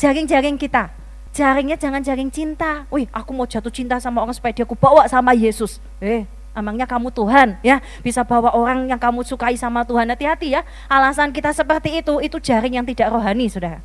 Jaring-jaring 0.00 0.56
kita. 0.56 0.88
Jaringnya 1.36 1.76
jangan 1.76 2.00
jaring 2.00 2.32
cinta. 2.32 2.88
Wih, 2.88 3.12
aku 3.12 3.36
mau 3.36 3.44
jatuh 3.44 3.68
cinta 3.68 4.00
sama 4.00 4.24
orang 4.24 4.32
supaya 4.32 4.56
dia 4.56 4.64
aku 4.64 4.72
bawa 4.72 5.04
sama 5.04 5.36
Yesus. 5.36 5.84
Eh, 6.00 6.24
Emangnya 6.54 6.86
kamu 6.86 7.10
Tuhan 7.10 7.58
ya 7.66 7.82
bisa 8.06 8.22
bawa 8.22 8.54
orang 8.54 8.86
yang 8.86 9.02
kamu 9.02 9.26
sukai 9.26 9.58
sama 9.58 9.82
Tuhan 9.82 10.06
hati-hati 10.06 10.54
ya. 10.54 10.62
Alasan 10.86 11.34
kita 11.34 11.50
seperti 11.50 11.98
itu 11.98 12.22
itu 12.22 12.38
jaring 12.38 12.78
yang 12.78 12.86
tidak 12.86 13.10
rohani 13.10 13.50
saudara. 13.50 13.82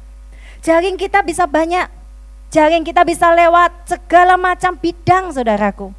Jaring 0.61 0.93
kita 0.93 1.25
bisa 1.25 1.49
banyak. 1.49 1.89
Jaring 2.53 2.85
kita 2.85 3.01
bisa 3.01 3.33
lewat 3.33 3.89
segala 3.89 4.37
macam 4.37 4.77
bidang 4.77 5.33
saudaraku. 5.33 5.89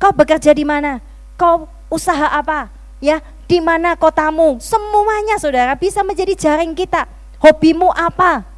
Kau 0.00 0.12
bekerja 0.16 0.56
di 0.56 0.64
mana? 0.64 1.04
Kau 1.36 1.68
usaha 1.92 2.32
apa? 2.32 2.72
Ya, 3.04 3.20
di 3.44 3.60
mana 3.60 3.92
kotamu? 3.92 4.56
Semuanya 4.64 5.36
saudara 5.36 5.76
bisa 5.76 6.00
menjadi 6.00 6.32
jaring 6.32 6.72
kita. 6.72 7.04
Hobimu 7.36 7.92
apa? 7.92 8.48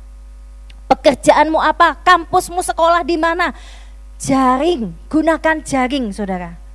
Pekerjaanmu 0.87 1.59
apa? 1.59 1.99
Kampusmu 2.07 2.63
sekolah 2.63 3.03
di 3.03 3.19
mana? 3.19 3.51
Jaring, 4.23 5.11
gunakan 5.11 5.67
jaring 5.67 6.15
saudara 6.15 6.66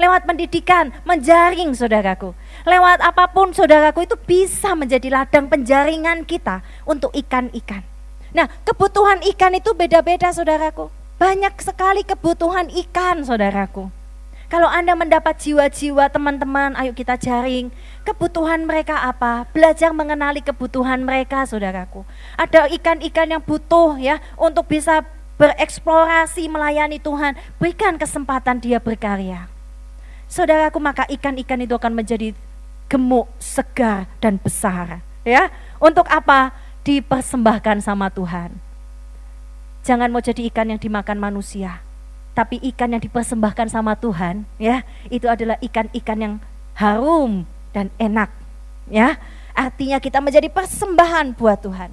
lewat 0.00 0.24
pendidikan, 0.24 0.96
menjaring 1.04 1.76
saudaraku. 1.76 2.32
Lewat 2.64 3.04
apa 3.04 3.28
pun 3.28 3.52
saudaraku 3.52 4.08
itu 4.08 4.16
bisa 4.16 4.72
menjadi 4.72 5.12
ladang 5.12 5.52
penjaringan 5.52 6.24
kita 6.24 6.64
untuk 6.88 7.12
ikan-ikan. 7.12 7.84
Nah 8.32 8.48
kebutuhan 8.64 9.20
ikan 9.36 9.52
itu 9.52 9.76
beda-beda 9.76 10.32
saudaraku. 10.32 10.88
Banyak 11.20 11.60
sekali 11.60 12.00
kebutuhan 12.00 12.72
ikan 12.72 13.20
saudaraku. 13.20 13.92
Kalau 14.50 14.66
Anda 14.66 14.98
mendapat 14.98 15.38
jiwa-jiwa 15.38 16.10
teman-teman, 16.10 16.74
ayo 16.74 16.90
kita 16.90 17.14
jaring. 17.14 17.70
Kebutuhan 18.02 18.66
mereka 18.66 18.98
apa? 18.98 19.46
Belajar 19.54 19.94
mengenali 19.94 20.42
kebutuhan 20.42 21.06
mereka, 21.06 21.46
saudaraku. 21.46 22.02
Ada 22.34 22.66
ikan-ikan 22.74 23.30
yang 23.30 23.46
butuh 23.46 23.94
ya 24.02 24.18
untuk 24.34 24.66
bisa 24.66 25.06
bereksplorasi 25.38 26.50
melayani 26.50 26.98
Tuhan. 26.98 27.38
Berikan 27.62 27.94
kesempatan 27.94 28.58
dia 28.58 28.82
berkarya. 28.82 29.59
Saudaraku, 30.30 30.78
maka 30.78 31.10
ikan-ikan 31.10 31.58
itu 31.58 31.74
akan 31.74 31.90
menjadi 31.90 32.30
gemuk, 32.86 33.26
segar 33.42 34.06
dan 34.22 34.38
besar. 34.38 35.02
Ya, 35.26 35.50
untuk 35.82 36.06
apa? 36.06 36.54
Dipersembahkan 36.86 37.82
sama 37.82 38.14
Tuhan. 38.14 38.54
Jangan 39.82 40.06
mau 40.14 40.22
jadi 40.22 40.46
ikan 40.46 40.70
yang 40.70 40.78
dimakan 40.78 41.18
manusia, 41.18 41.82
tapi 42.36 42.62
ikan 42.72 42.94
yang 42.94 43.02
dipersembahkan 43.02 43.74
sama 43.74 43.98
Tuhan, 43.98 44.46
ya, 44.60 44.86
itu 45.10 45.26
adalah 45.26 45.58
ikan-ikan 45.66 46.18
yang 46.20 46.34
harum 46.78 47.48
dan 47.74 47.90
enak. 47.98 48.30
Ya, 48.86 49.18
artinya 49.50 49.98
kita 49.98 50.22
menjadi 50.22 50.46
persembahan 50.46 51.34
buat 51.34 51.58
Tuhan. 51.64 51.90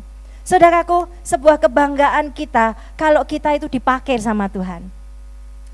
Saudaraku, 0.47 1.09
sebuah 1.25 1.57
kebanggaan 1.59 2.31
kita 2.31 2.77
kalau 2.95 3.25
kita 3.27 3.57
itu 3.57 3.67
dipakai 3.67 4.15
sama 4.21 4.47
Tuhan. 4.47 4.97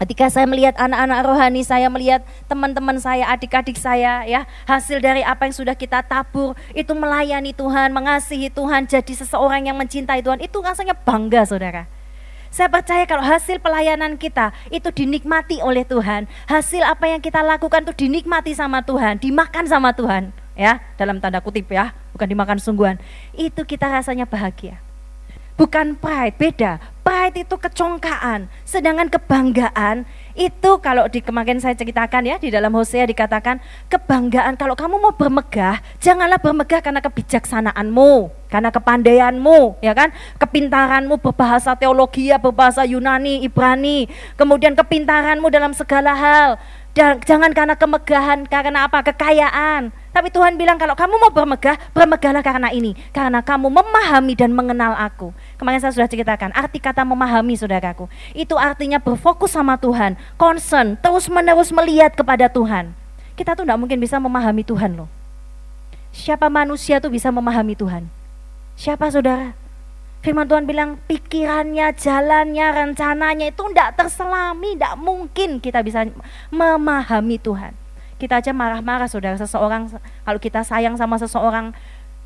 Ketika 0.03 0.27
saya 0.27 0.43
melihat 0.43 0.75
anak-anak 0.75 1.23
rohani, 1.23 1.63
saya 1.63 1.87
melihat 1.87 2.27
teman-teman 2.51 2.99
saya, 2.99 3.23
adik-adik 3.31 3.79
saya, 3.79 4.27
ya 4.27 4.43
hasil 4.67 4.99
dari 4.99 5.23
apa 5.23 5.47
yang 5.47 5.55
sudah 5.55 5.79
kita 5.79 6.03
tabur 6.03 6.59
itu 6.75 6.91
melayani 6.91 7.55
Tuhan, 7.55 7.95
mengasihi 7.95 8.51
Tuhan, 8.51 8.83
jadi 8.83 9.13
seseorang 9.15 9.63
yang 9.71 9.79
mencintai 9.79 10.19
Tuhan 10.19 10.43
itu 10.43 10.59
rasanya 10.59 10.91
bangga, 10.91 11.47
saudara. 11.47 11.87
Saya 12.51 12.67
percaya 12.67 13.07
kalau 13.07 13.23
hasil 13.23 13.63
pelayanan 13.63 14.19
kita 14.19 14.51
itu 14.75 14.91
dinikmati 14.91 15.63
oleh 15.63 15.87
Tuhan, 15.87 16.27
hasil 16.51 16.83
apa 16.83 17.07
yang 17.07 17.23
kita 17.23 17.39
lakukan 17.39 17.87
itu 17.87 18.03
dinikmati 18.03 18.51
sama 18.51 18.83
Tuhan, 18.83 19.23
dimakan 19.23 19.71
sama 19.71 19.95
Tuhan, 19.95 20.35
ya, 20.59 20.83
dalam 20.99 21.23
tanda 21.23 21.39
kutip 21.39 21.71
ya, 21.71 21.95
bukan 22.11 22.27
dimakan 22.27 22.59
sungguhan. 22.59 22.99
Itu 23.31 23.63
kita 23.63 23.87
rasanya 23.87 24.27
bahagia. 24.27 24.83
Bukan 25.53 25.95
pride, 26.01 26.35
beda. 26.35 26.81
Pride 27.03 27.43
itu 27.43 27.55
kecongkaan, 27.59 28.47
sedangkan 28.63 29.11
kebanggaan 29.11 30.07
itu 30.33 30.71
kalau 30.81 31.05
di 31.11 31.19
kemarin 31.21 31.59
saya 31.61 31.77
ceritakan 31.77 32.25
ya 32.25 32.39
di 32.39 32.49
dalam 32.49 32.73
Hosea 32.73 33.05
dikatakan 33.05 33.61
kebanggaan 33.91 34.55
kalau 34.57 34.73
kamu 34.73 34.97
mau 34.97 35.13
bermegah 35.13 35.77
janganlah 36.01 36.41
bermegah 36.41 36.81
karena 36.81 37.03
kebijaksanaanmu 37.05 38.33
karena 38.49 38.73
kepandaianmu 38.73 39.83
ya 39.85 39.93
kan 39.93 40.09
kepintaranmu 40.41 41.21
berbahasa 41.21 41.77
teologi 41.77 42.33
berbahasa 42.33 42.81
Yunani 42.81 43.45
Ibrani 43.45 44.09
kemudian 44.33 44.73
kepintaranmu 44.73 45.53
dalam 45.53 45.75
segala 45.77 46.17
hal 46.17 46.57
jangan 46.95 47.51
karena 47.51 47.73
kemegahan, 47.73 48.45
karena 48.45 48.85
apa? 48.85 49.01
Kekayaan. 49.01 49.89
Tapi 50.13 50.29
Tuhan 50.29 50.53
bilang 50.61 50.77
kalau 50.77 50.93
kamu 50.93 51.17
mau 51.17 51.33
bermegah, 51.33 51.73
bermegahlah 51.89 52.45
karena 52.45 52.69
ini. 52.69 52.93
Karena 53.09 53.41
kamu 53.41 53.73
memahami 53.73 54.37
dan 54.37 54.53
mengenal 54.53 54.93
aku. 54.93 55.33
Kemarin 55.57 55.81
saya 55.81 55.89
sudah 55.89 56.05
ceritakan, 56.05 56.53
arti 56.53 56.77
kata 56.77 57.01
memahami 57.01 57.57
saudaraku. 57.57 58.05
Itu 58.37 58.53
artinya 58.61 59.01
berfokus 59.01 59.57
sama 59.57 59.73
Tuhan, 59.81 60.13
concern, 60.37 61.01
terus 61.01 61.25
menerus 61.33 61.73
melihat 61.73 62.13
kepada 62.13 62.45
Tuhan. 62.45 62.93
Kita 63.33 63.57
tuh 63.57 63.65
tidak 63.65 63.81
mungkin 63.81 63.97
bisa 63.97 64.21
memahami 64.21 64.61
Tuhan 64.61 64.93
loh. 64.93 65.09
Siapa 66.13 66.45
manusia 66.45 67.01
tuh 67.01 67.09
bisa 67.09 67.33
memahami 67.33 67.73
Tuhan? 67.73 68.05
Siapa 68.77 69.09
saudara? 69.09 69.57
Firman 70.21 70.47
Tuhan 70.47 70.63
bilang 70.63 71.01
pikirannya, 71.09 71.89
jalannya, 71.99 72.67
rencananya 72.71 73.51
itu 73.51 73.65
tidak 73.73 73.99
terselami, 73.99 74.77
tidak 74.77 74.95
mungkin 74.95 75.57
kita 75.59 75.83
bisa 75.83 76.07
memahami 76.47 77.41
Tuhan. 77.41 77.82
Kita 78.23 78.39
aja 78.39 78.55
marah-marah 78.55 79.11
saudara 79.11 79.35
seseorang, 79.35 79.91
kalau 79.99 80.39
kita 80.39 80.63
sayang 80.63 80.95
sama 80.95 81.19
seseorang, 81.19 81.75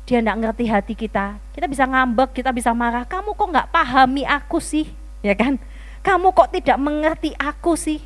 dia 0.06 0.22
tidak 0.22 0.38
ngerti 0.38 0.64
hati 0.70 0.94
kita. 0.94 1.42
Kita 1.50 1.66
bisa 1.66 1.90
ngambek, 1.90 2.38
kita 2.38 2.54
bisa 2.54 2.70
marah, 2.70 3.02
kamu 3.02 3.34
kok 3.34 3.48
nggak 3.50 3.68
pahami 3.74 4.22
aku 4.22 4.62
sih, 4.62 4.86
ya 5.26 5.34
kan? 5.34 5.58
Kamu 6.06 6.30
kok 6.30 6.54
tidak 6.54 6.78
mengerti 6.78 7.34
aku 7.34 7.74
sih? 7.74 7.98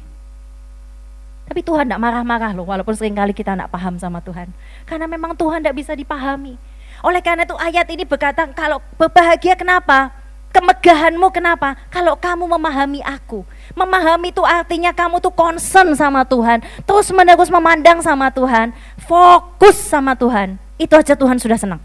Tapi 1.45 1.61
Tuhan 1.61 1.85
tidak 1.85 2.01
marah-marah 2.01 2.57
loh, 2.57 2.65
walaupun 2.65 2.97
sering 2.97 3.13
kali 3.13 3.37
kita 3.37 3.53
tidak 3.53 3.69
paham 3.69 4.01
sama 4.01 4.25
Tuhan. 4.25 4.49
Karena 4.89 5.05
memang 5.05 5.37
Tuhan 5.37 5.61
tidak 5.61 5.77
bisa 5.77 5.93
dipahami. 5.93 6.57
Oleh 7.05 7.21
karena 7.21 7.45
itu 7.45 7.53
ayat 7.61 7.93
ini 7.93 8.09
berkata 8.09 8.49
kalau 8.57 8.81
berbahagia 8.97 9.53
kenapa? 9.53 10.17
Kemegahanmu 10.49 11.29
kenapa? 11.29 11.77
Kalau 11.93 12.17
kamu 12.17 12.57
memahami 12.57 13.05
aku. 13.05 13.45
Memahami 13.73 14.31
itu 14.31 14.43
artinya 14.45 14.93
kamu 14.93 15.19
tuh 15.23 15.33
concern 15.33 15.97
sama 15.97 16.23
Tuhan. 16.29 16.61
Terus 16.85 17.09
menerus 17.11 17.49
memandang 17.49 18.05
sama 18.05 18.29
Tuhan. 18.29 18.77
Fokus 19.01 19.77
sama 19.77 20.13
Tuhan. 20.17 20.61
Itu 20.77 20.97
aja 20.99 21.17
Tuhan 21.17 21.41
sudah 21.41 21.57
senang. 21.57 21.81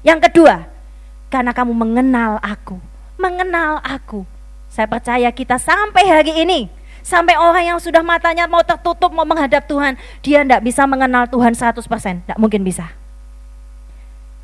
Yang 0.00 0.30
kedua, 0.30 0.68
karena 1.28 1.52
kamu 1.52 1.72
mengenal 1.72 2.40
aku. 2.40 2.76
Mengenal 3.20 3.80
aku. 3.84 4.24
Saya 4.70 4.86
percaya 4.88 5.28
kita 5.34 5.58
sampai 5.58 6.04
hari 6.06 6.32
ini 6.46 6.80
Sampai 7.00 7.36
orang 7.40 7.74
yang 7.74 7.78
sudah 7.80 8.04
matanya 8.04 8.44
mau 8.44 8.60
tertutup 8.60 9.08
mau 9.12 9.24
menghadap 9.24 9.64
Tuhan, 9.64 9.96
dia 10.20 10.44
tidak 10.44 10.60
bisa 10.60 10.84
mengenal 10.84 11.24
Tuhan 11.26 11.56
100%, 11.56 11.80
tidak 12.24 12.38
mungkin 12.38 12.60
bisa. 12.60 12.92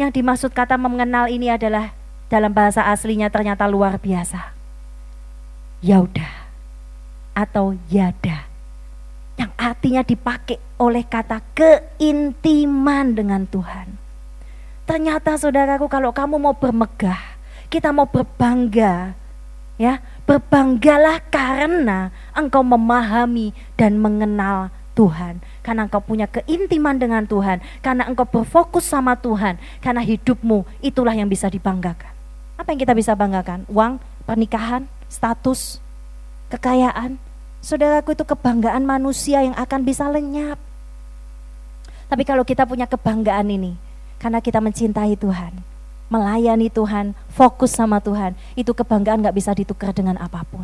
Yang 0.00 0.20
dimaksud 0.20 0.50
kata 0.52 0.80
mengenal 0.80 1.28
ini 1.28 1.52
adalah 1.52 1.92
dalam 2.32 2.52
bahasa 2.52 2.84
aslinya 2.88 3.28
ternyata 3.28 3.68
luar 3.68 4.00
biasa. 4.00 4.55
Yaudah 5.84 6.48
atau 7.36 7.76
yada 7.92 8.48
yang 9.36 9.52
artinya 9.60 10.00
dipakai 10.00 10.56
oleh 10.80 11.04
kata 11.04 11.44
keintiman 11.52 13.12
dengan 13.12 13.44
Tuhan. 13.44 14.00
Ternyata 14.88 15.36
saudaraku 15.36 15.92
kalau 15.92 16.14
kamu 16.16 16.40
mau 16.40 16.56
bermegah, 16.56 17.20
kita 17.68 17.92
mau 17.92 18.08
berbangga, 18.08 19.12
ya 19.76 20.00
berbanggalah 20.24 21.20
karena 21.28 22.08
engkau 22.32 22.64
memahami 22.64 23.52
dan 23.76 24.00
mengenal 24.00 24.72
Tuhan, 24.96 25.44
karena 25.60 25.84
engkau 25.84 26.00
punya 26.00 26.24
keintiman 26.24 26.96
dengan 26.96 27.28
Tuhan, 27.28 27.60
karena 27.84 28.08
engkau 28.08 28.24
berfokus 28.24 28.88
sama 28.88 29.12
Tuhan, 29.20 29.60
karena 29.84 30.00
hidupmu 30.00 30.64
itulah 30.80 31.12
yang 31.12 31.28
bisa 31.28 31.52
dibanggakan. 31.52 32.16
Apa 32.56 32.72
yang 32.72 32.80
kita 32.80 32.96
bisa 32.96 33.12
banggakan? 33.12 33.68
Uang, 33.68 34.00
pernikahan, 34.24 34.88
status, 35.06 35.78
kekayaan. 36.52 37.18
Saudaraku 37.62 38.14
itu 38.14 38.22
kebanggaan 38.22 38.86
manusia 38.86 39.42
yang 39.42 39.56
akan 39.58 39.80
bisa 39.82 40.06
lenyap. 40.06 40.58
Tapi 42.06 42.22
kalau 42.22 42.46
kita 42.46 42.62
punya 42.62 42.86
kebanggaan 42.86 43.50
ini, 43.50 43.74
karena 44.22 44.38
kita 44.38 44.62
mencintai 44.62 45.18
Tuhan, 45.18 45.58
melayani 46.06 46.70
Tuhan, 46.70 47.18
fokus 47.26 47.74
sama 47.74 47.98
Tuhan, 47.98 48.38
itu 48.54 48.70
kebanggaan 48.70 49.26
gak 49.26 49.34
bisa 49.34 49.50
ditukar 49.50 49.90
dengan 49.90 50.14
apa 50.22 50.46
pun. 50.46 50.62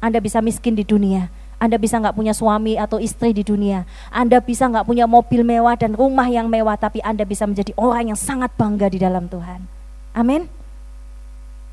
Anda 0.00 0.16
bisa 0.16 0.40
miskin 0.40 0.72
di 0.72 0.88
dunia, 0.88 1.28
anda 1.60 1.76
bisa 1.76 2.00
nggak 2.00 2.16
punya 2.16 2.32
suami 2.32 2.80
atau 2.80 2.96
istri 2.96 3.36
di 3.36 3.44
dunia. 3.44 3.84
Anda 4.08 4.40
bisa 4.40 4.64
nggak 4.64 4.88
punya 4.88 5.04
mobil 5.04 5.44
mewah 5.44 5.76
dan 5.76 5.92
rumah 5.92 6.24
yang 6.24 6.48
mewah, 6.48 6.80
tapi 6.80 7.04
Anda 7.04 7.28
bisa 7.28 7.44
menjadi 7.44 7.76
orang 7.76 8.16
yang 8.16 8.16
sangat 8.16 8.48
bangga 8.56 8.88
di 8.88 8.96
dalam 8.96 9.28
Tuhan. 9.28 9.68
Amin. 10.16 10.48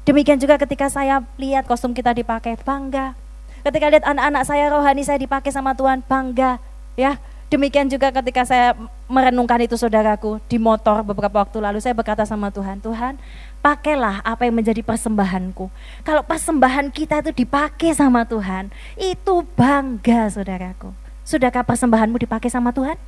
Demikian 0.07 0.39
juga 0.39 0.55
ketika 0.55 0.87
saya 0.87 1.19
lihat 1.35 1.67
kostum 1.67 1.91
kita 1.91 2.15
dipakai, 2.15 2.55
bangga. 2.63 3.19
Ketika 3.67 3.91
lihat 3.91 4.07
anak-anak 4.07 4.43
saya 4.47 4.71
rohani 4.71 5.03
saya 5.03 5.19
dipakai 5.19 5.51
sama 5.51 5.75
Tuhan, 5.75 5.99
bangga. 6.07 6.63
Ya, 6.95 7.19
Demikian 7.47 7.87
juga 7.87 8.11
ketika 8.11 8.43
saya 8.43 8.75
merenungkan 9.07 9.63
itu 9.63 9.79
saudaraku 9.79 10.43
di 10.51 10.59
motor 10.59 10.99
beberapa 10.99 11.39
waktu 11.39 11.63
lalu 11.63 11.79
saya 11.79 11.95
berkata 11.95 12.27
sama 12.27 12.51
Tuhan, 12.51 12.83
Tuhan 12.83 13.15
pakailah 13.63 14.19
apa 14.27 14.43
yang 14.43 14.59
menjadi 14.59 14.83
persembahanku. 14.83 15.71
Kalau 16.03 16.27
persembahan 16.27 16.91
kita 16.91 17.23
itu 17.23 17.31
dipakai 17.31 17.95
sama 17.95 18.27
Tuhan, 18.27 18.67
itu 18.99 19.47
bangga 19.55 20.27
saudaraku. 20.27 20.91
Sudahkah 21.23 21.63
persembahanmu 21.63 22.19
dipakai 22.19 22.51
sama 22.51 22.75
Tuhan? 22.75 22.99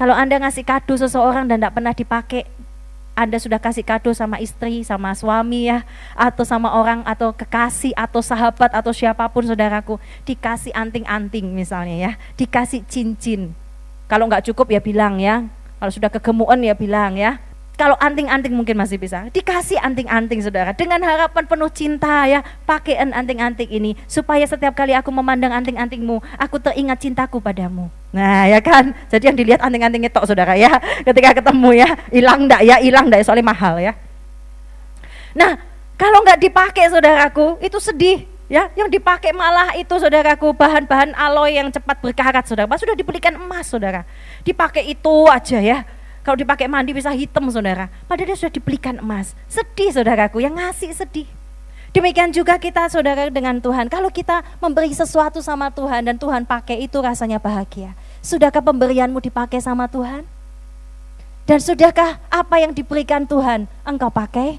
Kalau 0.00 0.16
Anda 0.16 0.40
ngasih 0.40 0.64
kado 0.64 0.96
seseorang 0.96 1.52
dan 1.52 1.60
tidak 1.60 1.76
pernah 1.76 1.92
dipakai, 1.92 2.48
anda 3.16 3.40
sudah 3.40 3.56
kasih 3.56 3.80
kado 3.80 4.12
sama 4.12 4.36
istri, 4.38 4.84
sama 4.84 5.16
suami 5.16 5.72
ya, 5.72 5.88
atau 6.12 6.44
sama 6.44 6.76
orang 6.76 7.00
atau 7.08 7.32
kekasih 7.32 7.96
atau 7.96 8.20
sahabat 8.20 8.76
atau 8.76 8.92
siapa 8.92 9.24
pun 9.32 9.48
saudaraku, 9.48 9.96
dikasih 10.28 10.76
anting-anting 10.76 11.48
misalnya 11.56 11.96
ya, 11.96 12.12
dikasih 12.36 12.84
cincin. 12.84 13.56
Kalau 14.06 14.28
nggak 14.28 14.52
cukup 14.52 14.68
ya 14.68 14.80
bilang 14.84 15.16
ya, 15.16 15.48
kalau 15.80 15.88
sudah 15.88 16.12
kegemuan 16.12 16.60
ya 16.60 16.76
bilang 16.76 17.16
ya, 17.16 17.40
kalau 17.76 17.92
anting-anting 18.00 18.56
mungkin 18.56 18.72
masih 18.80 18.96
bisa. 18.96 19.28
Dikasih 19.28 19.76
anting-anting 19.84 20.40
saudara. 20.40 20.72
Dengan 20.72 20.96
harapan 21.04 21.44
penuh 21.44 21.68
cinta 21.68 22.24
ya. 22.24 22.40
Pakai 22.64 22.96
anting-anting 22.96 23.68
ini. 23.68 23.92
Supaya 24.08 24.48
setiap 24.48 24.72
kali 24.72 24.96
aku 24.96 25.12
memandang 25.12 25.52
anting-antingmu. 25.52 26.24
Aku 26.40 26.56
teringat 26.56 27.04
cintaku 27.04 27.36
padamu. 27.36 27.92
Nah 28.16 28.48
ya 28.48 28.64
kan. 28.64 28.96
Jadi 29.12 29.28
yang 29.28 29.36
dilihat 29.36 29.60
anting-antingnya 29.60 30.08
tok 30.08 30.24
saudara 30.24 30.56
ya. 30.56 30.72
Ketika 31.04 31.36
ketemu 31.36 31.68
ya. 31.76 31.88
Hilang 32.08 32.48
ndak 32.48 32.64
ya. 32.64 32.80
Hilang 32.80 33.12
ndak 33.12 33.20
soalnya 33.28 33.44
mahal 33.44 33.76
ya. 33.76 33.92
Nah 35.36 35.60
kalau 36.00 36.24
nggak 36.24 36.40
dipakai 36.48 36.88
saudaraku. 36.88 37.60
Itu 37.60 37.76
sedih 37.76 38.24
ya 38.46 38.70
yang 38.78 38.86
dipakai 38.86 39.34
malah 39.34 39.74
itu 39.74 39.90
saudaraku 39.90 40.54
bahan-bahan 40.54 41.18
alloy 41.18 41.58
yang 41.58 41.66
cepat 41.66 41.98
berkarat 41.98 42.46
saudara 42.46 42.70
sudah 42.78 42.94
dibelikan 42.94 43.34
emas 43.34 43.66
saudara 43.66 44.06
dipakai 44.46 44.86
itu 44.86 45.26
aja 45.26 45.58
ya 45.58 45.82
kalau 46.26 46.34
dipakai 46.34 46.66
mandi 46.66 46.90
bisa 46.90 47.14
hitam 47.14 47.46
saudara. 47.54 47.86
Padahal 48.10 48.34
dia 48.34 48.38
sudah 48.42 48.50
dibelikan 48.50 48.98
emas. 48.98 49.38
Sedih 49.46 49.94
saudaraku, 49.94 50.42
yang 50.42 50.58
ngasih 50.58 50.90
sedih. 50.90 51.30
Demikian 51.94 52.34
juga 52.34 52.58
kita 52.58 52.90
saudara 52.90 53.30
dengan 53.30 53.62
Tuhan. 53.62 53.86
Kalau 53.86 54.10
kita 54.10 54.42
memberi 54.58 54.90
sesuatu 54.90 55.38
sama 55.38 55.70
Tuhan 55.70 56.02
dan 56.10 56.18
Tuhan 56.18 56.42
pakai 56.42 56.82
itu 56.82 56.98
rasanya 56.98 57.38
bahagia. 57.38 57.94
Sudahkah 58.26 58.58
pemberianmu 58.58 59.22
dipakai 59.22 59.62
sama 59.62 59.86
Tuhan? 59.86 60.26
Dan 61.46 61.62
sudahkah 61.62 62.18
apa 62.26 62.58
yang 62.58 62.74
diberikan 62.74 63.22
Tuhan 63.22 63.70
engkau 63.86 64.10
pakai? 64.10 64.58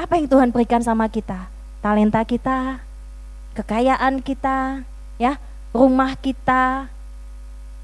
Apa 0.00 0.16
yang 0.16 0.32
Tuhan 0.32 0.48
berikan 0.48 0.80
sama 0.80 1.12
kita? 1.12 1.52
Talenta 1.84 2.24
kita, 2.24 2.80
kekayaan 3.52 4.24
kita, 4.24 4.88
ya, 5.20 5.36
rumah 5.76 6.16
kita, 6.16 6.88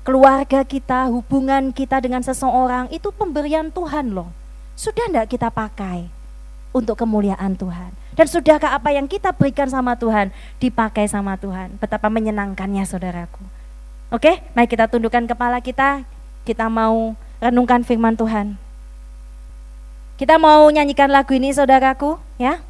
keluarga 0.04 0.62
kita, 0.62 1.08
hubungan 1.08 1.72
kita 1.72 1.98
dengan 1.98 2.20
seseorang, 2.20 2.92
itu 2.92 3.08
pemberian 3.10 3.72
Tuhan 3.72 4.12
loh. 4.12 4.30
Sudah 4.76 5.08
tidak 5.08 5.32
kita 5.32 5.48
pakai 5.48 6.12
untuk 6.76 7.00
kemuliaan 7.00 7.56
Tuhan? 7.56 7.96
Dan 8.14 8.26
sudahkah 8.28 8.76
apa 8.76 8.94
yang 8.94 9.10
kita 9.10 9.34
berikan 9.34 9.66
sama 9.66 9.96
Tuhan 9.98 10.30
dipakai 10.60 11.08
sama 11.08 11.34
Tuhan? 11.40 11.80
Betapa 11.80 12.12
menyenangkannya 12.12 12.84
saudaraku. 12.86 13.42
Oke, 14.12 14.44
mari 14.54 14.70
kita 14.70 14.86
tundukkan 14.86 15.26
kepala 15.26 15.58
kita. 15.58 16.06
Kita 16.46 16.68
mau 16.70 17.16
renungkan 17.42 17.82
firman 17.82 18.14
Tuhan. 18.14 18.60
Kita 20.14 20.38
mau 20.38 20.70
nyanyikan 20.70 21.10
lagu 21.10 21.34
ini 21.34 21.50
saudaraku, 21.50 22.20
ya. 22.38 22.62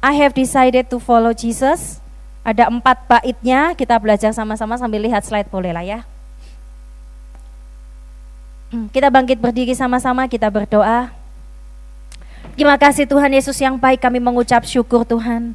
I 0.00 0.16
have 0.16 0.32
decided 0.32 0.88
to 0.88 0.96
follow 0.96 1.36
Jesus. 1.36 2.00
Ada 2.42 2.72
empat 2.72 3.06
baitnya, 3.06 3.76
kita 3.76 4.00
belajar 4.00 4.32
sama-sama 4.32 4.80
sambil 4.80 5.04
lihat 5.04 5.22
slide 5.22 5.52
boleh 5.52 5.76
lah 5.76 5.84
ya. 5.84 6.08
Hmm, 8.72 8.88
kita 8.88 9.12
bangkit 9.12 9.36
berdiri 9.36 9.76
sama-sama, 9.76 10.24
kita 10.24 10.48
berdoa. 10.48 11.12
Terima 12.56 12.80
kasih 12.80 13.04
Tuhan 13.04 13.28
Yesus 13.28 13.60
yang 13.60 13.76
baik, 13.76 14.00
kami 14.00 14.16
mengucap 14.16 14.64
syukur 14.64 15.04
Tuhan. 15.04 15.52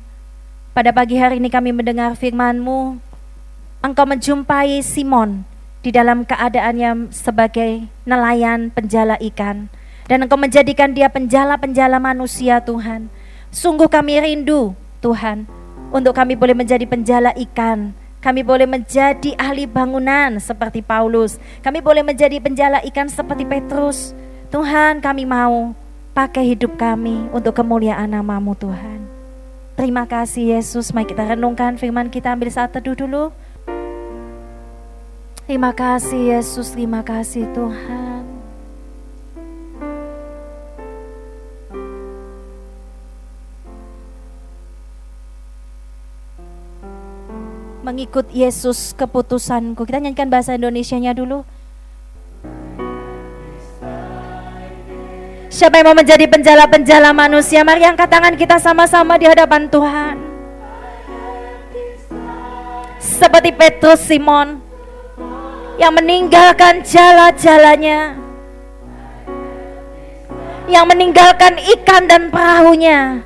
Pada 0.78 0.94
pagi 0.94 1.18
hari 1.18 1.42
ini 1.42 1.50
kami 1.50 1.74
mendengar 1.74 2.14
firman-Mu. 2.14 3.02
Engkau 3.82 4.06
menjumpai 4.06 4.86
Simon 4.86 5.50
di 5.82 5.90
dalam 5.90 6.30
keadaannya 6.30 7.10
sebagai 7.10 7.90
nelayan 8.06 8.70
penjala 8.70 9.18
ikan. 9.34 9.66
Dan 10.06 10.30
engkau 10.30 10.38
menjadikan 10.38 10.94
dia 10.94 11.10
penjala-penjala 11.10 11.98
manusia 11.98 12.62
Tuhan. 12.62 13.10
Sungguh 13.50 13.90
kami 13.90 14.22
rindu 14.22 14.78
Tuhan 15.02 15.50
untuk 15.90 16.14
kami 16.14 16.38
boleh 16.38 16.54
menjadi 16.54 16.86
penjala 16.86 17.34
ikan. 17.50 17.98
Kami 18.18 18.42
boleh 18.42 18.66
menjadi 18.66 19.38
ahli 19.38 19.70
bangunan 19.70 20.42
seperti 20.42 20.82
Paulus. 20.82 21.38
Kami 21.62 21.80
boleh 21.80 22.02
menjadi 22.02 22.42
penjala 22.42 22.82
ikan 22.90 23.08
seperti 23.08 23.46
Petrus. 23.46 24.18
Tuhan 24.50 25.00
kami 25.04 25.28
mau 25.28 25.76
pakai 26.18 26.58
hidup 26.58 26.82
kami 26.82 27.30
untuk 27.30 27.54
kemuliaan 27.54 28.10
namamu 28.10 28.58
Tuhan. 28.58 29.06
Terima 29.78 30.10
kasih 30.10 30.58
Yesus. 30.58 30.90
Mari 30.90 31.14
kita 31.14 31.38
renungkan 31.38 31.78
firman 31.78 32.10
kita 32.10 32.34
ambil 32.34 32.50
saat 32.50 32.74
teduh 32.74 32.98
dulu. 32.98 33.30
Terima 35.48 35.72
kasih 35.72 36.36
Yesus, 36.36 36.76
terima 36.76 37.00
kasih 37.06 37.48
Tuhan. 37.56 38.17
Mengikut 47.88 48.28
Yesus 48.36 48.92
keputusanku. 48.92 49.88
Kita 49.88 50.04
nyanyikan 50.04 50.28
bahasa 50.28 50.60
Indonesianya 50.60 51.16
dulu. 51.16 51.48
Siapa 55.48 55.80
yang 55.80 55.88
mau 55.90 55.98
menjadi 55.98 56.28
penjala-penjala 56.28 57.16
manusia? 57.16 57.64
Mari 57.64 57.88
angkat 57.88 58.12
tangan 58.12 58.36
kita 58.36 58.60
sama-sama 58.60 59.16
di 59.16 59.26
hadapan 59.26 59.72
Tuhan. 59.72 60.16
Seperti 63.00 63.56
Petrus 63.56 64.04
Simon 64.04 64.60
yang 65.80 65.96
meninggalkan 65.96 66.84
jala-jalanya. 66.84 68.20
Yang 70.68 70.86
meninggalkan 70.92 71.56
ikan 71.80 72.12
dan 72.12 72.28
perahunya 72.28 73.24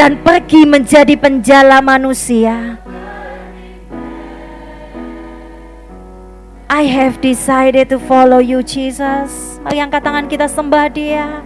dan 0.00 0.16
pergi 0.24 0.64
menjadi 0.64 1.12
penjala 1.12 1.84
manusia. 1.84 2.79
I 6.70 6.86
have 6.86 7.18
decided 7.18 7.90
to 7.90 7.98
follow 7.98 8.38
you 8.38 8.62
Jesus. 8.62 9.58
Mari 9.66 9.82
angkat 9.82 10.06
tangan 10.06 10.30
kita 10.30 10.46
sembah 10.46 10.86
dia. 10.86 11.42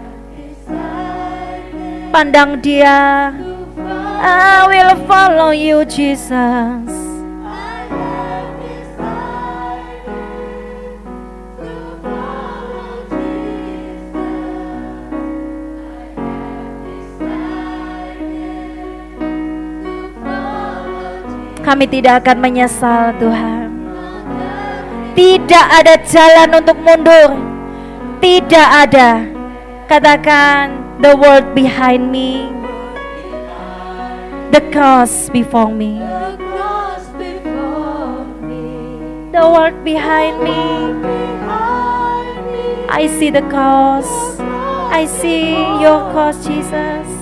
Pandang 2.12 2.60
dia. 2.60 3.32
I 4.20 4.68
will 4.68 4.92
follow 5.08 5.56
you 5.56 5.88
Jesus. 5.88 6.92
Kami 21.64 21.88
tidak 21.88 22.28
akan 22.28 22.36
menyesal 22.44 23.16
Tuhan. 23.16 23.73
Tidak 25.14 25.66
ada 25.70 25.94
jalan 26.02 26.58
untuk 26.58 26.74
mundur. 26.82 27.38
Tidak 28.18 28.68
ada. 28.82 29.22
Katakan 29.86 30.74
the 30.98 31.14
world 31.14 31.54
behind 31.54 32.10
me. 32.10 32.50
The 34.50 34.58
cross 34.74 35.30
before 35.30 35.70
me. 35.70 36.02
The 39.30 39.44
world 39.46 39.78
behind 39.86 40.42
me. 40.42 40.62
I 42.90 43.06
see 43.06 43.30
the 43.30 43.42
cross. 43.50 44.06
I 44.90 45.06
see 45.06 45.54
your 45.82 46.10
cross, 46.14 46.42
Jesus. 46.46 47.13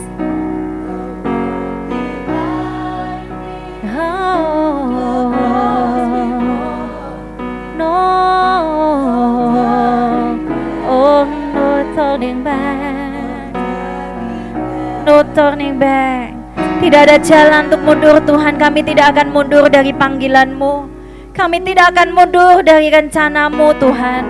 No 15.02 15.18
turning 15.34 15.82
back 15.82 16.30
Tidak 16.78 17.00
ada 17.10 17.18
jalan 17.18 17.66
untuk 17.66 17.82
mundur 17.82 18.22
Tuhan 18.22 18.54
Kami 18.54 18.86
tidak 18.86 19.18
akan 19.18 19.34
mundur 19.34 19.66
dari 19.66 19.90
panggilanmu 19.90 20.86
Kami 21.34 21.58
tidak 21.66 21.90
akan 21.90 22.14
mundur 22.14 22.62
dari 22.62 22.86
rencanamu 22.86 23.74
Tuhan 23.82 24.24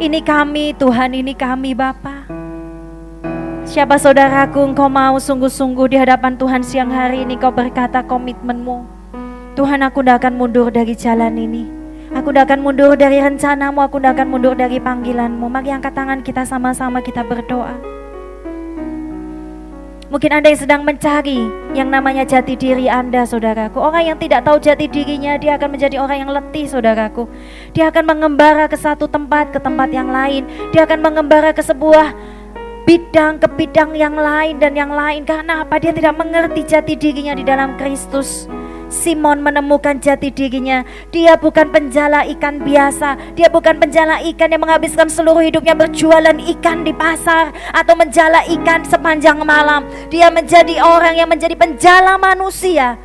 Ini 0.00 0.20
kami 0.24 0.72
Tuhan, 0.76 1.12
ini 1.12 1.36
kami 1.36 1.76
Bapa. 1.76 2.24
Siapa 3.68 4.00
saudaraku 4.00 4.72
engkau 4.72 4.88
mau 4.88 5.20
sungguh-sungguh 5.20 5.92
di 5.92 5.96
hadapan 6.00 6.40
Tuhan 6.40 6.64
siang 6.64 6.88
hari 6.88 7.28
ini 7.28 7.36
kau 7.36 7.52
berkata 7.52 8.00
komitmenmu 8.00 8.88
Tuhan 9.52 9.84
aku 9.84 10.00
tidak 10.00 10.24
akan 10.24 10.40
mundur 10.40 10.72
dari 10.72 10.96
jalan 10.96 11.36
ini 11.36 11.64
Aku 12.14 12.32
tidak 12.32 12.48
akan 12.48 12.64
mundur 12.64 12.94
dari 12.94 13.18
rencanamu, 13.18 13.82
aku 13.82 13.98
tidak 13.98 14.16
akan 14.16 14.28
mundur 14.30 14.54
dari 14.54 14.78
panggilanmu. 14.78 15.50
Mari 15.50 15.74
angkat 15.74 15.92
tangan 15.92 16.22
kita 16.22 16.46
sama-sama 16.46 17.02
kita 17.02 17.26
berdoa. 17.26 17.96
Mungkin 20.06 20.30
Anda 20.30 20.54
yang 20.54 20.62
sedang 20.62 20.82
mencari 20.86 21.50
yang 21.74 21.90
namanya 21.90 22.22
jati 22.22 22.54
diri 22.54 22.86
Anda, 22.86 23.26
saudaraku. 23.26 23.82
Orang 23.82 24.06
yang 24.06 24.18
tidak 24.22 24.46
tahu 24.46 24.62
jati 24.62 24.86
dirinya, 24.86 25.34
dia 25.34 25.58
akan 25.58 25.74
menjadi 25.74 25.98
orang 25.98 26.22
yang 26.22 26.30
letih, 26.30 26.70
saudaraku. 26.70 27.26
Dia 27.74 27.90
akan 27.90 28.14
mengembara 28.14 28.70
ke 28.70 28.78
satu 28.78 29.10
tempat, 29.10 29.50
ke 29.50 29.58
tempat 29.58 29.90
yang 29.90 30.06
lain. 30.06 30.46
Dia 30.70 30.86
akan 30.86 31.02
mengembara 31.02 31.50
ke 31.50 31.58
sebuah 31.58 32.14
bidang 32.86 33.42
ke 33.42 33.50
bidang 33.50 33.98
yang 33.98 34.14
lain 34.14 34.62
dan 34.62 34.78
yang 34.78 34.94
lain. 34.94 35.26
Karena 35.26 35.66
apa? 35.66 35.82
Dia 35.82 35.90
tidak 35.90 36.14
mengerti 36.14 36.62
jati 36.62 36.94
dirinya 36.94 37.34
di 37.34 37.42
dalam 37.42 37.74
Kristus. 37.74 38.46
Simon 38.96 39.44
menemukan 39.44 40.00
jati 40.00 40.32
dirinya. 40.32 40.80
Dia 41.12 41.36
bukan 41.36 41.68
penjala 41.68 42.24
ikan 42.32 42.64
biasa. 42.64 43.36
Dia 43.36 43.52
bukan 43.52 43.76
penjala 43.76 44.24
ikan 44.32 44.48
yang 44.48 44.64
menghabiskan 44.64 45.12
seluruh 45.12 45.44
hidupnya 45.44 45.76
berjualan 45.76 46.32
ikan 46.56 46.80
di 46.80 46.96
pasar 46.96 47.52
atau 47.76 47.92
menjala 47.92 48.40
ikan 48.56 48.80
sepanjang 48.88 49.36
malam. 49.44 49.84
Dia 50.08 50.32
menjadi 50.32 50.80
orang 50.80 51.20
yang 51.20 51.28
menjadi 51.28 51.52
penjala 51.52 52.16
manusia. 52.16 52.96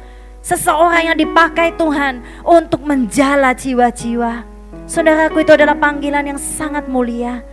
Seseorang 0.42 1.14
yang 1.14 1.18
dipakai 1.20 1.76
Tuhan 1.76 2.24
untuk 2.48 2.82
menjala 2.88 3.54
jiwa-jiwa. 3.54 4.48
Saudaraku 4.90 5.46
itu 5.46 5.54
adalah 5.54 5.78
panggilan 5.78 6.26
yang 6.26 6.40
sangat 6.42 6.90
mulia. 6.90 7.46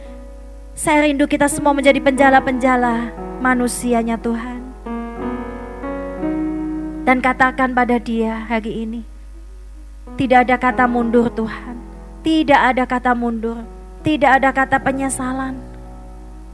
Saya 0.72 1.04
rindu 1.04 1.26
kita 1.26 1.50
semua 1.50 1.74
menjadi 1.74 1.98
penjala-penjala 1.98 3.12
manusianya 3.42 4.14
Tuhan 4.16 4.57
dan 7.08 7.24
katakan 7.24 7.72
pada 7.72 7.96
dia 7.96 8.44
hari 8.44 8.84
ini. 8.84 9.00
Tidak 10.20 10.44
ada 10.44 10.60
kata 10.60 10.84
mundur 10.84 11.32
Tuhan. 11.32 11.80
Tidak 12.20 12.60
ada 12.60 12.84
kata 12.84 13.16
mundur. 13.16 13.64
Tidak 14.04 14.28
ada 14.28 14.52
kata 14.52 14.76
penyesalan. 14.76 15.56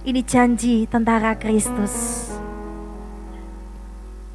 Ini 0.07 0.22
janji 0.22 0.86
tentara 0.86 1.34
Kristus. 1.34 2.30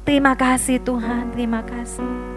Terima 0.04 0.36
kasih 0.36 0.76
Tuhan, 0.84 1.32
terima 1.32 1.64
kasih. 1.64 2.29